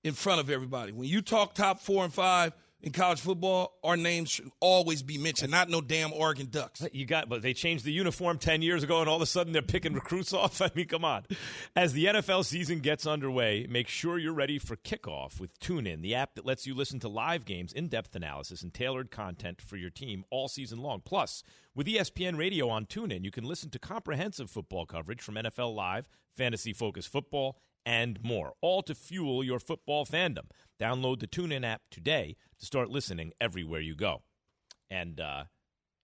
in 0.05 0.15
front 0.15 0.41
of 0.41 0.51
everybody. 0.51 0.93
When 0.93 1.09
you 1.09 1.23
talk 1.23 1.55
top 1.55 1.81
four 1.81 2.05
and 2.05 2.13
five 2.13 2.53
in 2.83 2.91
college 2.91 3.21
football, 3.21 3.79
our 3.85 3.97
names 3.97 4.31
should 4.31 4.51
always 4.59 5.03
be 5.05 5.17
mentioned, 5.17 5.53
not 5.53 5.71
no 5.71 5.81
damn 5.81 6.13
Oregon 6.13 6.49
Ducks. 6.51 6.85
You 6.93 7.07
got, 7.07 7.29
but 7.29 7.41
they 7.41 7.55
changed 7.55 7.85
the 7.85 7.93
uniform 7.93 8.39
10 8.39 8.61
years 8.61 8.83
ago, 8.83 8.99
and 9.01 9.09
all 9.09 9.17
of 9.17 9.23
a 9.23 9.27
sudden 9.27 9.53
they're 9.53 9.63
picking 9.63 9.95
recruits 9.95 10.33
off. 10.33 10.61
I 10.61 10.71
mean, 10.75 10.89
come 10.89 11.05
on. 11.05 11.25
As 11.77 11.93
the 11.93 12.07
NFL 12.07 12.45
season 12.45 12.81
gets 12.81 13.07
underway, 13.07 13.69
make 13.71 13.87
sure 13.87 14.19
you're 14.19 14.33
ready 14.33 14.59
for 14.59 14.75
kickoff 14.75 15.39
with 15.39 15.59
TuneIn, 15.61 16.03
the 16.03 16.17
app 16.17 16.35
that 16.35 16.45
lets 16.45 16.67
you 16.67 16.75
listen 16.75 16.99
to 17.01 17.09
live 17.09 17.45
games, 17.45 17.73
in 17.73 17.87
depth 17.87 18.17
analysis, 18.17 18.63
and 18.63 18.75
tailored 18.75 19.13
content 19.13 19.63
for 19.63 19.77
your 19.77 19.91
team 19.91 20.25
all 20.31 20.49
season 20.49 20.81
long. 20.81 21.03
Plus, 21.05 21.45
with 21.77 21.87
ESPN 21.87 22.37
Radio 22.37 22.69
on 22.69 22.87
TuneIn, 22.87 23.25
you 23.25 23.31
can 23.31 23.45
listen 23.45 23.71
to 23.71 23.79
comprehensive 23.79 24.51
football 24.51 24.87
coverage 24.87 25.23
from 25.23 25.37
NFL 25.37 25.75
Live, 25.75 26.09
fantasy 26.33 26.73
focused 26.73 27.09
football, 27.09 27.59
and 27.85 28.23
more, 28.23 28.53
all 28.61 28.83
to 28.83 28.95
fuel 28.95 29.43
your 29.43 29.59
football 29.59 30.07
fandom. 30.07 30.47
Download 30.81 31.21
the 31.21 31.27
TuneIn 31.27 31.65
app 31.65 31.83
today 31.91 32.37
to 32.59 32.67
start 32.67 32.91
listening 32.91 33.33
everywhere 33.41 33.81
you 33.81 33.95
go. 33.95 34.23
And 34.91 35.21
uh, 35.21 35.45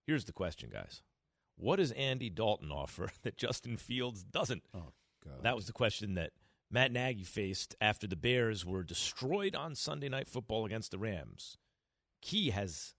here's 0.05 0.25
the 0.25 0.33
question, 0.33 0.69
guys. 0.71 1.01
What 1.55 1.77
does 1.77 1.91
Andy 1.91 2.29
Dalton 2.29 2.71
offer 2.71 3.09
that 3.23 3.37
Justin 3.37 3.77
Fields 3.77 4.23
doesn't? 4.23 4.63
Oh, 4.73 4.93
God. 5.23 5.43
That 5.43 5.55
was 5.55 5.65
the 5.65 5.73
question 5.73 6.15
that 6.15 6.31
Matt 6.71 6.91
Nagy 6.91 7.23
faced 7.23 7.75
after 7.81 8.07
the 8.07 8.15
Bears 8.15 8.65
were 8.65 8.83
destroyed 8.83 9.55
on 9.55 9.73
Sunday 9.75 10.09
Night 10.09 10.27
Football 10.27 10.65
against 10.65 10.91
the 10.91 10.99
Rams. 10.99 11.57
Key 12.21 12.51
has 12.51 12.93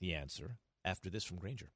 the 0.00 0.14
answer 0.14 0.58
after 0.84 1.10
this 1.10 1.24
from 1.24 1.38
Grainger. 1.38 1.72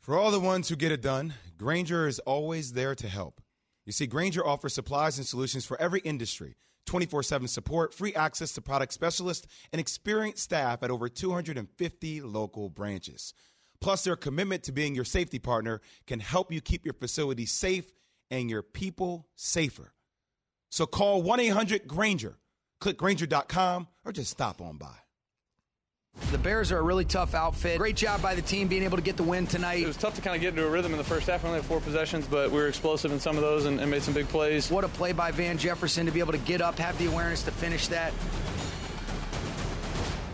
For 0.00 0.16
all 0.16 0.30
the 0.30 0.40
ones 0.40 0.68
who 0.68 0.76
get 0.76 0.90
it 0.90 1.02
done, 1.02 1.34
Grainger 1.56 2.08
is 2.08 2.18
always 2.20 2.72
there 2.72 2.94
to 2.94 3.08
help. 3.08 3.41
You 3.84 3.92
see, 3.92 4.06
Grainger 4.06 4.46
offers 4.46 4.74
supplies 4.74 5.18
and 5.18 5.26
solutions 5.26 5.64
for 5.64 5.80
every 5.80 6.00
industry 6.00 6.56
24 6.86 7.22
7 7.22 7.48
support, 7.48 7.94
free 7.94 8.14
access 8.14 8.52
to 8.52 8.60
product 8.60 8.92
specialists, 8.92 9.46
and 9.72 9.80
experienced 9.80 10.42
staff 10.42 10.82
at 10.82 10.90
over 10.90 11.08
250 11.08 12.20
local 12.22 12.68
branches. 12.68 13.34
Plus, 13.80 14.04
their 14.04 14.16
commitment 14.16 14.62
to 14.64 14.72
being 14.72 14.94
your 14.94 15.04
safety 15.04 15.38
partner 15.38 15.80
can 16.06 16.20
help 16.20 16.52
you 16.52 16.60
keep 16.60 16.84
your 16.84 16.94
facility 16.94 17.46
safe 17.46 17.90
and 18.30 18.48
your 18.48 18.62
people 18.62 19.26
safer. 19.34 19.92
So 20.70 20.86
call 20.86 21.22
1 21.22 21.40
800 21.40 21.86
Grainger, 21.86 22.38
click 22.80 22.96
Grainger.com, 22.96 23.88
or 24.04 24.12
just 24.12 24.30
stop 24.30 24.60
on 24.60 24.78
by. 24.78 24.94
The 26.32 26.38
Bears 26.38 26.72
are 26.72 26.78
a 26.78 26.82
really 26.82 27.04
tough 27.04 27.34
outfit. 27.34 27.76
Great 27.78 27.94
job 27.94 28.22
by 28.22 28.34
the 28.34 28.40
team 28.40 28.66
being 28.66 28.84
able 28.84 28.96
to 28.96 29.02
get 29.02 29.18
the 29.18 29.22
win 29.22 29.46
tonight. 29.46 29.82
It 29.82 29.86
was 29.86 29.98
tough 29.98 30.14
to 30.14 30.22
kind 30.22 30.34
of 30.34 30.40
get 30.40 30.48
into 30.48 30.66
a 30.66 30.70
rhythm 30.70 30.92
in 30.92 30.98
the 30.98 31.04
first 31.04 31.26
half. 31.26 31.42
We 31.42 31.48
only 31.48 31.60
had 31.60 31.68
four 31.68 31.80
possessions, 31.80 32.26
but 32.26 32.50
we 32.50 32.56
were 32.56 32.68
explosive 32.68 33.12
in 33.12 33.20
some 33.20 33.36
of 33.36 33.42
those 33.42 33.66
and, 33.66 33.78
and 33.78 33.90
made 33.90 34.02
some 34.02 34.14
big 34.14 34.28
plays. 34.28 34.70
What 34.70 34.82
a 34.82 34.88
play 34.88 35.12
by 35.12 35.30
Van 35.30 35.58
Jefferson 35.58 36.06
to 36.06 36.12
be 36.12 36.20
able 36.20 36.32
to 36.32 36.38
get 36.38 36.62
up, 36.62 36.78
have 36.78 36.96
the 36.96 37.04
awareness 37.04 37.42
to 37.42 37.50
finish 37.50 37.88
that. 37.88 38.14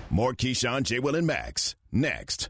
More 0.08 0.34
Keyshawn, 0.34 0.84
J. 0.84 1.00
Will, 1.00 1.16
and 1.16 1.26
Max 1.26 1.74
next. 1.90 2.48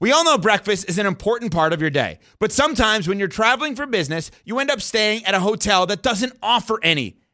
We 0.00 0.12
all 0.12 0.22
know 0.22 0.36
breakfast 0.36 0.86
is 0.86 0.98
an 0.98 1.06
important 1.06 1.50
part 1.50 1.72
of 1.72 1.80
your 1.80 1.90
day, 1.90 2.18
but 2.38 2.52
sometimes 2.52 3.08
when 3.08 3.18
you're 3.18 3.26
traveling 3.26 3.74
for 3.74 3.86
business, 3.86 4.30
you 4.44 4.58
end 4.58 4.70
up 4.70 4.82
staying 4.82 5.24
at 5.24 5.32
a 5.32 5.40
hotel 5.40 5.86
that 5.86 6.02
doesn't 6.02 6.34
offer 6.42 6.78
any. 6.82 7.16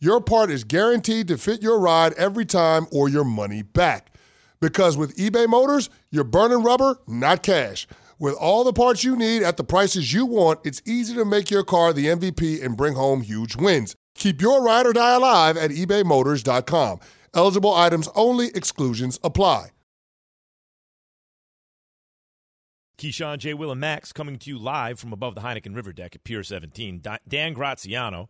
your 0.00 0.20
part 0.20 0.50
is 0.50 0.64
guaranteed 0.64 1.28
to 1.28 1.38
fit 1.38 1.62
your 1.62 1.78
ride 1.78 2.12
every 2.14 2.44
time 2.44 2.86
or 2.92 3.08
your 3.08 3.24
money 3.24 3.62
back. 3.62 4.14
Because 4.60 4.96
with 4.96 5.16
eBay 5.16 5.48
Motors, 5.48 5.90
you're 6.10 6.24
burning 6.24 6.62
rubber, 6.62 6.98
not 7.06 7.42
cash. 7.42 7.86
With 8.18 8.34
all 8.34 8.64
the 8.64 8.72
parts 8.72 9.04
you 9.04 9.16
need 9.16 9.42
at 9.42 9.56
the 9.56 9.64
prices 9.64 10.12
you 10.12 10.26
want, 10.26 10.60
it's 10.64 10.82
easy 10.84 11.14
to 11.14 11.24
make 11.24 11.50
your 11.50 11.62
car 11.62 11.92
the 11.92 12.06
MVP 12.06 12.64
and 12.64 12.76
bring 12.76 12.94
home 12.94 13.22
huge 13.22 13.54
wins. 13.56 13.94
Keep 14.14 14.40
your 14.40 14.62
ride 14.62 14.86
or 14.86 14.92
die 14.92 15.14
alive 15.14 15.56
at 15.56 15.70
ebaymotors.com. 15.70 16.98
Eligible 17.34 17.74
items 17.74 18.08
only, 18.16 18.48
exclusions 18.48 19.20
apply. 19.22 19.68
Keyshawn, 22.98 23.38
J. 23.38 23.54
Will, 23.54 23.70
and 23.70 23.80
Max 23.80 24.12
coming 24.12 24.38
to 24.38 24.50
you 24.50 24.58
live 24.58 24.98
from 24.98 25.12
above 25.12 25.36
the 25.36 25.42
Heineken 25.42 25.76
River 25.76 25.92
deck 25.92 26.16
at 26.16 26.24
Pier 26.24 26.42
17. 26.42 27.00
Dan 27.28 27.52
Graziano 27.52 28.28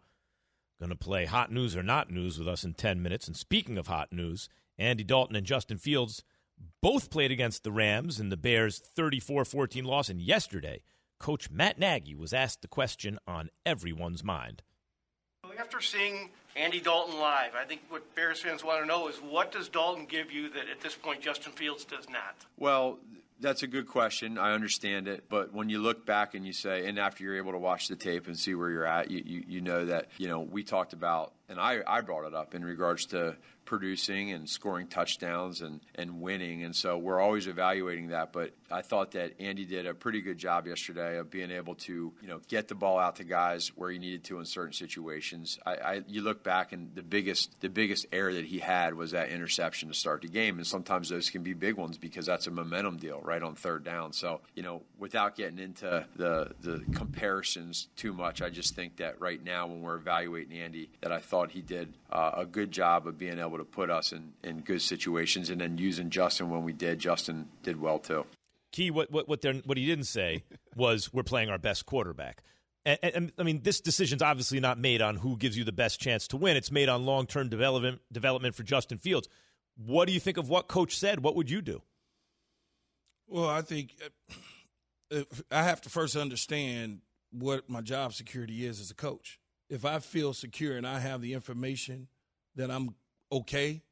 going 0.78 0.90
to 0.90 0.96
play 0.96 1.24
hot 1.24 1.50
news 1.50 1.76
or 1.76 1.82
not 1.82 2.10
news 2.10 2.38
with 2.38 2.48
us 2.48 2.64
in 2.64 2.74
10 2.74 3.02
minutes. 3.02 3.26
And 3.26 3.36
speaking 3.36 3.78
of 3.78 3.86
hot 3.86 4.12
news, 4.12 4.48
Andy 4.78 5.04
Dalton 5.04 5.36
and 5.36 5.46
Justin 5.46 5.78
Fields 5.78 6.22
both 6.80 7.10
played 7.10 7.30
against 7.30 7.64
the 7.64 7.72
Rams 7.72 8.20
in 8.20 8.28
the 8.28 8.36
Bears' 8.36 8.78
34 8.78 9.44
14 9.44 9.84
loss. 9.84 10.08
And 10.08 10.20
yesterday, 10.20 10.82
Coach 11.18 11.50
Matt 11.50 11.78
Nagy 11.78 12.14
was 12.14 12.32
asked 12.32 12.62
the 12.62 12.68
question 12.68 13.18
on 13.26 13.50
everyone's 13.66 14.22
mind. 14.22 14.62
After 15.58 15.80
seeing 15.80 16.30
Andy 16.54 16.80
Dalton 16.80 17.18
live, 17.18 17.54
I 17.56 17.64
think 17.64 17.80
what 17.88 18.14
Bears 18.14 18.40
fans 18.40 18.62
want 18.62 18.80
to 18.80 18.86
know 18.86 19.08
is 19.08 19.16
what 19.16 19.50
does 19.50 19.68
Dalton 19.68 20.06
give 20.06 20.30
you 20.30 20.48
that 20.50 20.68
at 20.70 20.80
this 20.80 20.94
point 20.94 21.20
Justin 21.20 21.52
Fields 21.52 21.84
does 21.84 22.08
not? 22.08 22.36
Well, 22.56 22.98
that's 23.40 23.62
a 23.62 23.66
good 23.66 23.86
question. 23.86 24.38
I 24.38 24.52
understand 24.52 25.08
it, 25.08 25.24
but 25.28 25.52
when 25.52 25.68
you 25.68 25.80
look 25.80 26.04
back 26.04 26.34
and 26.34 26.46
you 26.46 26.52
say, 26.52 26.86
and 26.86 26.98
after 26.98 27.24
you're 27.24 27.36
able 27.36 27.52
to 27.52 27.58
watch 27.58 27.88
the 27.88 27.96
tape 27.96 28.26
and 28.26 28.38
see 28.38 28.54
where 28.54 28.70
you're 28.70 28.86
at, 28.86 29.10
you, 29.10 29.22
you, 29.24 29.44
you 29.46 29.60
know 29.60 29.86
that 29.86 30.06
you 30.18 30.28
know 30.28 30.40
we 30.40 30.62
talked 30.64 30.92
about 30.92 31.32
and 31.48 31.58
I, 31.58 31.80
I 31.86 32.02
brought 32.02 32.26
it 32.26 32.34
up 32.34 32.54
in 32.54 32.64
regards 32.64 33.06
to 33.06 33.36
producing 33.68 34.32
and 34.32 34.48
scoring 34.48 34.86
touchdowns 34.86 35.60
and, 35.60 35.80
and 35.94 36.22
winning. 36.22 36.64
And 36.64 36.74
so 36.74 36.96
we're 36.96 37.20
always 37.20 37.46
evaluating 37.46 38.08
that. 38.08 38.32
But 38.32 38.52
I 38.70 38.80
thought 38.80 39.10
that 39.10 39.38
Andy 39.38 39.66
did 39.66 39.84
a 39.84 39.92
pretty 39.92 40.22
good 40.22 40.38
job 40.38 40.66
yesterday 40.66 41.18
of 41.18 41.30
being 41.30 41.50
able 41.50 41.74
to, 41.74 41.92
you 42.22 42.28
know, 42.28 42.40
get 42.48 42.68
the 42.68 42.74
ball 42.74 42.98
out 42.98 43.16
to 43.16 43.24
guys 43.24 43.68
where 43.76 43.90
he 43.90 43.98
needed 43.98 44.24
to 44.24 44.38
in 44.38 44.46
certain 44.46 44.72
situations. 44.72 45.58
I, 45.66 45.74
I 45.74 46.02
you 46.08 46.22
look 46.22 46.42
back 46.42 46.72
and 46.72 46.94
the 46.94 47.02
biggest 47.02 47.60
the 47.60 47.68
biggest 47.68 48.06
error 48.10 48.32
that 48.32 48.46
he 48.46 48.58
had 48.58 48.94
was 48.94 49.10
that 49.10 49.28
interception 49.28 49.90
to 49.90 49.94
start 49.94 50.22
the 50.22 50.28
game. 50.28 50.56
And 50.56 50.66
sometimes 50.66 51.10
those 51.10 51.28
can 51.28 51.42
be 51.42 51.52
big 51.52 51.76
ones 51.76 51.98
because 51.98 52.24
that's 52.24 52.46
a 52.46 52.50
momentum 52.50 52.96
deal 52.96 53.20
right 53.22 53.42
on 53.42 53.54
third 53.54 53.84
down. 53.84 54.14
So, 54.14 54.40
you 54.54 54.62
know, 54.62 54.80
without 54.98 55.36
getting 55.36 55.58
into 55.58 56.06
the 56.16 56.52
the 56.62 56.82
comparisons 56.94 57.88
too 57.96 58.14
much, 58.14 58.40
I 58.40 58.48
just 58.48 58.74
think 58.74 58.96
that 58.96 59.20
right 59.20 59.44
now 59.44 59.66
when 59.66 59.82
we're 59.82 59.96
evaluating 59.96 60.56
Andy, 60.56 60.88
that 61.02 61.12
I 61.12 61.18
thought 61.18 61.50
he 61.50 61.60
did 61.60 61.92
uh, 62.10 62.32
a 62.36 62.46
good 62.46 62.70
job 62.70 63.06
of 63.06 63.18
being 63.18 63.38
able 63.38 63.58
to 63.58 63.64
put 63.64 63.90
us 63.90 64.12
in, 64.12 64.32
in 64.42 64.60
good 64.60 64.82
situations 64.82 65.50
and 65.50 65.60
then 65.60 65.78
using 65.78 66.10
Justin 66.10 66.50
when 66.50 66.64
we 66.64 66.72
did. 66.72 66.98
Justin 66.98 67.48
did 67.62 67.80
well 67.80 67.98
too. 67.98 68.24
Key, 68.72 68.90
what 68.90 69.10
what 69.10 69.28
what, 69.28 69.44
what 69.64 69.76
he 69.76 69.86
didn't 69.86 70.06
say 70.06 70.44
was 70.76 71.12
we're 71.12 71.22
playing 71.22 71.50
our 71.50 71.58
best 71.58 71.86
quarterback. 71.86 72.42
And, 72.84 72.98
and, 73.02 73.32
I 73.38 73.42
mean, 73.42 73.60
this 73.62 73.80
decision's 73.80 74.22
obviously 74.22 74.60
not 74.60 74.78
made 74.78 75.02
on 75.02 75.16
who 75.16 75.36
gives 75.36 75.58
you 75.58 75.64
the 75.64 75.72
best 75.72 76.00
chance 76.00 76.26
to 76.28 76.38
win. 76.38 76.56
It's 76.56 76.72
made 76.72 76.88
on 76.88 77.04
long 77.04 77.26
term 77.26 77.48
development 77.48 78.00
development 78.10 78.54
for 78.54 78.62
Justin 78.62 78.98
Fields. 78.98 79.28
What 79.76 80.06
do 80.08 80.14
you 80.14 80.20
think 80.20 80.38
of 80.38 80.48
what 80.48 80.68
Coach 80.68 80.96
said? 80.96 81.20
What 81.20 81.36
would 81.36 81.50
you 81.50 81.60
do? 81.60 81.82
Well, 83.26 83.48
I 83.48 83.60
think 83.60 83.94
uh, 85.14 85.22
I 85.50 85.62
have 85.64 85.82
to 85.82 85.90
first 85.90 86.16
understand 86.16 87.00
what 87.30 87.68
my 87.68 87.82
job 87.82 88.14
security 88.14 88.64
is 88.64 88.80
as 88.80 88.90
a 88.90 88.94
coach. 88.94 89.38
If 89.68 89.84
I 89.84 89.98
feel 89.98 90.32
secure 90.32 90.76
and 90.76 90.86
I 90.86 90.98
have 90.98 91.20
the 91.20 91.34
information 91.34 92.08
that 92.56 92.70
I'm 92.70 92.94
okay, 93.30 93.82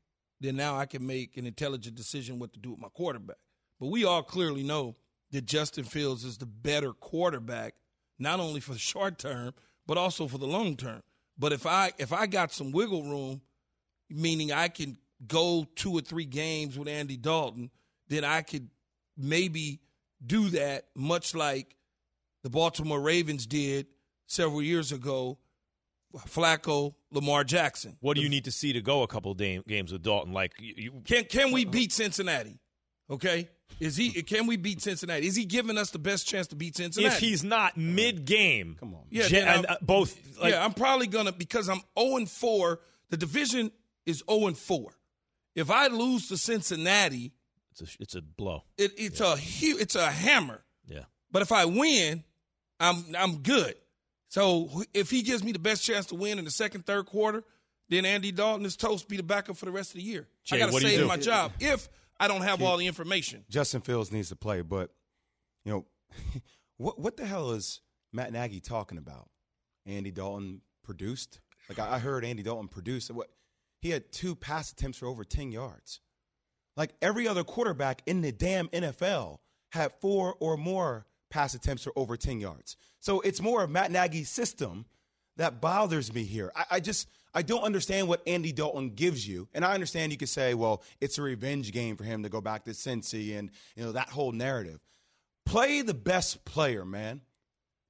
then 0.41 0.57
now 0.57 0.77
I 0.77 0.87
can 0.87 1.07
make 1.07 1.37
an 1.37 1.47
intelligent 1.47 1.97
decision 1.97 2.39
what 2.39 2.53
to 2.55 2.59
do 2.59 2.71
with 2.71 2.81
my 2.81 2.89
quarterback. 2.89 3.37
But 3.79 3.89
we 3.89 4.05
all 4.05 4.23
clearly 4.23 4.63
know 4.63 4.97
that 5.33 5.45
Justin 5.45 5.85
Fields 5.85 6.25
is 6.25 6.39
the 6.39 6.47
better 6.47 6.93
quarterback, 6.93 7.75
not 8.19 8.41
only 8.41 8.61
for 8.61 8.73
the 8.73 8.79
short 8.79 9.19
term, 9.19 9.53
but 9.87 9.99
also 9.99 10.27
for 10.27 10.39
the 10.39 10.47
long 10.47 10.77
term. 10.77 11.03
But 11.39 11.53
if 11.53 11.67
I 11.67 11.93
if 11.99 12.13
I 12.13 12.27
got 12.27 12.53
some 12.53 12.73
wiggle 12.73 13.03
room, 13.03 13.43
meaning 14.09 14.53
I 14.53 14.69
can 14.69 14.97
go 15.27 15.67
two 15.77 15.93
or 15.93 16.01
three 16.01 16.25
games 16.25 16.79
with 16.79 16.89
Andy 16.89 17.17
Dalton, 17.17 17.71
then 18.09 18.25
I 18.25 18.43
could 18.43 18.69
maybe 19.17 19.81
do 20.25 20.49
that 20.51 20.87
much 20.95 21.35
like 21.35 21.77
the 22.43 22.51
Baltimore 22.51 23.01
Ravens 23.01 23.47
did 23.47 23.87
several 24.27 24.63
years 24.63 24.93
ago 24.93 25.39
Flacco, 26.15 26.95
Lamar 27.11 27.45
Jackson. 27.45 27.97
What 28.01 28.17
do 28.17 28.23
you 28.23 28.29
need 28.29 28.45
to 28.45 28.51
see 28.51 28.73
to 28.73 28.81
go 28.81 29.03
a 29.03 29.07
couple 29.07 29.35
games 29.35 29.93
with 29.93 30.03
Dalton? 30.03 30.33
Like, 30.33 30.53
you, 30.59 31.03
can 31.05 31.25
can 31.25 31.53
we 31.53 31.65
beat 31.65 31.93
Cincinnati? 31.93 32.59
Okay, 33.11 33.49
is 33.79 33.97
he? 33.97 34.11
Can 34.23 34.47
we 34.47 34.57
beat 34.57 34.81
Cincinnati? 34.81 35.27
Is 35.27 35.37
he 35.37 35.45
giving 35.45 35.77
us 35.77 35.91
the 35.91 35.99
best 35.99 36.27
chance 36.27 36.47
to 36.49 36.57
beat 36.57 36.77
Cincinnati? 36.77 37.15
If 37.15 37.21
he's 37.21 37.45
not 37.45 37.77
mid 37.77 38.25
game, 38.25 38.77
come 38.79 38.95
on. 38.95 39.03
Yeah, 39.11 39.27
and, 39.35 39.67
uh, 39.67 39.77
both. 39.83 40.17
Like, 40.41 40.53
yeah, 40.53 40.65
I'm 40.65 40.73
probably 40.73 41.07
gonna 41.07 41.33
because 41.33 41.69
I'm 41.69 41.81
0 41.99 42.17
and 42.17 42.31
4. 42.31 42.81
The 43.11 43.17
division 43.17 43.71
is 44.07 44.23
0 44.29 44.47
and 44.49 44.59
4. 44.59 44.93
If 45.55 45.71
I 45.71 45.89
lose 45.89 46.29
to 46.29 46.37
Cincinnati, 46.37 47.33
it's 47.71 47.83
a, 47.83 48.03
it's 48.03 48.15
a 48.15 48.23
blow. 48.23 48.65
It, 48.79 48.93
it's 48.97 49.21
yeah. 49.21 49.35
a 49.35 49.37
huge. 49.37 49.81
It's 49.83 49.95
a 49.95 50.11
hammer. 50.11 50.65
Yeah. 50.87 51.05
But 51.31 51.43
if 51.43 51.53
I 51.53 51.67
win, 51.67 52.25
I'm 52.81 53.05
I'm 53.17 53.39
good. 53.39 53.75
So 54.29 54.83
if 54.93 55.11
he 55.11 55.23
gives 55.23 55.45
me 55.45 55.53
the 55.53 55.59
best 55.59 55.85
chance 55.85 56.07
to 56.07 56.15
win 56.15 56.39
in 56.39 56.45
the 56.45 56.51
second, 56.51 56.87
third 56.87 57.07
quarter, 57.07 57.45
then 57.89 58.05
Andy 58.05 58.33
Dalton 58.33 58.67
is 58.67 58.77
toast 58.77 59.09
be 59.09 59.17
the 59.17 59.23
backup 59.23 59.57
for 59.57 59.65
the 59.65 59.71
rest 59.71 59.91
of 59.91 59.97
the 59.97 60.03
year. 60.03 60.27
Jay, 60.45 60.57
I 60.57 60.59
got 60.59 60.73
to 60.73 60.81
save 60.81 61.07
my 61.07 61.17
job 61.17 61.53
if 61.61 61.89
I 62.19 62.29
don't 62.29 62.43
have 62.43 62.63
all 62.63 62.77
the 62.77 62.87
information. 62.87 63.45
Justin 63.49 63.81
Fields 63.81 64.11
needs 64.11 64.29
to 64.31 64.37
play, 64.37 64.63
but 64.63 64.91
you 65.65 65.73
know, 65.73 65.87
what 66.77 66.99
what 66.99 67.17
the 67.17 67.27
hell 67.27 67.53
is 67.53 67.81
Matt 68.13 68.33
Nagy 68.33 68.61
talking 68.61 68.99
about? 68.99 69.29
Andy 69.87 70.11
Dalton 70.11 70.63
produced. 70.83 71.41
Like 71.69 71.79
I 71.79 71.99
heard 71.99 72.25
Andy 72.25 72.43
Dalton 72.43 72.69
produced. 72.69 73.11
What 73.11 73.29
he 73.81 73.91
had 73.91 74.11
two 74.11 74.35
pass 74.35 74.73
attempts 74.73 74.99
for 74.99 75.07
over 75.07 75.25
ten 75.25 75.53
yards. 75.53 76.01
Like 76.77 76.95
every 77.01 77.27
other 77.27 77.45
quarterback 77.45 78.03
in 78.07 78.21
the 78.21 78.33
damn 78.33 78.69
NFL 78.69 79.39
had 79.71 79.93
four 80.01 80.35
or 80.41 80.57
more 80.57 81.07
pass 81.31 81.55
attempts 81.55 81.85
for 81.85 81.93
over 81.97 82.17
10 82.17 82.41
yards. 82.41 82.77
So 83.01 83.21
it's 83.21 83.41
more 83.41 83.63
of 83.63 83.71
Matt 83.71 83.91
Nagy's 83.91 84.29
system 84.29 84.87
that 85.37 85.61
bothers 85.61 86.13
me 86.13 86.25
here. 86.25 86.51
I, 86.55 86.65
I, 86.73 86.81
just 86.81 87.09
I 87.35 87.43
don't 87.43 87.63
understand 87.63 88.09
what 88.09 88.23
Andy 88.27 88.53
Dalton 88.53 88.91
gives 88.91 89.27
you. 89.29 89.49
And 89.55 89.65
I 89.65 89.75
understand 89.75 90.13
you 90.13 90.19
could 90.19 90.29
say, 90.29 90.55
well, 90.55 90.83
it's 91.01 91.19
a 91.19 91.23
revenge 91.23 91.73
game 91.73 91.97
for 91.97 92.05
him 92.05 92.23
to 92.23 92.29
go 92.29 92.41
back 92.41 92.65
to 92.65 92.71
Cincy 92.71 93.39
and 93.39 93.51
you 93.75 93.85
know 93.85 93.93
that 93.93 94.09
whole 94.09 94.33
narrative. 94.33 94.81
Play 95.45 95.83
the 95.83 95.95
best 95.95 96.45
player, 96.45 96.85
man. 96.85 97.21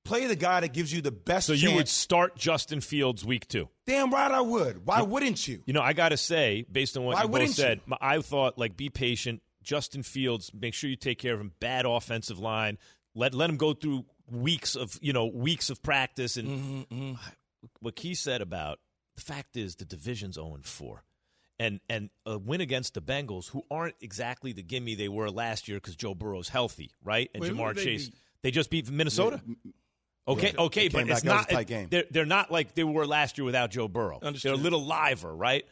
Play 0.05 0.27
the 0.27 0.37
guy 0.37 0.61
that 0.61 0.72
gives 0.72 0.92
you 0.92 1.01
the 1.01 1.11
best. 1.11 1.46
So 1.46 1.55
chance. 1.55 1.62
you 1.62 1.75
would 1.75 1.88
start 1.88 2.37
Justin 2.37 2.81
Fields 2.81 3.25
week 3.25 3.49
two. 3.49 3.68
Damn 3.87 4.12
right 4.12 4.31
I 4.31 4.40
would. 4.40 4.87
Why 4.87 5.03
wouldn't 5.03 5.49
you? 5.49 5.62
You 5.66 5.72
know, 5.72 5.83
I 5.83 5.94
got 5.94 6.11
to 6.11 6.16
say, 6.16 6.64
based 6.70 6.96
on 6.96 7.05
what 7.05 7.14
Why 7.14 7.22
you 7.22 7.29
both 7.29 7.57
said, 7.57 7.81
you? 7.87 7.96
I 8.01 8.20
thought 8.20 8.59
like 8.59 8.77
be 8.77 8.88
patient. 8.88 9.42
Justin 9.62 10.05
Fields, 10.05 10.53
make 10.55 10.75
sure 10.75 10.88
you 10.88 10.94
take 10.94 11.18
care 11.18 11.35
of 11.35 11.40
him. 11.40 11.53
Bad 11.59 11.87
offensive 11.87 12.38
line. 12.38 12.79
Let 13.16 13.35
let 13.35 13.50
him 13.50 13.57
go 13.57 13.72
through 13.72 14.05
weeks 14.31 14.76
of 14.76 14.96
you 15.00 15.12
know 15.12 15.26
weeks 15.26 15.70
of 15.70 15.83
practice 15.83 16.37
and 16.37 16.48
mm-hmm, 16.48 16.94
mm-hmm. 16.94 17.12
what 17.81 17.96
Key 17.96 18.14
said 18.14 18.40
about 18.42 18.79
the 19.16 19.22
fact 19.22 19.57
is 19.57 19.76
the 19.76 19.85
division's 19.85 20.37
0 20.37 20.59
4. 20.62 21.02
And 21.59 21.81
and 21.88 22.11
a 22.26 22.37
win 22.37 22.61
against 22.61 22.92
the 22.94 23.00
Bengals, 23.00 23.48
who 23.48 23.62
aren't 23.70 23.94
exactly 24.02 24.52
the 24.52 24.62
gimme 24.62 24.94
they 24.94 25.09
were 25.09 25.31
last 25.31 25.68
year 25.68 25.79
because 25.79 25.96
Joe 25.96 26.14
Burrow's 26.14 26.50
healthy, 26.50 26.90
right? 27.02 27.31
And 27.35 27.42
Wait, 27.42 27.52
Ja'Marr 27.52 27.74
they 27.74 27.85
Chase, 27.85 28.09
beat? 28.11 28.18
they 28.42 28.50
just 28.50 28.68
beat 28.68 28.90
Minnesota. 28.90 29.40
Yeah. 29.46 29.55
Okay, 30.29 30.52
Yeah. 30.55 30.64
okay, 30.64 30.88
but 30.88 30.98
came 30.98 31.11
it's 31.11 31.22
back. 31.22 31.48
That 31.48 31.48
was 31.48 31.52
not. 31.52 31.61
a 31.62 31.64
game. 31.64 31.88
They're 31.90 32.05
they're 32.11 32.26
not 32.26 32.52
like 32.52 32.74
they 32.74 32.85
were 32.85 33.07
last 33.07 33.38
year 33.38 33.46
without 33.46 33.70
Joe 33.70 33.88
Burrow. 33.88 34.18
Understood. 34.22 34.50
They're 34.50 34.61
a 34.61 34.62
little 34.62 34.85
liver, 34.85 35.35
right? 35.35 35.64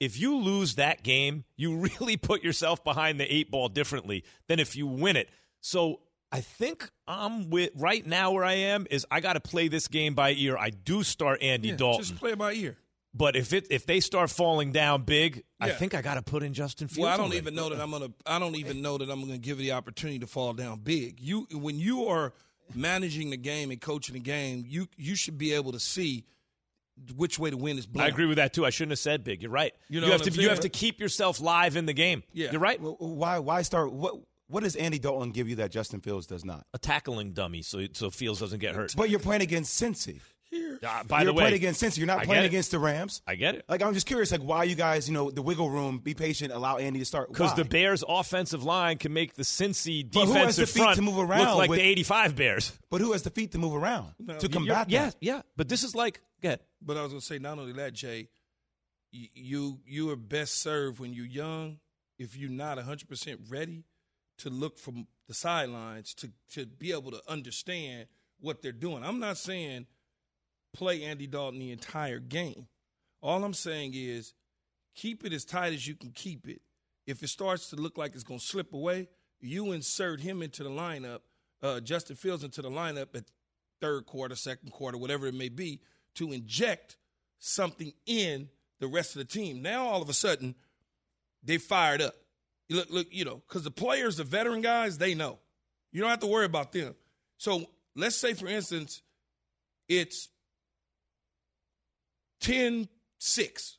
If 0.00 0.18
you 0.18 0.38
lose 0.38 0.76
that 0.76 1.02
game, 1.02 1.44
you 1.56 1.76
really 2.00 2.16
put 2.16 2.42
yourself 2.42 2.82
behind 2.82 3.20
the 3.20 3.30
eight 3.30 3.50
ball 3.50 3.68
differently 3.68 4.24
than 4.48 4.60
if 4.60 4.76
you 4.76 4.86
win 4.86 5.16
it. 5.16 5.28
So 5.60 6.00
I 6.34 6.40
think 6.40 6.88
I'm 7.06 7.50
with 7.50 7.70
right 7.76 8.04
now 8.06 8.30
where 8.32 8.42
I 8.44 8.54
am 8.54 8.86
is 8.90 9.06
I 9.10 9.20
got 9.20 9.34
to 9.34 9.40
play 9.40 9.68
this 9.68 9.86
game 9.86 10.14
by 10.14 10.32
ear. 10.32 10.56
I 10.56 10.70
do 10.70 11.02
start 11.02 11.42
Andy 11.42 11.68
Yeah, 11.68 11.76
Dalton, 11.76 12.02
Just 12.04 12.16
play 12.16 12.34
by 12.34 12.54
ear. 12.54 12.78
but 13.14 13.36
if 13.36 13.52
it 13.52 13.66
if 13.70 13.84
they 13.84 14.00
start 14.00 14.30
falling 14.30 14.72
down 14.72 15.02
big, 15.02 15.44
I 15.60 15.70
think 15.70 15.94
I 15.94 16.00
got 16.00 16.14
to 16.14 16.22
put 16.22 16.42
in 16.42 16.54
Justin 16.54 16.88
Fields. 16.88 17.04
Well, 17.04 17.08
I 17.12 17.16
don't 17.18 17.26
already. 17.26 17.36
even 17.36 17.54
know 17.54 17.68
that 17.68 17.80
I'm 17.80 17.90
gonna. 17.90 18.08
I 18.24 18.38
don't 18.38 18.56
even 18.56 18.80
know 18.80 18.96
that 18.96 19.10
I'm 19.10 19.20
gonna 19.20 19.36
give 19.36 19.60
you 19.60 19.66
the 19.66 19.72
opportunity 19.72 20.18
to 20.20 20.26
fall 20.26 20.54
down 20.54 20.80
big. 20.80 21.20
You 21.20 21.46
when 21.52 21.78
you 21.78 22.06
are 22.06 22.32
managing 22.74 23.28
the 23.28 23.36
game 23.36 23.70
and 23.70 23.78
coaching 23.80 24.14
the 24.14 24.20
game, 24.20 24.64
you 24.66 24.88
you 24.96 25.14
should 25.14 25.36
be 25.36 25.52
able 25.52 25.72
to 25.72 25.80
see 25.80 26.24
which 27.16 27.38
way 27.38 27.50
to 27.50 27.56
win 27.56 27.76
is 27.78 27.86
blowing. 27.86 28.06
I 28.06 28.08
agree 28.08 28.26
with 28.26 28.36
that 28.36 28.54
too. 28.54 28.64
I 28.64 28.70
shouldn't 28.70 28.92
have 28.92 28.98
said 28.98 29.22
big. 29.24 29.42
You're 29.42 29.50
right. 29.50 29.74
You 29.88 30.00
know 30.00 30.06
have 30.08 30.22
to 30.22 30.30
I'm 30.32 30.40
you 30.40 30.48
have 30.48 30.60
to 30.60 30.68
keep 30.70 30.98
yourself 31.00 31.40
live 31.40 31.76
in 31.76 31.84
the 31.84 31.92
game. 31.92 32.22
Yeah. 32.32 32.52
You're 32.52 32.60
right. 32.60 32.80
Well, 32.80 32.96
why 32.98 33.38
why 33.38 33.62
start 33.62 33.92
what 33.92 34.14
what 34.52 34.62
does 34.62 34.76
Andy 34.76 34.98
Dalton 34.98 35.30
give 35.32 35.48
you 35.48 35.56
that 35.56 35.70
Justin 35.72 36.00
Fields 36.00 36.26
does 36.26 36.44
not? 36.44 36.66
A 36.74 36.78
tackling 36.78 37.32
dummy, 37.32 37.62
so 37.62 37.86
so 37.92 38.10
Fields 38.10 38.38
doesn't 38.40 38.60
get 38.60 38.74
hurt. 38.74 38.94
But 38.96 39.10
you're 39.10 39.18
playing 39.20 39.42
against 39.42 39.80
Cincy. 39.82 40.20
Uh, 40.54 41.02
by 41.04 41.22
you're 41.22 41.26
the 41.26 41.32
way, 41.32 41.42
playing 41.44 41.54
against 41.54 41.82
Cincy. 41.82 41.96
You're 41.96 42.06
not 42.06 42.18
I 42.20 42.24
playing 42.26 42.44
against 42.44 42.72
the 42.72 42.78
Rams. 42.78 43.22
I 43.26 43.36
get 43.36 43.54
it. 43.54 43.64
Like 43.70 43.82
I'm 43.82 43.94
just 43.94 44.06
curious, 44.06 44.30
like 44.32 44.42
why 44.42 44.64
you 44.64 44.74
guys, 44.74 45.08
you 45.08 45.14
know, 45.14 45.30
the 45.30 45.40
wiggle 45.40 45.70
room, 45.70 45.98
be 45.98 46.12
patient, 46.12 46.52
allow 46.52 46.76
Andy 46.76 46.98
to 46.98 47.04
start. 47.06 47.28
Because 47.32 47.54
the 47.54 47.64
Bears' 47.64 48.04
offensive 48.06 48.62
line 48.62 48.98
can 48.98 49.14
make 49.14 49.32
the 49.34 49.44
Cincy 49.44 50.06
But 50.12 50.26
who 50.26 50.32
has 50.34 50.56
defensive 50.56 50.74
the 50.74 50.80
front 50.80 50.96
to 50.96 51.02
move 51.02 51.18
around 51.18 51.46
look 51.46 51.56
like 51.56 51.70
with- 51.70 51.78
the 51.78 51.84
'85 51.86 52.36
Bears. 52.36 52.78
But 52.90 53.00
who 53.00 53.12
has 53.12 53.22
the 53.22 53.30
feet 53.30 53.52
to 53.52 53.58
move 53.58 53.74
around 53.74 54.12
No, 54.18 54.38
to 54.38 54.46
you- 54.46 54.52
combat 54.52 54.90
yeah, 54.90 55.06
that? 55.06 55.16
yeah. 55.20 55.36
yeah. 55.36 55.42
But 55.56 55.70
this 55.70 55.82
is 55.82 55.94
like, 55.94 56.20
get 56.42 56.60
But 56.82 56.98
I 56.98 57.02
was 57.02 57.12
gonna 57.12 57.22
say, 57.22 57.38
not 57.38 57.58
only 57.58 57.72
that, 57.72 57.94
Jay, 57.94 58.28
you 59.10 59.80
you 59.86 60.10
are 60.10 60.16
best 60.16 60.60
served 60.60 60.98
when 61.00 61.12
you're 61.14 61.24
young. 61.26 61.78
If 62.18 62.36
you're 62.36 62.50
not 62.50 62.76
100 62.76 63.08
percent 63.08 63.40
ready 63.48 63.84
to 64.38 64.50
look 64.50 64.78
from 64.78 65.06
the 65.28 65.34
sidelines 65.34 66.14
to 66.14 66.30
to 66.52 66.66
be 66.66 66.92
able 66.92 67.10
to 67.10 67.22
understand 67.28 68.06
what 68.40 68.62
they're 68.62 68.72
doing. 68.72 69.04
I'm 69.04 69.20
not 69.20 69.38
saying 69.38 69.86
play 70.72 71.04
Andy 71.04 71.26
Dalton 71.26 71.60
the 71.60 71.70
entire 71.70 72.18
game. 72.18 72.66
All 73.22 73.44
I'm 73.44 73.54
saying 73.54 73.92
is 73.94 74.34
keep 74.94 75.24
it 75.24 75.32
as 75.32 75.44
tight 75.44 75.72
as 75.72 75.86
you 75.86 75.94
can 75.94 76.10
keep 76.10 76.48
it. 76.48 76.60
If 77.06 77.22
it 77.22 77.28
starts 77.28 77.70
to 77.70 77.76
look 77.76 77.98
like 77.98 78.14
it's 78.14 78.24
going 78.24 78.40
to 78.40 78.46
slip 78.46 78.72
away, 78.72 79.08
you 79.40 79.72
insert 79.72 80.20
him 80.20 80.42
into 80.42 80.62
the 80.62 80.70
lineup, 80.70 81.20
uh, 81.62 81.80
Justin 81.80 82.16
Fields 82.16 82.44
into 82.44 82.62
the 82.62 82.70
lineup 82.70 83.14
at 83.14 83.24
third 83.80 84.06
quarter, 84.06 84.36
second 84.36 84.70
quarter, 84.70 84.96
whatever 84.96 85.26
it 85.26 85.34
may 85.34 85.48
be, 85.48 85.80
to 86.14 86.32
inject 86.32 86.96
something 87.38 87.92
in 88.06 88.48
the 88.78 88.86
rest 88.86 89.16
of 89.16 89.18
the 89.18 89.24
team. 89.24 89.62
Now 89.62 89.86
all 89.86 90.02
of 90.02 90.08
a 90.08 90.14
sudden, 90.14 90.54
they 91.42 91.58
fired 91.58 92.00
up. 92.00 92.14
You 92.72 92.78
look, 92.78 92.90
look, 92.90 93.06
you 93.10 93.26
know, 93.26 93.42
because 93.46 93.64
the 93.64 93.70
players, 93.70 94.16
the 94.16 94.24
veteran 94.24 94.62
guys, 94.62 94.96
they 94.96 95.14
know. 95.14 95.38
You 95.92 96.00
don't 96.00 96.08
have 96.08 96.20
to 96.20 96.26
worry 96.26 96.46
about 96.46 96.72
them. 96.72 96.94
So 97.36 97.66
let's 97.94 98.16
say, 98.16 98.32
for 98.32 98.46
instance, 98.46 99.02
it's 99.90 100.30
10 102.40 102.88
six 103.18 103.76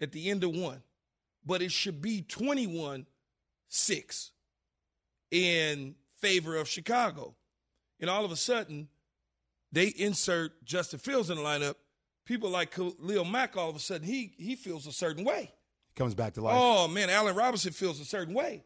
at 0.00 0.12
the 0.12 0.30
end 0.30 0.44
of 0.44 0.54
one, 0.54 0.80
but 1.44 1.60
it 1.60 1.72
should 1.72 2.00
be 2.00 2.22
21 2.22 3.04
6 3.68 4.30
in 5.32 5.96
favor 6.20 6.54
of 6.56 6.68
Chicago. 6.68 7.34
And 7.98 8.08
all 8.08 8.24
of 8.24 8.30
a 8.30 8.36
sudden, 8.36 8.86
they 9.72 9.88
insert 9.88 10.64
Justin 10.64 11.00
Fields 11.00 11.30
in 11.30 11.36
the 11.36 11.42
lineup. 11.42 11.74
People 12.26 12.50
like 12.50 12.70
Khalil 12.70 13.24
Mack, 13.24 13.56
all 13.56 13.70
of 13.70 13.74
a 13.74 13.80
sudden, 13.80 14.06
he 14.06 14.34
he 14.38 14.54
feels 14.54 14.86
a 14.86 14.92
certain 14.92 15.24
way. 15.24 15.52
Comes 15.96 16.14
back 16.14 16.34
to 16.34 16.40
life. 16.40 16.56
Oh 16.58 16.88
man, 16.88 17.10
Allen 17.10 17.36
Robinson 17.36 17.72
feels 17.72 18.00
a 18.00 18.04
certain 18.04 18.34
way 18.34 18.64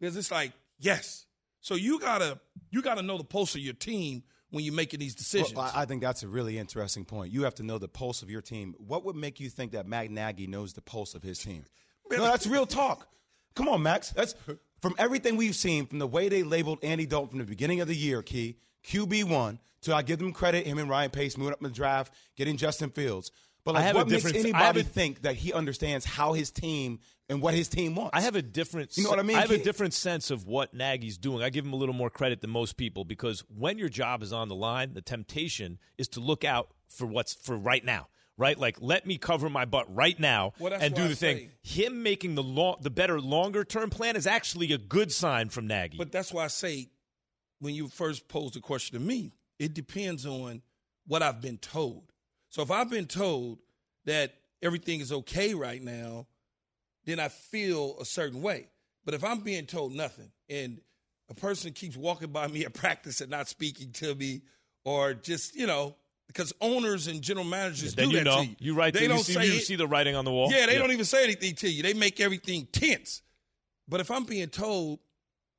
because 0.00 0.16
it's 0.16 0.30
like 0.30 0.52
yes. 0.78 1.26
So 1.60 1.74
you 1.74 2.00
gotta 2.00 2.40
you 2.70 2.82
gotta 2.82 3.02
know 3.02 3.18
the 3.18 3.24
pulse 3.24 3.54
of 3.54 3.60
your 3.60 3.74
team 3.74 4.22
when 4.50 4.64
you're 4.64 4.74
making 4.74 5.00
these 5.00 5.14
decisions. 5.14 5.54
Well, 5.54 5.70
I 5.74 5.84
think 5.84 6.02
that's 6.02 6.22
a 6.22 6.28
really 6.28 6.58
interesting 6.58 7.04
point. 7.04 7.32
You 7.32 7.44
have 7.44 7.54
to 7.56 7.62
know 7.62 7.78
the 7.78 7.88
pulse 7.88 8.22
of 8.22 8.30
your 8.30 8.42
team. 8.42 8.74
What 8.78 9.04
would 9.04 9.16
make 9.16 9.40
you 9.40 9.48
think 9.48 9.72
that 9.72 9.86
Matt 9.86 10.10
Nagy 10.10 10.46
knows 10.46 10.72
the 10.72 10.82
pulse 10.82 11.14
of 11.14 11.22
his 11.22 11.38
team? 11.38 11.64
no, 12.10 12.22
that's 12.22 12.46
real 12.46 12.66
talk. 12.66 13.08
Come 13.54 13.68
on, 13.68 13.82
Max. 13.82 14.10
That's 14.10 14.34
from 14.80 14.94
everything 14.98 15.36
we've 15.36 15.56
seen, 15.56 15.86
from 15.86 15.98
the 15.98 16.06
way 16.06 16.28
they 16.28 16.42
labeled 16.42 16.78
Andy 16.82 17.06
Dalton 17.06 17.30
from 17.30 17.38
the 17.38 17.44
beginning 17.44 17.80
of 17.80 17.88
the 17.88 17.96
year, 17.96 18.22
Key 18.22 18.56
QB 18.86 19.24
one. 19.24 19.58
To 19.82 19.94
I 19.94 20.02
give 20.02 20.20
them 20.20 20.32
credit, 20.32 20.64
him 20.64 20.78
and 20.78 20.88
Ryan 20.88 21.10
Pace 21.10 21.36
moving 21.36 21.52
up 21.52 21.58
in 21.60 21.64
the 21.64 21.74
draft, 21.74 22.14
getting 22.36 22.56
Justin 22.56 22.90
Fields. 22.90 23.32
But 23.64 23.74
like, 23.74 23.94
what 23.94 24.08
makes 24.08 24.24
anybody 24.24 24.80
a, 24.80 24.84
think 24.84 25.22
that 25.22 25.36
he 25.36 25.52
understands 25.52 26.04
how 26.04 26.32
his 26.32 26.50
team 26.50 26.98
and 27.28 27.40
what 27.40 27.54
his 27.54 27.68
team 27.68 27.94
wants? 27.94 28.10
I 28.12 28.20
have 28.22 28.34
a 28.34 28.42
different. 28.42 28.96
You 28.96 29.04
know 29.04 29.10
what 29.10 29.20
I 29.20 29.22
mean? 29.22 29.36
I 29.36 29.42
have 29.42 29.52
a 29.52 29.62
different 29.62 29.94
sense 29.94 30.30
of 30.30 30.46
what 30.46 30.74
Nagy's 30.74 31.16
doing. 31.16 31.42
I 31.42 31.50
give 31.50 31.64
him 31.64 31.72
a 31.72 31.76
little 31.76 31.94
more 31.94 32.10
credit 32.10 32.40
than 32.40 32.50
most 32.50 32.76
people 32.76 33.04
because 33.04 33.44
when 33.48 33.78
your 33.78 33.88
job 33.88 34.22
is 34.22 34.32
on 34.32 34.48
the 34.48 34.56
line, 34.56 34.94
the 34.94 35.00
temptation 35.00 35.78
is 35.96 36.08
to 36.08 36.20
look 36.20 36.44
out 36.44 36.72
for 36.88 37.06
what's 37.06 37.34
for 37.34 37.56
right 37.56 37.84
now. 37.84 38.08
Right, 38.38 38.58
like 38.58 38.78
let 38.80 39.06
me 39.06 39.18
cover 39.18 39.50
my 39.50 39.66
butt 39.66 39.94
right 39.94 40.18
now 40.18 40.54
well, 40.58 40.72
and 40.72 40.94
do 40.94 41.04
the 41.04 41.10
I 41.10 41.14
thing. 41.14 41.50
Him 41.62 42.02
making 42.02 42.34
the 42.34 42.42
long, 42.42 42.76
the 42.80 42.90
better 42.90 43.20
longer 43.20 43.62
term 43.62 43.90
plan 43.90 44.16
is 44.16 44.26
actually 44.26 44.72
a 44.72 44.78
good 44.78 45.12
sign 45.12 45.50
from 45.50 45.66
Nagy. 45.66 45.98
But 45.98 46.10
that's 46.10 46.32
why 46.32 46.44
I 46.44 46.48
say, 46.48 46.88
when 47.60 47.74
you 47.74 47.88
first 47.88 48.28
posed 48.28 48.54
the 48.54 48.60
question 48.60 48.98
to 48.98 49.04
me, 49.04 49.34
it 49.58 49.74
depends 49.74 50.24
on 50.24 50.62
what 51.06 51.22
I've 51.22 51.42
been 51.42 51.58
told. 51.58 52.11
So 52.52 52.60
if 52.60 52.70
I've 52.70 52.90
been 52.90 53.06
told 53.06 53.60
that 54.04 54.34
everything 54.62 55.00
is 55.00 55.10
okay 55.10 55.54
right 55.54 55.82
now, 55.82 56.26
then 57.06 57.18
I 57.18 57.28
feel 57.28 57.96
a 57.98 58.04
certain 58.04 58.42
way. 58.42 58.68
But 59.06 59.14
if 59.14 59.24
I'm 59.24 59.40
being 59.40 59.64
told 59.64 59.94
nothing 59.94 60.30
and 60.50 60.78
a 61.30 61.34
person 61.34 61.72
keeps 61.72 61.96
walking 61.96 62.30
by 62.30 62.46
me 62.48 62.64
at 62.66 62.74
practice 62.74 63.22
and 63.22 63.30
not 63.30 63.48
speaking 63.48 63.90
to 63.92 64.14
me, 64.14 64.42
or 64.84 65.14
just, 65.14 65.56
you 65.56 65.66
know, 65.66 65.96
because 66.26 66.52
owners 66.60 67.06
and 67.06 67.22
general 67.22 67.46
managers 67.46 67.94
then 67.94 68.10
do 68.10 68.16
you 68.16 68.18
that 68.18 68.24
know. 68.24 68.42
to 68.42 68.48
you. 68.48 68.56
You 68.58 68.74
write. 68.74 68.92
They 68.92 69.08
don't 69.08 69.20
see, 69.20 69.32
say 69.32 69.46
you 69.46 69.54
it. 69.54 69.62
see 69.62 69.76
the 69.76 69.86
writing 69.86 70.14
on 70.14 70.26
the 70.26 70.30
wall. 70.30 70.52
Yeah, 70.52 70.66
they 70.66 70.76
don't 70.76 70.92
even 70.92 71.06
say 71.06 71.24
anything 71.24 71.54
to 71.56 71.70
you. 71.70 71.82
They 71.82 71.94
make 71.94 72.20
everything 72.20 72.68
tense. 72.70 73.22
But 73.88 74.00
if 74.00 74.10
I'm 74.10 74.24
being 74.24 74.48
told, 74.48 74.98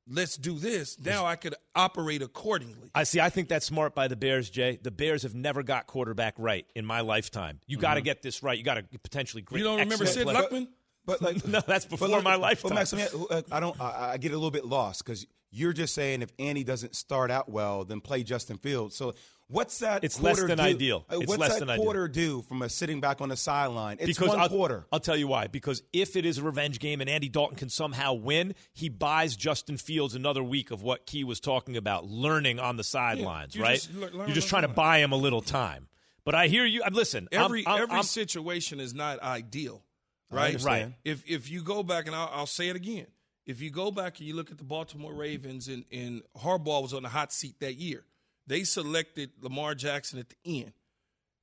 let's 0.08 0.36
do 0.36 0.58
this, 0.58 0.98
now 0.98 1.24
I 1.26 1.36
could 1.36 1.54
operate 1.74 2.22
accordingly. 2.22 2.90
I 2.94 3.04
see. 3.04 3.20
I 3.20 3.30
think 3.30 3.48
that's 3.48 3.66
smart 3.66 3.94
by 3.94 4.08
the 4.08 4.16
Bears, 4.16 4.50
Jay. 4.50 4.78
The 4.82 4.90
Bears 4.90 5.22
have 5.22 5.34
never 5.34 5.62
got 5.62 5.86
quarterback 5.86 6.34
right 6.38 6.66
in 6.74 6.84
my 6.84 7.00
lifetime. 7.00 7.60
You 7.66 7.78
got 7.78 7.94
to 7.94 8.00
Mm-hmm. 8.00 8.04
get 8.04 8.22
this 8.22 8.42
right. 8.42 8.56
You 8.58 8.64
got 8.64 8.74
to 8.74 8.98
potentially 8.98 9.42
great. 9.42 9.58
You 9.58 9.64
don't 9.64 9.80
remember 9.80 10.06
Sid 10.06 10.26
excellent 10.28 10.48
play. 10.50 10.60
Luckman? 10.60 10.68
But 11.06 11.22
like, 11.22 11.46
no, 11.46 11.60
that's 11.60 11.84
before 11.86 12.08
but 12.08 12.14
like- 12.14 12.24
my 12.24 12.34
lifetime. 12.36 12.70
But 12.70 12.74
Max, 12.76 12.92
let 12.92 13.12
me- 13.14 13.26
uh, 13.30 13.42
I 13.52 13.60
don't. 13.60 13.80
I, 13.80 14.12
I 14.12 14.16
get 14.18 14.32
a 14.32 14.34
little 14.36 14.50
bit 14.50 14.64
lost 14.64 15.04
because 15.04 15.26
you're 15.50 15.72
just 15.72 15.94
saying 15.94 16.22
if 16.22 16.30
Andy 16.38 16.64
doesn't 16.64 16.96
start 16.96 17.30
out 17.30 17.48
well, 17.48 17.84
then 17.84 18.00
play 18.00 18.22
Justin 18.24 18.56
Fields. 18.58 18.96
So 18.96 19.14
what's 19.48 19.78
that? 19.80 20.04
It's 20.04 20.20
less 20.20 20.40
than 20.40 20.56
do- 20.58 20.62
ideal. 20.62 21.04
uh, 21.10 21.18
It's 21.18 21.28
what's 21.28 21.40
less 21.40 21.52
that 21.54 21.60
than 21.60 21.70
ideal. 21.70 21.84
quarter 21.84 22.08
do 22.08 22.42
from 22.42 22.62
a 22.62 22.68
sitting 22.68 23.00
back 23.00 23.20
on 23.20 23.28
the 23.28 23.36
sideline? 23.36 23.98
It's 24.00 24.06
because 24.18 24.28
one 24.28 24.40
I'll, 24.40 24.48
quarter. 24.48 24.86
I'll 24.92 25.00
tell 25.00 25.16
you 25.16 25.26
why. 25.28 25.46
Because 25.46 25.82
if 25.92 26.16
it 26.16 26.24
is 26.24 26.38
a 26.38 26.42
revenge 26.42 26.78
game 26.78 27.00
and 27.00 27.08
Andy 27.10 27.28
Dalton 27.28 27.56
can 27.56 27.68
somehow 27.68 28.14
win, 28.14 28.54
he 28.72 28.88
buys 28.88 29.36
Justin 29.36 29.76
Fields 29.76 30.14
another 30.14 30.42
week 30.42 30.70
of 30.70 30.82
what 30.82 31.06
Key 31.06 31.24
was 31.24 31.40
talking 31.40 31.76
about, 31.76 32.06
learning 32.06 32.58
on 32.58 32.76
the 32.76 32.84
sidelines, 32.84 33.54
you 33.54 33.62
right? 33.62 33.74
just 33.76 33.92
learn 33.94 34.12
You're 34.14 34.34
just 34.34 34.48
trying 34.48 34.62
the 34.62 34.68
to 34.68 34.74
buy 34.74 34.98
him 34.98 35.12
a 35.12 35.16
little 35.16 35.42
time. 35.42 35.88
But 36.24 36.34
I 36.34 36.46
hear 36.48 36.64
you. 36.64 36.82
I'm 36.84 36.94
listen. 36.94 37.28
I'm- 37.32 37.44
Every 37.44 37.66
I'm- 37.66 37.82
every 37.82 37.94
I'm- 37.96 38.02
situation 38.04 38.80
is 38.80 38.94
not 38.94 39.20
ideal, 39.22 39.84
right? 40.30 40.58
Right. 40.62 40.94
If 41.04 41.22
if 41.28 41.50
you 41.50 41.62
go 41.62 41.82
back 41.82 42.06
and 42.06 42.16
I'll, 42.16 42.30
I'll 42.32 42.46
say 42.46 42.68
it 42.68 42.76
again, 42.76 43.06
if 43.44 43.60
you 43.60 43.68
go 43.70 43.90
back 43.90 44.18
and 44.20 44.26
you 44.26 44.34
look 44.34 44.50
at 44.50 44.56
the 44.56 44.64
Baltimore 44.64 45.12
Ravens 45.12 45.68
and 45.68 45.84
and 45.92 46.22
Harbaugh 46.38 46.80
was 46.82 46.94
on 46.94 47.02
the 47.02 47.10
hot 47.10 47.30
seat 47.30 47.60
that 47.60 47.74
year, 47.74 48.04
they 48.46 48.64
selected 48.64 49.30
Lamar 49.40 49.74
Jackson 49.74 50.18
at 50.18 50.26
the 50.28 50.60
end 50.62 50.72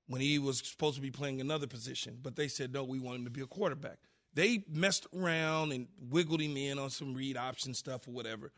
when 0.08 0.22
he 0.22 0.40
was 0.40 0.60
supposed 0.60 0.96
to 0.96 1.02
be 1.02 1.12
playing 1.12 1.42
another 1.42 1.68
position, 1.68 2.20
but 2.22 2.36
they 2.36 2.48
said 2.48 2.74
no, 2.74 2.84
we 2.84 3.00
want 3.00 3.20
him 3.20 3.26
to 3.26 3.32
be 3.32 3.42
a 3.42 3.48
quarterback. 3.48 3.98
They 4.34 4.64
messed 4.70 5.08
around 5.16 5.72
and 5.72 5.88
wiggled 6.10 6.42
him 6.42 6.56
in 6.56 6.80
on 6.80 6.90
some 6.90 7.14
read 7.14 7.38
option 7.38 7.74
stuff 7.74 8.08
or 8.08 8.12
whatever, 8.12 8.52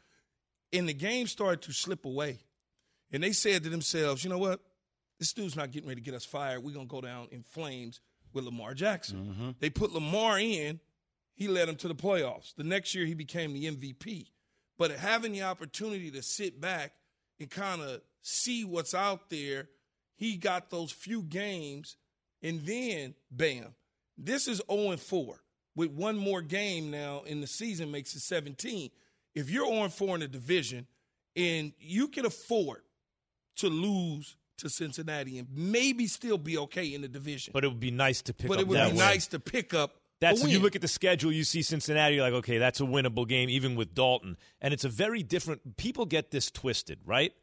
and 0.71 0.88
the 0.88 0.93
game 0.93 1.27
started 1.27 1.62
to 1.63 1.73
slip 1.73 2.06
away. 2.06 2.39
And 3.12 3.21
they 3.21 3.32
said 3.32 3.63
to 3.63 3.69
themselves, 3.69 4.23
you 4.23 4.29
know 4.32 4.39
what? 4.39 4.60
This 5.19 5.34
dude's 5.34 5.56
not 5.56 5.71
getting 5.71 5.88
ready 5.88 6.01
to 6.01 6.06
get 6.06 6.15
us 6.15 6.25
fired. 6.25 6.63
We're 6.63 6.73
going 6.73 6.88
to 6.88 6.91
go 6.91 6.99
down 6.99 7.27
in 7.32 7.43
flames 7.43 8.01
with 8.34 8.43
Lamar 8.43 8.73
Jackson. 8.73 9.25
Mm-hmm. 9.25 9.49
They 9.60 9.69
put 9.69 9.93
Lamar 9.93 10.39
in. 10.39 10.79
He 11.36 11.47
led 11.47 11.67
them 11.67 11.75
to 11.77 11.88
the 11.88 11.95
playoffs. 11.95 12.56
The 12.56 12.63
next 12.63 12.95
year, 12.95 13.06
he 13.06 13.13
became 13.13 13.53
the 13.53 13.69
MVP. 13.71 14.27
But 14.77 14.91
having 14.91 15.32
the 15.32 15.43
opportunity 15.43 16.10
to 16.12 16.23
sit 16.23 16.60
back 16.60 16.93
and 17.39 17.49
kind 17.49 17.82
of 17.82 18.01
see 18.23 18.63
what's 18.63 18.95
out 18.95 19.29
there, 19.29 19.69
he 20.15 20.38
got 20.38 20.71
those 20.71 20.91
few 20.91 21.21
games, 21.21 21.97
and 22.41 22.65
then 22.65 23.13
bam, 23.29 23.75
this 24.17 24.47
is 24.47 24.62
0 24.71 24.97
4 24.97 25.36
with 25.75 25.91
one 25.91 26.17
more 26.17 26.41
game 26.41 26.89
now 26.89 27.21
in 27.25 27.41
the 27.41 27.47
season 27.47 27.91
makes 27.91 28.15
it 28.15 28.21
17. 28.21 28.89
If 29.36 29.49
you're 29.49 29.67
0 29.67 29.89
4 29.89 30.15
in 30.15 30.21
the 30.21 30.27
division 30.27 30.88
and 31.36 31.73
you 31.79 32.07
can 32.07 32.25
afford 32.25 32.81
to 33.57 33.69
lose 33.69 34.36
to 34.59 34.69
Cincinnati 34.69 35.39
and 35.39 35.47
maybe 35.51 36.07
still 36.07 36.38
be 36.38 36.57
okay 36.59 36.93
in 36.93 37.01
the 37.01 37.07
division. 37.07 37.51
But 37.53 37.63
it 37.63 37.67
would 37.67 37.79
be 37.79 37.91
nice 37.91 38.21
to 38.23 38.33
pick 38.33 38.47
But 38.47 38.53
up 38.53 38.57
But 38.57 38.62
it 38.62 38.67
would 38.67 38.91
be 38.91 38.97
win. 38.97 39.05
nice 39.05 39.27
to 39.27 39.39
pick 39.39 39.73
up. 39.73 39.95
That's 40.21 40.41
when 40.41 40.51
you 40.51 40.59
look 40.59 40.75
at 40.75 40.81
the 40.81 40.88
schedule, 40.88 41.33
you 41.33 41.43
see 41.43 41.62
Cincinnati, 41.62 42.15
you're 42.15 42.23
like, 42.23 42.33
okay, 42.36 42.57
that's 42.57 42.79
a 42.79 42.83
winnable 42.83 43.27
game, 43.27 43.49
even 43.49 43.75
with 43.75 43.93
Dalton. 43.93 44.38
And 44.62 44.73
it's 44.73 44.86
a 44.86 44.89
very 44.89 45.21
different 45.21 45.75
people 45.75 46.05
get 46.05 46.31
this 46.31 46.49
twisted, 46.49 46.99
right? 47.03 47.33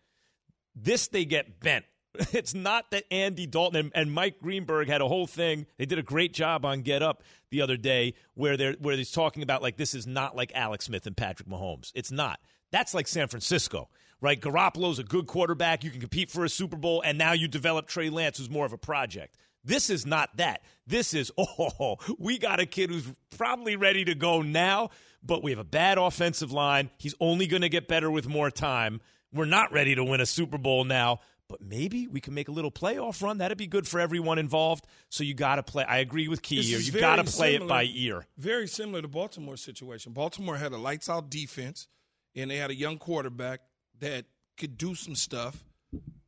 This 0.82 1.08
they 1.08 1.24
get 1.24 1.60
bent. 1.60 1.84
It's 2.32 2.54
not 2.54 2.90
that 2.90 3.04
Andy 3.12 3.46
Dalton 3.46 3.78
and, 3.78 3.92
and 3.94 4.12
Mike 4.12 4.40
Greenberg 4.42 4.88
had 4.88 5.00
a 5.00 5.06
whole 5.06 5.28
thing. 5.28 5.66
They 5.78 5.86
did 5.86 5.98
a 5.98 6.02
great 6.02 6.34
job 6.34 6.64
on 6.64 6.82
Get 6.82 7.02
Up 7.02 7.22
the 7.50 7.62
other 7.62 7.76
day 7.76 8.14
where 8.34 8.56
they're 8.56 8.72
where 8.74 8.96
he's 8.96 9.12
talking 9.12 9.42
about 9.42 9.62
like 9.62 9.76
this 9.76 9.94
is 9.94 10.06
not 10.06 10.34
like 10.34 10.50
Alex 10.54 10.86
Smith 10.86 11.06
and 11.06 11.16
Patrick 11.16 11.48
Mahomes. 11.48 11.92
It's 11.94 12.10
not. 12.10 12.40
That's 12.72 12.94
like 12.94 13.08
San 13.08 13.28
Francisco, 13.28 13.88
right? 14.20 14.40
Garoppolo's 14.40 14.98
a 14.98 15.04
good 15.04 15.26
quarterback. 15.26 15.84
You 15.84 15.90
can 15.90 16.00
compete 16.00 16.30
for 16.30 16.44
a 16.44 16.48
Super 16.48 16.76
Bowl, 16.76 17.02
and 17.04 17.18
now 17.18 17.32
you 17.32 17.48
develop 17.48 17.86
Trey 17.86 18.10
Lance, 18.10 18.38
who's 18.38 18.50
more 18.50 18.66
of 18.66 18.72
a 18.72 18.78
project. 18.78 19.36
This 19.64 19.90
is 19.90 20.06
not 20.06 20.36
that. 20.36 20.62
This 20.86 21.12
is, 21.14 21.30
oh, 21.38 21.96
we 22.18 22.38
got 22.38 22.60
a 22.60 22.66
kid 22.66 22.90
who's 22.90 23.12
probably 23.36 23.76
ready 23.76 24.04
to 24.04 24.14
go 24.14 24.42
now, 24.42 24.90
but 25.22 25.42
we 25.42 25.50
have 25.50 25.58
a 25.58 25.64
bad 25.64 25.98
offensive 25.98 26.52
line. 26.52 26.90
He's 26.98 27.14
only 27.20 27.46
going 27.46 27.62
to 27.62 27.68
get 27.68 27.88
better 27.88 28.10
with 28.10 28.28
more 28.28 28.50
time. 28.50 29.00
We're 29.32 29.44
not 29.44 29.72
ready 29.72 29.94
to 29.94 30.04
win 30.04 30.20
a 30.20 30.26
Super 30.26 30.58
Bowl 30.58 30.84
now, 30.84 31.20
but 31.48 31.60
maybe 31.60 32.06
we 32.06 32.20
can 32.20 32.34
make 32.34 32.48
a 32.48 32.52
little 32.52 32.70
playoff 32.70 33.22
run. 33.22 33.38
That'd 33.38 33.58
be 33.58 33.66
good 33.66 33.86
for 33.86 34.00
everyone 34.00 34.38
involved. 34.38 34.86
So 35.08 35.24
you 35.24 35.34
got 35.34 35.56
to 35.56 35.62
play. 35.62 35.84
I 35.84 35.98
agree 35.98 36.28
with 36.28 36.42
Key 36.42 36.62
here. 36.62 36.78
You 36.78 36.92
got 36.92 37.16
to 37.16 37.24
play 37.24 37.54
it 37.54 37.66
by 37.66 37.84
ear. 37.92 38.26
Very 38.38 38.66
similar 38.66 39.02
to 39.02 39.08
Baltimore's 39.08 39.60
situation. 39.60 40.12
Baltimore 40.12 40.56
had 40.56 40.72
a 40.72 40.78
lights 40.78 41.08
out 41.08 41.30
defense, 41.30 41.88
and 42.34 42.50
they 42.50 42.56
had 42.56 42.70
a 42.70 42.74
young 42.74 42.98
quarterback 42.98 43.60
that 44.00 44.26
could 44.56 44.76
do 44.76 44.94
some 44.94 45.14
stuff, 45.14 45.64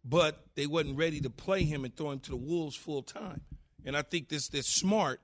but 0.05 0.45
they 0.55 0.67
wasn't 0.67 0.97
ready 0.97 1.21
to 1.21 1.31
play 1.31 1.65
him 1.65 1.85
and 1.85 1.95
throw 1.97 2.11
him 2.11 2.21
to 2.21 2.31
the 2.31 2.37
wolves 2.37 2.77
full 2.77 3.03
time. 3.03 3.43
And 3.85 3.97
I 3.97 4.03
think 4.03 4.29
this 4.29 4.49
this 4.49 4.67
smart 4.67 5.21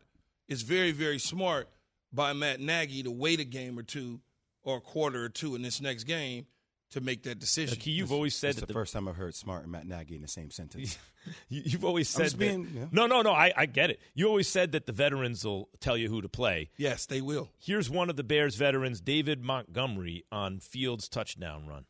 is 0.49 0.63
very 0.63 0.93
very 0.93 1.19
smart 1.19 1.69
by 2.13 2.33
Matt 2.33 2.61
Nagy 2.61 3.03
to 3.03 3.11
wait 3.11 3.41
a 3.41 3.45
game 3.45 3.79
or 3.79 3.83
two 3.83 4.21
or 4.63 4.79
a 4.79 4.81
quarter 4.81 5.25
or 5.25 5.29
two 5.29 5.55
in 5.55 5.63
this 5.63 5.81
next 5.81 6.05
game 6.05 6.47
to 6.91 7.01
make 7.01 7.23
that 7.25 7.39
decision. 7.39 7.79
Key, 7.79 7.91
you've 7.93 8.13
always 8.13 8.35
said 8.35 8.51
It's 8.51 8.61
that 8.61 8.67
the, 8.67 8.73
first 8.73 8.93
time 8.93 9.09
I've 9.09 9.17
heard 9.17 9.35
Smart 9.35 9.63
and 9.65 9.73
Matt 9.73 9.87
Nagy 9.87 10.15
in 10.17 10.23
the 10.23 10.29
same 10.29 10.51
sentence. 10.51 10.99
You- 11.51 11.63
You've 11.67 11.85
always 11.85 12.09
said 12.09 12.29
that. 12.31 12.39
being- 12.39 12.71
yeah. 12.75 12.87
No, 12.91 13.07
no, 13.07 13.21
no. 13.21 13.33
I, 13.33 13.53
I 13.55 13.67
get 13.67 13.91
it. 13.91 14.01
You 14.15 14.29
always 14.29 14.49
said 14.49 14.73
that 14.73 14.87
the 14.87 14.93
veterans 14.93 15.45
will 15.45 15.69
tell 15.79 15.95
you 15.95 16.09
who 16.09 16.23
to 16.23 16.29
play. 16.29 16.71
Yes, 16.79 17.05
they 17.05 17.21
will. 17.21 17.51
Here's 17.59 17.91
one 17.91 18.09
of 18.09 18.17
the 18.17 18.25
Bears 18.25 18.55
veterans, 18.55 19.03
David 19.03 19.45
Montgomery, 19.45 20.25
on 20.33 20.59
Fields' 20.59 21.07
touchdown 21.07 21.67
run. 21.67 21.85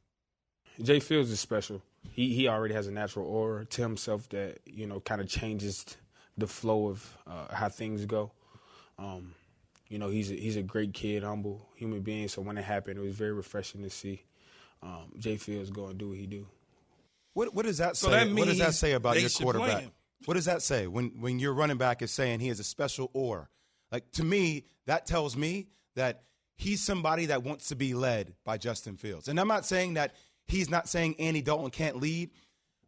Jay 0.83 0.99
Fields 0.99 1.31
is 1.31 1.39
special. 1.39 1.83
He 2.11 2.35
he 2.35 2.49
already 2.49 2.75
has 2.75 2.89
a 2.89 2.91
natural 2.93 3.27
aura 3.29 3.65
to 3.67 3.83
himself 3.83 4.29
that 4.31 4.59
you 4.67 4.87
know 4.87 4.99
kind 5.01 5.21
of 5.21 5.29
changes 5.29 5.85
the 6.37 6.47
flow 6.49 6.89
of 6.89 7.17
uh, 7.27 7.55
how 7.55 7.69
things 7.69 8.07
go. 8.07 8.33
Um, 8.99 9.35
you 9.89 9.99
know, 9.99 10.09
he's 10.09 10.33
a, 10.33 10.35
he's 10.35 10.57
a 10.57 10.63
great 10.63 10.95
kid, 10.95 11.23
humble 11.23 11.65
human 11.77 12.01
being. 12.01 12.27
So 12.29 12.43
when 12.43 12.59
it 12.59 12.65
happened, 12.65 12.99
it 12.99 13.03
was 13.03 13.15
very 13.15 13.33
refreshing 13.33 13.83
to 13.85 13.91
see 13.91 14.23
um, 14.83 15.13
Jay 15.19 15.37
Fields 15.37 15.71
go 15.71 15.87
and 15.87 15.99
do 15.99 16.09
what 16.11 16.19
he 16.19 16.27
do. 16.27 16.47
What 17.35 17.55
what 17.55 17.67
does 17.67 17.79
that 17.79 17.97
So 17.97 18.09
say? 18.09 18.25
that 18.25 18.35
what 18.35 18.47
does 18.47 18.59
that 18.59 18.75
say 18.75 18.93
about 18.93 19.21
your 19.21 19.31
quarterback? 19.31 19.85
What 20.25 20.35
does 20.35 20.47
that 20.47 20.63
say 20.63 20.87
when 20.87 21.21
when 21.21 21.39
your 21.39 21.53
running 21.53 21.77
back 21.79 22.03
is 22.03 22.11
saying 22.11 22.41
he 22.41 22.49
has 22.49 22.61
a 22.61 22.65
special 22.65 23.11
or? 23.13 23.49
Like 23.93 24.11
to 24.13 24.25
me, 24.25 24.65
that 24.87 25.07
tells 25.07 25.37
me 25.37 25.69
that 25.95 26.25
he's 26.57 26.83
somebody 26.83 27.27
that 27.27 27.43
wants 27.43 27.69
to 27.69 27.77
be 27.77 27.95
led 27.95 28.35
by 28.45 28.59
Justin 28.59 28.97
Fields. 28.97 29.29
And 29.29 29.39
I'm 29.41 29.49
not 29.49 29.65
saying 29.65 29.95
that 29.95 30.15
he's 30.47 30.69
not 30.69 30.89
saying 30.89 31.15
Andy 31.19 31.41
Dalton 31.41 31.71
can't 31.71 31.97
lead, 31.97 32.31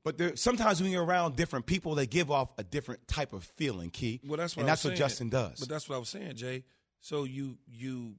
but 0.04 0.18
there, 0.18 0.36
sometimes 0.36 0.82
when 0.82 0.90
you're 0.90 1.04
around 1.04 1.36
different 1.36 1.66
people, 1.66 1.94
they 1.94 2.06
give 2.06 2.30
off 2.30 2.50
a 2.58 2.64
different 2.64 3.06
type 3.08 3.32
of 3.32 3.44
feeling. 3.56 3.90
Key, 3.90 4.20
Well, 4.26 4.36
that's 4.36 4.56
what 4.56 4.62
and 4.62 4.70
I 4.70 4.72
that's 4.72 4.84
was 4.84 4.90
what 4.92 4.98
saying. 4.98 5.08
Justin 5.08 5.28
does. 5.30 5.60
But 5.60 5.68
that's 5.68 5.88
what 5.88 5.96
I 5.96 5.98
was 5.98 6.08
saying, 6.08 6.34
Jay. 6.36 6.64
So 7.00 7.24
you 7.24 7.56
you 7.72 8.16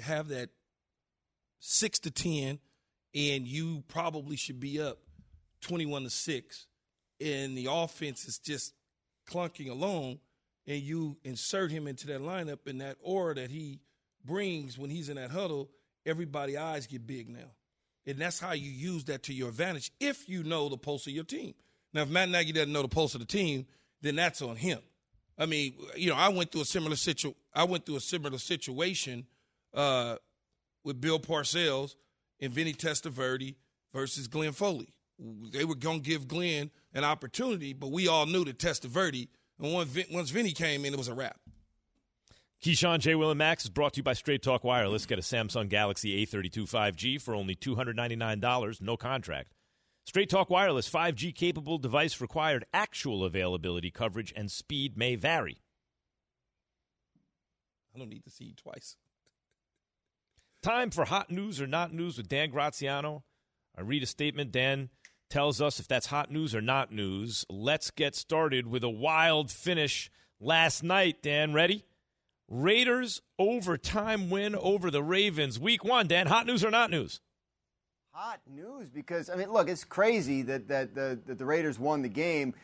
have 0.00 0.28
that 0.28 0.50
six 1.58 1.98
to 2.00 2.10
ten, 2.10 2.58
and 3.14 3.46
you 3.46 3.82
probably 3.88 4.36
should 4.36 4.60
be 4.60 4.80
up 4.80 4.98
twenty-one 5.60 6.04
to 6.04 6.10
six, 6.10 6.66
and 7.20 7.56
the 7.56 7.68
offense 7.70 8.26
is 8.26 8.38
just 8.38 8.74
clunking 9.30 9.70
along, 9.70 10.18
and 10.66 10.80
you 10.82 11.16
insert 11.24 11.70
him 11.70 11.86
into 11.86 12.06
that 12.08 12.20
lineup 12.20 12.66
and 12.66 12.80
that 12.80 12.96
aura 13.02 13.34
that 13.34 13.50
he 13.50 13.80
brings 14.24 14.78
when 14.78 14.90
he's 14.90 15.08
in 15.08 15.16
that 15.16 15.30
huddle, 15.30 15.70
everybody 16.06 16.56
eyes 16.56 16.86
get 16.86 17.06
big 17.06 17.28
now. 17.28 17.50
And 18.06 18.18
that's 18.18 18.40
how 18.40 18.52
you 18.52 18.70
use 18.70 19.04
that 19.04 19.22
to 19.24 19.32
your 19.32 19.48
advantage 19.48 19.92
if 20.00 20.28
you 20.28 20.42
know 20.42 20.68
the 20.68 20.76
pulse 20.76 21.06
of 21.06 21.12
your 21.12 21.24
team. 21.24 21.54
Now, 21.92 22.02
if 22.02 22.08
Matt 22.08 22.28
Nagy 22.30 22.52
doesn't 22.52 22.72
know 22.72 22.82
the 22.82 22.88
pulse 22.88 23.14
of 23.14 23.20
the 23.20 23.26
team, 23.26 23.66
then 24.00 24.16
that's 24.16 24.42
on 24.42 24.56
him. 24.56 24.80
I 25.38 25.46
mean, 25.46 25.74
you 25.96 26.10
know, 26.10 26.16
I 26.16 26.28
went 26.28 26.50
through 26.50 26.62
a 26.62 26.64
similar 26.64 26.96
situ. 26.96 27.32
I 27.54 27.64
went 27.64 27.86
through 27.86 27.96
a 27.96 28.00
similar 28.00 28.38
situation 28.38 29.26
uh, 29.72 30.16
with 30.84 31.00
Bill 31.00 31.20
Parcells 31.20 31.94
and 32.42 32.52
Vinny 32.52 32.74
Testaverde 32.74 33.54
versus 33.94 34.28
Glenn 34.28 34.52
Foley. 34.52 34.92
They 35.18 35.64
were 35.64 35.76
going 35.76 36.02
to 36.02 36.08
give 36.08 36.26
Glenn 36.26 36.70
an 36.92 37.04
opportunity, 37.04 37.72
but 37.72 37.92
we 37.92 38.08
all 38.08 38.26
knew 38.26 38.44
that 38.44 38.58
Testaverde. 38.58 39.28
And 39.58 39.72
once, 39.72 39.88
Vin, 39.90 40.06
once 40.10 40.30
Vinny 40.30 40.50
came 40.52 40.84
in, 40.84 40.92
it 40.92 40.98
was 40.98 41.08
a 41.08 41.14
wrap. 41.14 41.38
Keyshawn, 42.62 42.98
J. 42.98 43.14
Will, 43.14 43.30
and 43.30 43.38
Max 43.38 43.64
is 43.64 43.70
brought 43.70 43.94
to 43.94 43.98
you 43.98 44.02
by 44.02 44.12
Straight 44.12 44.42
Talk 44.42 44.64
Wireless. 44.64 45.06
Get 45.06 45.18
a 45.18 45.22
Samsung 45.22 45.68
Galaxy 45.68 46.24
A32 46.24 46.70
5G 46.70 47.20
for 47.20 47.34
only 47.34 47.54
$299, 47.54 48.80
no 48.80 48.96
contract. 48.96 49.52
Straight 50.04 50.28
Talk 50.28 50.50
Wireless 50.50 50.90
5G 50.90 51.34
capable 51.34 51.78
device 51.78 52.20
required. 52.20 52.64
Actual 52.72 53.24
availability, 53.24 53.90
coverage, 53.90 54.32
and 54.36 54.50
speed 54.50 54.96
may 54.96 55.14
vary. 55.14 55.58
I 57.94 57.98
don't 57.98 58.08
need 58.08 58.24
to 58.24 58.30
see 58.30 58.44
you 58.44 58.54
twice. 58.54 58.96
Time 60.62 60.90
for 60.90 61.04
hot 61.04 61.28
news 61.28 61.60
or 61.60 61.66
not 61.66 61.92
news 61.92 62.16
with 62.16 62.28
Dan 62.28 62.50
Graziano. 62.50 63.24
I 63.76 63.80
read 63.80 64.04
a 64.04 64.06
statement. 64.06 64.52
Dan 64.52 64.90
tells 65.28 65.60
us 65.60 65.80
if 65.80 65.88
that's 65.88 66.06
hot 66.06 66.30
news 66.30 66.54
or 66.54 66.60
not 66.60 66.92
news. 66.92 67.44
Let's 67.50 67.90
get 67.90 68.14
started 68.14 68.68
with 68.68 68.84
a 68.84 68.90
wild 68.90 69.50
finish 69.50 70.08
last 70.38 70.84
night. 70.84 71.20
Dan, 71.20 71.52
ready? 71.52 71.84
Raiders 72.48 73.22
overtime 73.40 74.30
win 74.30 74.54
over 74.54 74.88
the 74.88 75.02
Ravens. 75.02 75.58
Week 75.58 75.82
one, 75.82 76.06
Dan. 76.06 76.28
Hot 76.28 76.46
news 76.46 76.64
or 76.64 76.70
not 76.70 76.92
news? 76.92 77.20
Hot 78.12 78.40
news 78.48 78.88
because 78.88 79.28
I 79.28 79.34
mean, 79.34 79.50
look, 79.50 79.68
it's 79.68 79.82
crazy 79.82 80.42
that 80.42 80.68
that 80.68 80.94
the, 80.94 81.18
that 81.26 81.38
the 81.38 81.44
Raiders 81.44 81.80
won 81.80 82.02
the 82.02 82.08
game, 82.08 82.54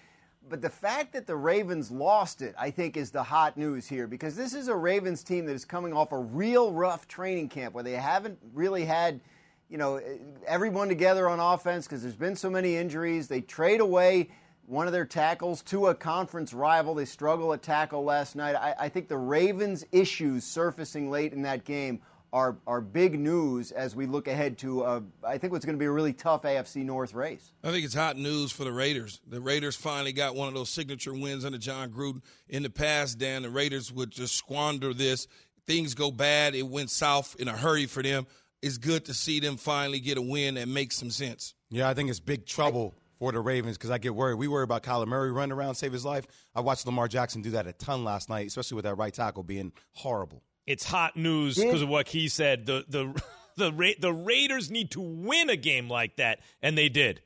but 0.48 0.62
the 0.62 0.70
fact 0.70 1.12
that 1.12 1.26
the 1.26 1.36
Ravens 1.36 1.90
lost 1.90 2.42
it, 2.42 2.54
I 2.58 2.70
think, 2.70 2.96
is 2.96 3.10
the 3.10 3.22
hot 3.22 3.56
news 3.56 3.86
here 3.86 4.06
because 4.06 4.36
this 4.36 4.54
is 4.54 4.68
a 4.68 4.74
Ravens 4.74 5.22
team 5.22 5.46
that 5.46 5.52
is 5.52 5.64
coming 5.64 5.92
off 5.92 6.12
a 6.12 6.18
real 6.18 6.72
rough 6.72 7.06
training 7.08 7.48
camp 7.48 7.74
where 7.74 7.84
they 7.84 7.92
haven't 7.92 8.38
really 8.52 8.84
had, 8.84 9.20
you 9.68 9.78
know, 9.78 10.00
everyone 10.46 10.88
together 10.88 11.28
on 11.28 11.40
offense 11.40 11.86
because 11.86 12.02
there's 12.02 12.16
been 12.16 12.36
so 12.36 12.50
many 12.50 12.76
injuries. 12.76 13.28
They 13.28 13.40
trade 13.40 13.80
away 13.80 14.30
one 14.66 14.86
of 14.86 14.92
their 14.92 15.06
tackles 15.06 15.62
to 15.62 15.86
a 15.86 15.94
conference 15.94 16.52
rival. 16.52 16.94
They 16.94 17.06
struggle 17.06 17.52
at 17.54 17.62
tackle 17.62 18.04
last 18.04 18.36
night. 18.36 18.54
I, 18.54 18.74
I 18.78 18.88
think 18.88 19.08
the 19.08 19.16
Ravens' 19.16 19.84
issues 19.92 20.44
surfacing 20.44 21.10
late 21.10 21.32
in 21.32 21.42
that 21.42 21.64
game 21.64 22.00
are, 22.32 22.56
are 22.66 22.80
big 22.80 23.18
news 23.18 23.72
as 23.72 23.96
we 23.96 24.06
look 24.06 24.28
ahead 24.28 24.58
to, 24.58 24.82
uh, 24.82 25.00
I 25.26 25.38
think, 25.38 25.52
what's 25.52 25.64
going 25.64 25.76
to 25.76 25.78
be 25.78 25.86
a 25.86 25.90
really 25.90 26.12
tough 26.12 26.42
AFC 26.42 26.84
North 26.84 27.14
race. 27.14 27.52
I 27.64 27.70
think 27.70 27.84
it's 27.84 27.94
hot 27.94 28.16
news 28.16 28.52
for 28.52 28.64
the 28.64 28.72
Raiders. 28.72 29.20
The 29.26 29.40
Raiders 29.40 29.76
finally 29.76 30.12
got 30.12 30.34
one 30.34 30.48
of 30.48 30.54
those 30.54 30.70
signature 30.70 31.14
wins 31.14 31.44
under 31.44 31.58
Jon 31.58 31.90
Gruden. 31.90 32.22
In 32.48 32.62
the 32.62 32.70
past, 32.70 33.18
Dan, 33.18 33.42
the 33.42 33.50
Raiders 33.50 33.92
would 33.92 34.10
just 34.10 34.34
squander 34.34 34.92
this. 34.92 35.26
Things 35.66 35.94
go 35.94 36.10
bad, 36.10 36.54
it 36.54 36.66
went 36.66 36.90
south 36.90 37.36
in 37.38 37.48
a 37.48 37.56
hurry 37.56 37.86
for 37.86 38.02
them. 38.02 38.26
It's 38.60 38.78
good 38.78 39.04
to 39.04 39.14
see 39.14 39.38
them 39.38 39.56
finally 39.56 40.00
get 40.00 40.18
a 40.18 40.22
win 40.22 40.54
that 40.54 40.66
makes 40.66 40.96
some 40.96 41.10
sense. 41.10 41.54
Yeah, 41.70 41.88
I 41.88 41.94
think 41.94 42.10
it's 42.10 42.20
big 42.20 42.46
trouble 42.46 42.94
for 43.18 43.32
the 43.32 43.40
Ravens 43.40 43.76
because 43.76 43.90
I 43.90 43.98
get 43.98 44.14
worried. 44.14 44.34
We 44.34 44.48
worry 44.48 44.64
about 44.64 44.82
Kyler 44.82 45.06
Murray 45.06 45.30
running 45.30 45.52
around, 45.52 45.74
save 45.74 45.92
his 45.92 46.04
life. 46.04 46.26
I 46.54 46.60
watched 46.60 46.86
Lamar 46.86 47.08
Jackson 47.08 47.42
do 47.42 47.50
that 47.50 47.66
a 47.66 47.72
ton 47.72 48.04
last 48.04 48.28
night, 48.28 48.46
especially 48.46 48.76
with 48.76 48.84
that 48.84 48.94
right 48.94 49.12
tackle 49.12 49.42
being 49.42 49.72
horrible. 49.92 50.42
It's 50.68 50.84
hot 50.84 51.16
news 51.16 51.56
because 51.56 51.80
of 51.80 51.88
what 51.88 52.08
he 52.08 52.28
said. 52.28 52.66
The 52.66 52.84
the 52.86 53.22
the 53.56 53.72
Ra- 53.72 53.98
the 53.98 54.12
Raiders 54.12 54.70
need 54.70 54.90
to 54.90 55.00
win 55.00 55.48
a 55.48 55.56
game 55.56 55.88
like 55.88 56.16
that, 56.16 56.40
and 56.60 56.76
they 56.76 56.90
did. 56.90 57.22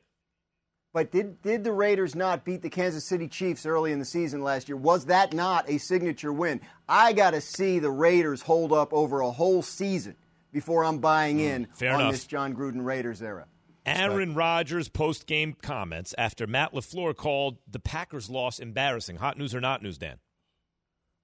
But 0.93 1.11
did 1.11 1.43
did 1.43 1.65
the 1.65 1.73
Raiders 1.73 2.15
not 2.15 2.45
beat 2.45 2.63
the 2.63 2.71
Kansas 2.71 3.05
City 3.05 3.27
Chiefs 3.27 3.67
early 3.67 3.91
in 3.91 3.99
the 3.99 4.05
season 4.05 4.45
last 4.45 4.69
year? 4.69 4.77
Was 4.77 5.07
that 5.07 5.33
not 5.33 5.69
a 5.69 5.79
signature 5.79 6.33
win? 6.33 6.61
I 6.89 7.15
got 7.15 7.33
to 7.33 7.41
see 7.41 7.81
the 7.81 7.91
Raiders 7.91 8.43
hold 8.43 8.73
up 8.73 8.93
over 8.93 9.21
a 9.21 9.31
whole 9.33 9.63
season 9.63 10.15
before 10.53 10.85
I'm 10.85 10.99
buying 10.99 11.39
hmm, 11.39 11.45
in 11.45 11.67
fair 11.75 11.95
on 11.95 12.01
enough. 12.01 12.13
this 12.13 12.27
Jon 12.27 12.55
Gruden 12.55 12.85
Raiders 12.85 13.21
era. 13.21 13.47
Aaron 13.85 14.37
Rodgers 14.37 14.89
post 14.89 15.27
game 15.27 15.57
comments 15.61 16.15
after 16.17 16.47
Matt 16.47 16.73
LaFleur 16.73 17.17
called 17.17 17.59
the 17.69 17.81
Packers 17.81 18.31
loss 18.31 18.61
embarrassing. 18.61 19.17
Hot 19.17 19.37
news 19.37 19.53
or 19.53 19.61
not 19.61 19.83
news, 19.83 19.99
Dan? 19.99 20.19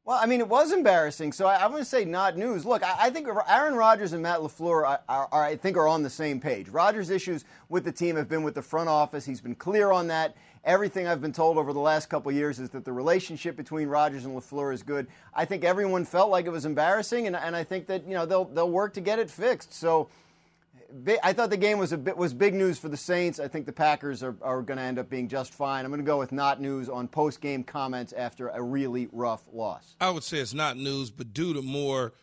Well, 0.08 0.18
I 0.18 0.24
mean, 0.24 0.40
it 0.40 0.48
was 0.48 0.72
embarrassing, 0.72 1.32
so 1.34 1.46
I, 1.46 1.68
going 1.68 1.80
to 1.80 1.84
say 1.84 2.06
not 2.06 2.34
news. 2.38 2.64
Look, 2.64 2.82
I, 2.82 2.96
I 2.98 3.10
think 3.10 3.28
Aaron 3.46 3.74
Rodgers 3.74 4.14
and 4.14 4.22
Matt 4.22 4.40
LaFleur, 4.40 4.88
are, 4.88 5.00
are, 5.06 5.28
are, 5.30 5.44
I 5.44 5.54
think, 5.54 5.76
are 5.76 5.86
on 5.86 6.02
the 6.02 6.08
same 6.08 6.40
page. 6.40 6.70
Rodgers' 6.70 7.10
issues 7.10 7.44
with 7.68 7.84
the 7.84 7.92
team 7.92 8.16
have 8.16 8.26
been 8.26 8.42
with 8.42 8.54
the 8.54 8.62
front 8.62 8.88
office. 8.88 9.26
He's 9.26 9.42
been 9.42 9.54
clear 9.54 9.92
on 9.92 10.06
that. 10.06 10.34
Everything 10.64 11.06
I've 11.06 11.20
been 11.20 11.34
told 11.34 11.58
over 11.58 11.74
the 11.74 11.78
last 11.78 12.08
couple 12.08 12.32
years 12.32 12.58
is 12.58 12.70
that 12.70 12.86
the 12.86 12.92
relationship 12.92 13.54
between 13.54 13.86
Rodgers 13.88 14.24
and 14.24 14.34
LaFleur 14.34 14.72
is 14.72 14.82
good. 14.82 15.08
I 15.34 15.44
think 15.44 15.62
everyone 15.62 16.06
felt 16.06 16.30
like 16.30 16.46
it 16.46 16.52
was 16.52 16.64
embarrassing, 16.64 17.26
and, 17.26 17.36
and 17.36 17.54
I 17.54 17.62
think 17.62 17.86
that 17.88 18.06
you 18.08 18.14
know 18.14 18.24
they'll 18.24 18.46
they'll 18.46 18.70
work 18.70 18.94
to 18.94 19.02
get 19.02 19.18
it 19.18 19.30
fixed. 19.30 19.74
So. 19.74 20.08
I 21.22 21.34
thought 21.34 21.50
the 21.50 21.58
game 21.58 21.78
was 21.78 21.92
a 21.92 21.98
bit 21.98 22.16
was 22.16 22.32
big 22.32 22.54
news 22.54 22.78
for 22.78 22.88
the 22.88 22.96
Saints. 22.96 23.38
I 23.38 23.48
think 23.48 23.66
the 23.66 23.72
Packers 23.72 24.22
are, 24.22 24.36
are 24.40 24.62
going 24.62 24.78
to 24.78 24.82
end 24.82 24.98
up 24.98 25.10
being 25.10 25.28
just 25.28 25.52
fine. 25.52 25.84
I'm 25.84 25.90
going 25.90 26.00
to 26.00 26.06
go 26.06 26.18
with 26.18 26.32
not 26.32 26.60
news 26.60 26.88
on 26.88 27.08
post 27.08 27.40
game 27.40 27.62
comments 27.62 28.14
after 28.14 28.48
a 28.48 28.62
really 28.62 29.08
rough 29.12 29.42
loss. 29.52 29.96
I 30.00 30.10
would 30.10 30.24
say 30.24 30.38
it's 30.38 30.54
not 30.54 30.78
news, 30.78 31.10
but 31.10 31.34
due 31.34 31.52
to 31.52 31.60
more, 31.60 32.14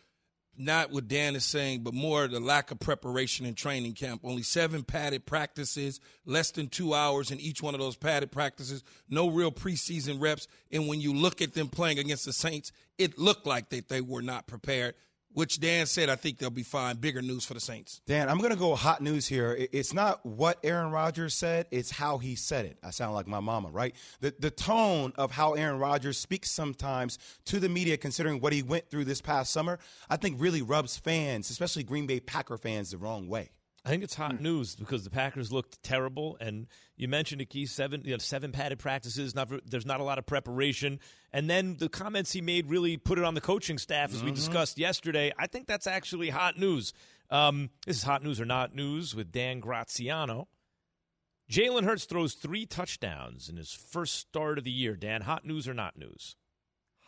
not 0.58 0.90
what 0.90 1.06
Dan 1.06 1.36
is 1.36 1.44
saying, 1.44 1.82
but 1.84 1.94
more 1.94 2.26
the 2.26 2.40
lack 2.40 2.72
of 2.72 2.80
preparation 2.80 3.46
in 3.46 3.54
training 3.54 3.92
camp. 3.92 4.22
Only 4.24 4.42
seven 4.42 4.82
padded 4.82 5.26
practices, 5.26 6.00
less 6.24 6.50
than 6.50 6.68
two 6.68 6.92
hours 6.92 7.30
in 7.30 7.38
each 7.38 7.62
one 7.62 7.74
of 7.74 7.80
those 7.80 7.96
padded 7.96 8.32
practices, 8.32 8.82
no 9.08 9.28
real 9.28 9.52
preseason 9.52 10.20
reps. 10.20 10.48
And 10.72 10.88
when 10.88 11.00
you 11.00 11.14
look 11.14 11.40
at 11.40 11.54
them 11.54 11.68
playing 11.68 12.00
against 12.00 12.24
the 12.24 12.32
Saints, 12.32 12.72
it 12.98 13.16
looked 13.16 13.46
like 13.46 13.68
that 13.68 13.88
they 13.88 14.00
were 14.00 14.22
not 14.22 14.48
prepared, 14.48 14.94
which 15.36 15.60
Dan 15.60 15.84
said, 15.84 16.08
I 16.08 16.16
think 16.16 16.38
they'll 16.38 16.48
be 16.48 16.62
fine. 16.62 16.96
Bigger 16.96 17.20
news 17.20 17.44
for 17.44 17.52
the 17.52 17.60
Saints. 17.60 18.00
Dan, 18.06 18.30
I'm 18.30 18.38
going 18.38 18.52
to 18.52 18.56
go 18.56 18.74
hot 18.74 19.02
news 19.02 19.26
here. 19.26 19.54
It's 19.70 19.92
not 19.92 20.24
what 20.24 20.58
Aaron 20.64 20.90
Rodgers 20.90 21.34
said, 21.34 21.66
it's 21.70 21.90
how 21.90 22.16
he 22.16 22.36
said 22.36 22.64
it. 22.64 22.78
I 22.82 22.88
sound 22.88 23.12
like 23.12 23.26
my 23.26 23.40
mama, 23.40 23.68
right? 23.68 23.94
The, 24.20 24.32
the 24.38 24.50
tone 24.50 25.12
of 25.16 25.32
how 25.32 25.52
Aaron 25.52 25.78
Rodgers 25.78 26.16
speaks 26.16 26.50
sometimes 26.50 27.18
to 27.44 27.60
the 27.60 27.68
media, 27.68 27.98
considering 27.98 28.40
what 28.40 28.54
he 28.54 28.62
went 28.62 28.88
through 28.88 29.04
this 29.04 29.20
past 29.20 29.52
summer, 29.52 29.78
I 30.08 30.16
think 30.16 30.40
really 30.40 30.62
rubs 30.62 30.96
fans, 30.96 31.50
especially 31.50 31.82
Green 31.82 32.06
Bay 32.06 32.18
Packer 32.18 32.56
fans, 32.56 32.92
the 32.92 32.96
wrong 32.96 33.28
way. 33.28 33.50
I 33.86 33.88
think 33.88 34.02
it's 34.02 34.16
hot 34.16 34.40
news 34.40 34.74
because 34.74 35.04
the 35.04 35.10
Packers 35.10 35.52
looked 35.52 35.80
terrible, 35.84 36.36
and 36.40 36.66
you 36.96 37.06
mentioned 37.06 37.40
it, 37.40 37.50
key 37.50 37.66
seven 37.66 38.02
you 38.04 38.10
know, 38.10 38.18
seven 38.18 38.50
padded 38.50 38.80
practices. 38.80 39.32
Not 39.32 39.48
there's 39.64 39.86
not 39.86 40.00
a 40.00 40.02
lot 40.02 40.18
of 40.18 40.26
preparation, 40.26 40.98
and 41.32 41.48
then 41.48 41.76
the 41.78 41.88
comments 41.88 42.32
he 42.32 42.40
made 42.40 42.68
really 42.68 42.96
put 42.96 43.16
it 43.16 43.24
on 43.24 43.34
the 43.34 43.40
coaching 43.40 43.78
staff, 43.78 44.12
as 44.12 44.24
we 44.24 44.32
Mhm. 44.32 44.34
discussed 44.34 44.76
yesterday. 44.76 45.32
I 45.38 45.46
think 45.46 45.68
that's 45.68 45.86
actually 45.86 46.30
hot 46.30 46.58
news. 46.58 46.92
Um, 47.30 47.70
this 47.86 47.98
is 47.98 48.02
hot 48.02 48.24
news 48.24 48.40
or 48.40 48.44
not 48.44 48.74
news 48.74 49.14
with 49.14 49.30
Dan 49.30 49.60
Graziano. 49.60 50.48
Jalen 51.48 51.84
Hurts 51.84 52.06
throws 52.06 52.34
three 52.34 52.66
touchdowns 52.66 53.48
in 53.48 53.56
his 53.56 53.72
first 53.72 54.14
start 54.16 54.58
of 54.58 54.64
the 54.64 54.72
year. 54.72 54.96
Dan, 54.96 55.22
hot 55.22 55.44
news 55.44 55.68
or 55.68 55.74
not 55.74 55.96
news? 55.96 56.34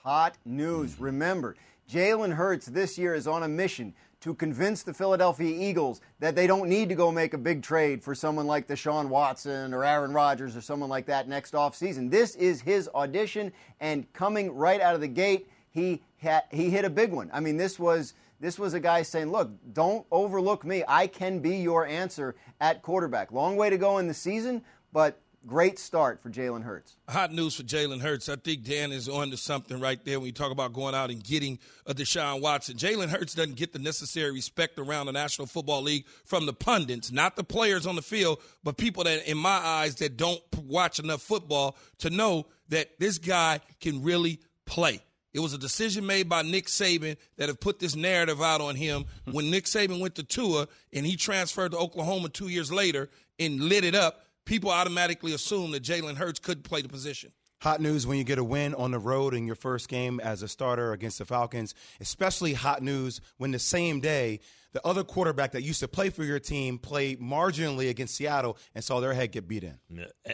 Hot 0.09 0.38
news. 0.46 0.98
Remember, 0.98 1.54
Jalen 1.86 2.32
Hurts 2.32 2.64
this 2.64 2.96
year 2.96 3.14
is 3.14 3.26
on 3.26 3.42
a 3.42 3.48
mission 3.48 3.92
to 4.22 4.32
convince 4.32 4.82
the 4.82 4.94
Philadelphia 4.94 5.54
Eagles 5.54 6.00
that 6.18 6.34
they 6.34 6.46
don't 6.46 6.70
need 6.70 6.88
to 6.88 6.94
go 6.94 7.12
make 7.12 7.34
a 7.34 7.38
big 7.38 7.62
trade 7.62 8.02
for 8.02 8.14
someone 8.14 8.46
like 8.46 8.66
the 8.66 8.72
Deshaun 8.72 9.11
Watson 9.11 9.74
or 9.74 9.84
Aaron 9.84 10.14
Rodgers 10.14 10.56
or 10.56 10.62
someone 10.62 10.88
like 10.88 11.04
that 11.04 11.28
next 11.28 11.52
offseason. 11.52 12.11
This 12.11 12.36
is 12.36 12.62
his 12.62 12.88
audition, 12.94 13.52
and 13.80 14.11
coming 14.14 14.50
right 14.54 14.80
out 14.80 14.94
of 14.94 15.02
the 15.02 15.09
gate, 15.09 15.50
he 15.68 16.00
ha- 16.22 16.44
he 16.50 16.70
hit 16.70 16.86
a 16.86 16.90
big 16.90 17.12
one. 17.12 17.28
I 17.30 17.40
mean, 17.40 17.59
this 17.59 17.78
was 17.78 18.14
this 18.40 18.59
was 18.59 18.72
a 18.72 18.80
guy 18.80 19.02
saying, 19.02 19.30
"Look, 19.30 19.50
don't 19.74 20.06
overlook 20.11 20.64
me. 20.64 20.84
I 20.88 21.06
can 21.06 21.40
be 21.40 21.59
your 21.59 21.84
answer 21.84 22.34
at 22.62 22.80
quarterback." 22.80 23.30
Long 23.30 23.56
way 23.56 23.68
to 23.68 23.76
go 23.76 23.98
in 23.98 24.09
the 24.09 24.14
season, 24.14 24.64
but 24.90 25.20
Great 25.49 25.78
start 25.78 26.22
for 26.22 26.28
Jalen 26.28 26.62
Hurts. 26.62 26.94
Hot 27.09 27.32
news 27.32 27.55
for 27.55 27.62
Jalen 27.62 28.03
Hurts. 28.03 28.28
I 28.28 28.36
think 28.36 28.64
Dan 28.64 28.92
is 28.92 29.09
on 29.09 29.30
to 29.30 29.38
something 29.38 29.80
right 29.80 29.99
there 30.05 30.20
when 30.20 30.26
you 30.26 30.32
talk 30.32 30.53
about 30.53 30.74
going 30.74 30.94
out 30.94 31.11
and 31.11 31.24
getting 31.24 31.59
a 31.86 31.94
Deshaun 31.94 32.42
Watson. 32.42 32.76
Jalen 32.76 33.09
Hurts 33.09 33.32
doesn't 33.34 33.57
get 33.57 33.72
the 33.72 33.78
necessary 33.78 34.30
respect 34.30 34.78
around 34.78 35.07
the 35.07 35.12
National 35.12 35.46
Football 35.46 35.80
League 35.80 36.05
from 36.26 36.44
the 36.44 36.53
pundits, 36.53 37.11
not 37.11 37.34
the 37.34 37.44
players 37.44 37.86
on 37.86 37.96
the 37.96 38.03
field, 38.03 38.42
but 38.62 38.76
people 38.76 39.05
that, 39.05 39.26
in 39.26 39.38
my 39.38 39.49
eyes, 39.49 39.94
that 39.96 40.18
don't 40.18 40.42
watch 40.66 40.99
enough 40.99 41.22
football 41.22 41.78
to 42.01 42.11
know 42.11 42.46
that 42.68 42.99
this 42.99 43.16
guy 43.16 43.61
can 43.80 44.03
really 44.03 44.40
play. 44.66 45.01
It 45.32 45.40
was 45.40 45.55
a 45.55 45.59
decision 45.59 46.05
made 46.05 46.28
by 46.28 46.42
Nick 46.42 46.66
Saban 46.66 47.16
that 47.38 47.49
have 47.49 47.59
put 47.59 47.78
this 47.78 47.96
narrative 47.96 48.42
out 48.42 48.61
on 48.61 48.76
him. 48.76 49.07
When 49.24 49.51
Nick 49.51 49.64
Saban 49.64 49.99
went 49.99 50.16
to 50.16 50.24
Tua 50.24 50.68
and 50.92 51.07
he 51.07 51.16
transferred 51.16 51.72
to 51.72 51.78
Oklahoma 51.78 52.28
two 52.28 52.49
years 52.49 52.70
later 52.70 53.09
and 53.38 53.61
lit 53.62 53.84
it 53.84 53.94
up, 53.94 54.24
people 54.49 54.70
automatically 54.70 55.34
assume 55.34 55.70
that 55.72 55.82
Jalen 55.82 56.16
Hurts 56.16 56.40
could 56.40 56.64
play 56.64 56.80
the 56.80 56.88
position. 56.88 57.30
Hot 57.61 57.80
news 57.80 58.06
when 58.06 58.18
you 58.18 58.24
get 58.24 58.38
a 58.38 58.44
win 58.44 58.74
on 58.74 58.90
the 58.92 58.98
road 58.98 59.34
in 59.34 59.46
your 59.46 59.56
first 59.56 59.88
game 59.88 60.20
as 60.20 60.42
a 60.42 60.48
starter 60.48 60.92
against 60.92 61.18
the 61.18 61.24
Falcons, 61.24 61.74
especially 62.00 62.54
hot 62.54 62.82
news 62.82 63.20
when 63.36 63.50
the 63.50 63.59
same 63.59 64.00
day 64.00 64.40
the 64.72 64.86
other 64.86 65.02
quarterback 65.02 65.52
that 65.52 65.62
used 65.62 65.80
to 65.80 65.88
play 65.88 66.11
for 66.11 66.24
your 66.24 66.38
team 66.38 66.78
played 66.78 67.20
marginally 67.20 67.88
against 67.88 68.14
Seattle 68.14 68.59
and 68.74 68.84
saw 68.84 69.00
their 69.00 69.14
head 69.14 69.32
get 69.32 69.48
beat 69.48 69.64
in. 69.64 69.78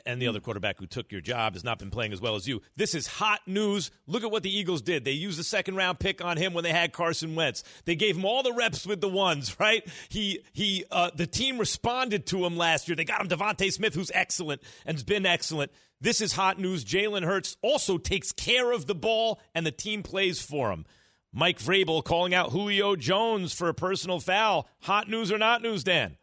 And 0.04 0.20
the 0.20 0.26
other 0.26 0.40
quarterback 0.40 0.78
who 0.78 0.86
took 0.86 1.12
your 1.12 1.20
job 1.20 1.54
has 1.54 1.62
not 1.62 1.78
been 1.78 1.90
playing 1.90 2.12
as 2.12 2.20
well 2.20 2.34
as 2.34 2.48
you. 2.48 2.60
This 2.76 2.94
is 2.94 3.06
hot 3.06 3.40
news. 3.46 3.92
Look 4.06 4.24
at 4.24 4.30
what 4.30 4.42
the 4.42 4.54
Eagles 4.54 4.82
did. 4.82 5.04
They 5.04 5.12
used 5.12 5.38
the 5.38 5.44
second 5.44 5.76
round 5.76 6.00
pick 6.00 6.22
on 6.22 6.36
him 6.36 6.52
when 6.52 6.64
they 6.64 6.72
had 6.72 6.92
Carson 6.92 7.36
Wentz. 7.36 7.62
They 7.84 7.94
gave 7.94 8.16
him 8.16 8.24
all 8.24 8.42
the 8.42 8.52
reps 8.52 8.86
with 8.86 9.00
the 9.00 9.08
ones, 9.08 9.56
right? 9.60 9.86
He 10.08 10.40
he 10.52 10.84
uh, 10.90 11.10
the 11.14 11.26
team 11.26 11.58
responded 11.58 12.26
to 12.26 12.44
him 12.44 12.56
last 12.56 12.88
year. 12.88 12.96
They 12.96 13.04
got 13.04 13.20
him 13.20 13.28
DeVonta 13.28 13.72
Smith, 13.72 13.94
who's 13.94 14.10
excellent 14.12 14.62
and's 14.84 15.04
been 15.04 15.26
excellent. 15.26 15.70
This 16.04 16.20
is 16.20 16.34
hot 16.34 16.58
news. 16.58 16.84
Jalen 16.84 17.24
Hurts 17.24 17.56
also 17.62 17.96
takes 17.96 18.30
care 18.30 18.72
of 18.72 18.84
the 18.84 18.94
ball, 18.94 19.40
and 19.54 19.64
the 19.64 19.70
team 19.70 20.02
plays 20.02 20.38
for 20.38 20.70
him. 20.70 20.84
Mike 21.32 21.58
Vrabel 21.58 22.04
calling 22.04 22.34
out 22.34 22.50
Julio 22.52 22.94
Jones 22.94 23.54
for 23.54 23.70
a 23.70 23.74
personal 23.74 24.20
foul. 24.20 24.68
Hot 24.82 25.08
news 25.08 25.32
or 25.32 25.38
not 25.38 25.62
news, 25.62 25.82
Dan? 25.82 26.18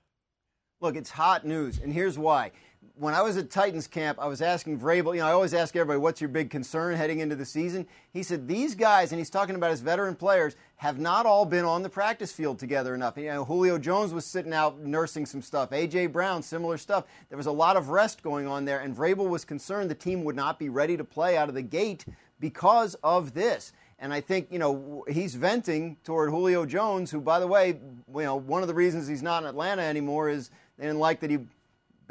Look, 0.82 0.96
it's 0.96 1.10
hot 1.10 1.48
news, 1.48 1.80
and 1.80 1.92
here's 1.92 2.16
why. 2.16 2.52
When 2.96 3.14
I 3.14 3.22
was 3.22 3.38
at 3.38 3.50
Titans 3.50 3.88
camp, 3.88 4.20
I 4.20 4.28
was 4.28 4.42
asking 4.42 4.80
Vrabel, 4.80 5.14
you 5.14 5.22
know, 5.22 5.28
I 5.28 5.32
always 5.32 5.54
ask 5.54 5.76
everybody, 5.76 6.00
what's 6.00 6.22
your 6.22 6.28
big 6.28 6.50
concern 6.50 6.96
heading 6.96 7.20
into 7.20 7.36
the 7.36 7.46
season? 7.46 7.88
He 8.12 8.22
said, 8.24 8.48
these 8.48 8.76
guys, 8.76 9.12
and 9.12 9.20
he's 9.20 9.30
talking 9.30 9.56
about 9.56 9.72
his 9.72 9.82
veteran 9.82 10.16
players, 10.16 10.56
have 10.78 11.00
not 11.00 11.26
all 11.26 11.46
been 11.46 11.66
on 11.66 11.84
the 11.84 11.90
practice 11.90 12.32
field 12.32 12.60
together 12.60 12.94
enough. 12.94 13.18
You 13.18 13.26
know, 13.26 13.46
Julio 13.46 13.78
Jones 13.78 14.14
was 14.14 14.26
sitting 14.26 14.54
out 14.54 14.80
nursing 14.80 15.26
some 15.26 15.42
stuff. 15.42 15.72
A.J. 15.72 16.08
Brown, 16.08 16.44
similar 16.44 16.78
stuff. 16.78 17.06
There 17.30 17.38
was 17.38 17.48
a 17.48 17.52
lot 17.52 17.78
of 17.78 17.90
rest 17.90 18.24
going 18.24 18.48
on 18.48 18.66
there, 18.66 18.80
and 18.80 18.96
Vrabel 18.96 19.30
was 19.30 19.46
concerned 19.46 19.90
the 19.90 19.96
team 19.96 20.24
would 20.24 20.36
not 20.36 20.60
be 20.60 20.70
ready 20.70 20.98
to 20.98 21.04
play 21.04 21.38
out 21.38 21.50
of 21.50 21.56
the 21.56 21.62
gate 21.62 22.06
because 22.40 22.96
of 23.04 23.34
this. 23.34 23.74
And 24.00 24.12
I 24.12 24.20
think, 24.20 24.48
you 24.52 24.58
know, 24.58 25.06
he's 25.08 25.36
venting 25.36 25.98
toward 26.04 26.32
Julio 26.32 26.66
Jones, 26.66 27.12
who, 27.12 27.22
by 27.22 27.40
the 27.40 27.48
way, 27.48 27.68
you 27.70 28.24
know, 28.24 28.36
one 28.36 28.64
of 28.64 28.68
the 28.68 28.74
reasons 28.74 29.08
he's 29.08 29.22
not 29.22 29.44
in 29.44 29.50
Atlanta 29.50 29.84
anymore 29.84 30.28
is 30.28 30.50
they 30.78 30.86
didn't 30.86 31.00
like 31.00 31.20
that 31.20 31.30
he 31.30 31.38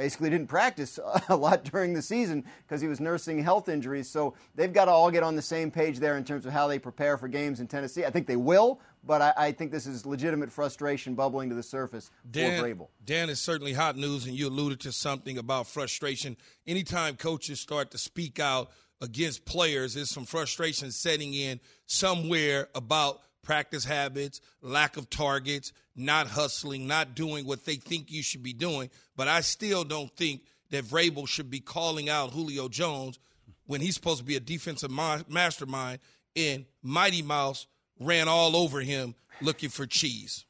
basically 0.00 0.30
didn't 0.30 0.46
practice 0.46 0.98
a 1.28 1.36
lot 1.36 1.62
during 1.62 1.92
the 1.92 2.00
season 2.00 2.42
because 2.66 2.80
he 2.80 2.88
was 2.88 3.00
nursing 3.00 3.42
health 3.42 3.68
injuries. 3.68 4.08
So 4.08 4.32
they've 4.54 4.72
got 4.72 4.86
to 4.86 4.90
all 4.90 5.10
get 5.10 5.22
on 5.22 5.36
the 5.36 5.42
same 5.42 5.70
page 5.70 5.98
there 5.98 6.16
in 6.16 6.24
terms 6.24 6.46
of 6.46 6.54
how 6.54 6.68
they 6.68 6.78
prepare 6.78 7.18
for 7.18 7.28
games 7.28 7.60
in 7.60 7.66
Tennessee. 7.66 8.06
I 8.06 8.10
think 8.10 8.26
they 8.26 8.36
will, 8.36 8.80
but 9.04 9.20
I, 9.20 9.34
I 9.36 9.52
think 9.52 9.72
this 9.72 9.86
is 9.86 10.06
legitimate 10.06 10.50
frustration 10.50 11.14
bubbling 11.14 11.50
to 11.50 11.54
the 11.54 11.62
surface 11.62 12.10
Dan, 12.30 12.58
for 12.58 12.66
Vrabel. 12.66 12.88
Dan 13.04 13.28
is 13.28 13.40
certainly 13.40 13.74
hot 13.74 13.98
news, 13.98 14.24
and 14.24 14.34
you 14.34 14.48
alluded 14.48 14.80
to 14.80 14.92
something 14.92 15.36
about 15.36 15.66
frustration. 15.66 16.38
Anytime 16.66 17.16
coaches 17.16 17.60
start 17.60 17.90
to 17.90 17.98
speak 17.98 18.40
out 18.40 18.70
against 19.02 19.44
players, 19.44 19.92
there's 19.92 20.08
some 20.08 20.24
frustration 20.24 20.92
setting 20.92 21.34
in 21.34 21.60
somewhere 21.84 22.68
about 22.74 23.20
practice 23.42 23.84
habits, 23.84 24.40
lack 24.62 24.96
of 24.96 25.10
targets, 25.10 25.72
not 25.96 26.26
hustling, 26.26 26.86
not 26.86 27.14
doing 27.14 27.46
what 27.46 27.64
they 27.64 27.76
think 27.76 28.10
you 28.10 28.22
should 28.22 28.42
be 28.42 28.52
doing. 28.52 28.90
But 29.16 29.28
I 29.28 29.40
still 29.40 29.84
don't 29.84 30.14
think 30.16 30.42
that 30.70 30.84
Vrabel 30.84 31.26
should 31.26 31.50
be 31.50 31.60
calling 31.60 32.08
out 32.08 32.32
Julio 32.32 32.68
Jones 32.68 33.18
when 33.66 33.80
he's 33.80 33.94
supposed 33.94 34.18
to 34.18 34.24
be 34.24 34.36
a 34.36 34.40
defensive 34.40 34.90
mastermind 34.90 36.00
and 36.36 36.64
Mighty 36.82 37.22
Mouse 37.22 37.66
ran 37.98 38.28
all 38.28 38.56
over 38.56 38.80
him 38.80 39.14
looking 39.40 39.68
for 39.68 39.86
cheese. 39.86 40.44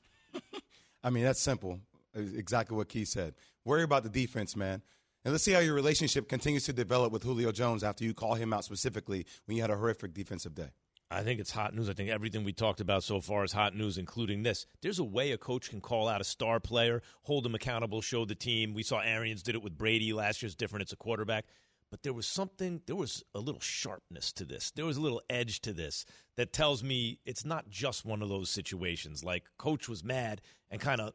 I 1.05 1.11
mean, 1.11 1.24
that's 1.24 1.41
simple. 1.41 1.80
Exactly 2.14 2.76
what 2.76 2.88
Key 2.88 3.05
said. 3.05 3.34
Worry 3.64 3.82
about 3.82 4.03
the 4.03 4.09
defense, 4.09 4.57
man. 4.57 4.82
And 5.24 5.32
let's 5.32 5.45
see 5.45 5.53
how 5.53 5.61
your 5.61 5.74
relationship 5.74 6.28
continues 6.28 6.64
to 6.64 6.72
develop 6.72 7.12
with 7.12 7.22
Julio 7.22 7.53
Jones 7.53 7.84
after 7.84 8.05
you 8.05 8.14
call 8.14 8.34
him 8.34 8.53
out 8.53 8.64
specifically 8.64 9.26
when 9.45 9.57
you 9.57 9.62
had 9.62 9.70
a 9.70 9.76
horrific 9.76 10.14
defensive 10.14 10.55
day. 10.55 10.70
I 11.11 11.23
think 11.23 11.41
it's 11.41 11.51
hot 11.51 11.75
news. 11.75 11.89
I 11.89 11.93
think 11.93 12.09
everything 12.09 12.45
we 12.45 12.53
talked 12.53 12.81
about 12.81 13.03
so 13.03 13.21
far 13.21 13.43
is 13.43 13.53
hot 13.53 13.75
news, 13.75 13.99
including 13.99 14.45
this. 14.45 14.65
There's 14.81 15.01
a 15.01 15.05
way 15.05 15.33
a 15.33 15.39
coach 15.39 15.69
can 15.69 15.81
call 15.81 16.07
out 16.07 16.21
a 16.21 16.25
star 16.25 16.61
player, 16.61 17.03
hold 17.23 17.45
him 17.45 17.55
accountable, 17.55 18.01
show 18.01 18.25
the 18.25 18.37
team. 18.37 18.75
We 18.75 18.85
saw 18.85 19.01
Arians 19.01 19.43
did 19.43 19.57
it 19.57 19.63
with 19.63 19.77
Brady 19.77 20.13
last 20.13 20.41
year. 20.41 20.47
It's 20.47 20.55
different. 20.55 20.83
It's 20.83 20.93
a 20.93 20.97
quarterback. 20.97 21.47
But 21.91 22.05
there 22.05 22.13
was 22.13 22.27
something, 22.27 22.83
there 22.87 22.95
was 22.95 23.25
a 23.35 23.41
little 23.41 23.61
sharpness 23.61 24.33
to 24.35 24.45
this. 24.45 24.71
There 24.71 24.85
was 24.85 24.97
a 24.97 25.01
little 25.01 25.23
edge 25.29 25.61
to 25.63 25.73
this 25.73 26.05
that 26.37 26.53
tells 26.53 26.85
me 26.85 27.19
it's 27.27 27.45
not 27.45 27.69
just 27.69 28.05
one 28.05 28.23
of 28.23 28.29
those 28.29 28.49
situations. 28.49 29.25
Like, 29.25 29.47
coach 29.59 29.89
was 29.89 30.05
mad 30.05 30.41
and 30.71 30.81
kind 30.81 31.01
of 31.01 31.15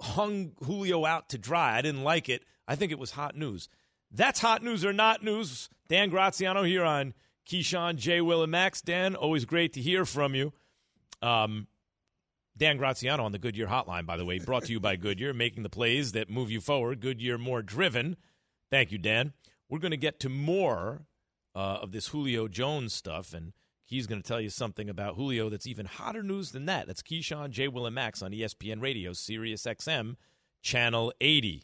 hung 0.00 0.52
Julio 0.64 1.04
out 1.04 1.28
to 1.28 1.38
dry. 1.38 1.76
I 1.76 1.82
didn't 1.82 2.04
like 2.04 2.30
it. 2.30 2.44
I 2.66 2.76
think 2.76 2.92
it 2.92 2.98
was 2.98 3.10
hot 3.10 3.36
news. 3.36 3.68
That's 4.10 4.40
hot 4.40 4.62
news 4.62 4.86
or 4.86 4.94
not 4.94 5.22
news. 5.22 5.68
Dan 5.88 6.08
Graziano 6.08 6.62
here 6.62 6.84
on 6.84 7.12
Keyshawn, 7.48 7.96
J. 7.96 8.20
Will, 8.20 8.42
and 8.42 8.52
Max. 8.52 8.80
Dan, 8.80 9.14
always 9.14 9.44
great 9.44 9.72
to 9.72 9.80
hear 9.80 10.04
from 10.04 10.34
you. 10.34 10.52
Um, 11.22 11.66
Dan 12.56 12.76
Graziano 12.76 13.24
on 13.24 13.32
the 13.32 13.38
Goodyear 13.38 13.68
Hotline, 13.68 14.04
by 14.04 14.16
the 14.16 14.24
way, 14.24 14.38
brought 14.38 14.64
to 14.64 14.72
you 14.72 14.80
by 14.80 14.96
Goodyear, 14.96 15.32
making 15.32 15.62
the 15.62 15.70
plays 15.70 16.12
that 16.12 16.28
move 16.28 16.50
you 16.50 16.60
forward. 16.60 17.00
Goodyear 17.00 17.38
more 17.38 17.62
driven. 17.62 18.16
Thank 18.70 18.92
you, 18.92 18.98
Dan. 18.98 19.32
We're 19.68 19.78
going 19.78 19.92
to 19.92 19.96
get 19.96 20.18
to 20.20 20.28
more 20.28 21.06
uh, 21.54 21.78
of 21.82 21.92
this 21.92 22.08
Julio 22.08 22.48
Jones 22.48 22.92
stuff, 22.92 23.32
and 23.32 23.52
he's 23.84 24.06
going 24.06 24.20
to 24.20 24.26
tell 24.26 24.40
you 24.40 24.50
something 24.50 24.90
about 24.90 25.14
Julio 25.14 25.48
that's 25.48 25.66
even 25.66 25.86
hotter 25.86 26.22
news 26.22 26.50
than 26.50 26.66
that. 26.66 26.86
That's 26.86 27.02
Keyshawn, 27.02 27.50
J. 27.50 27.68
Will, 27.68 27.86
and 27.86 27.94
Max 27.94 28.22
on 28.22 28.32
ESPN 28.32 28.82
Radio, 28.82 29.12
Sirius 29.12 29.62
XM, 29.62 30.16
Channel 30.62 31.12
80. 31.20 31.62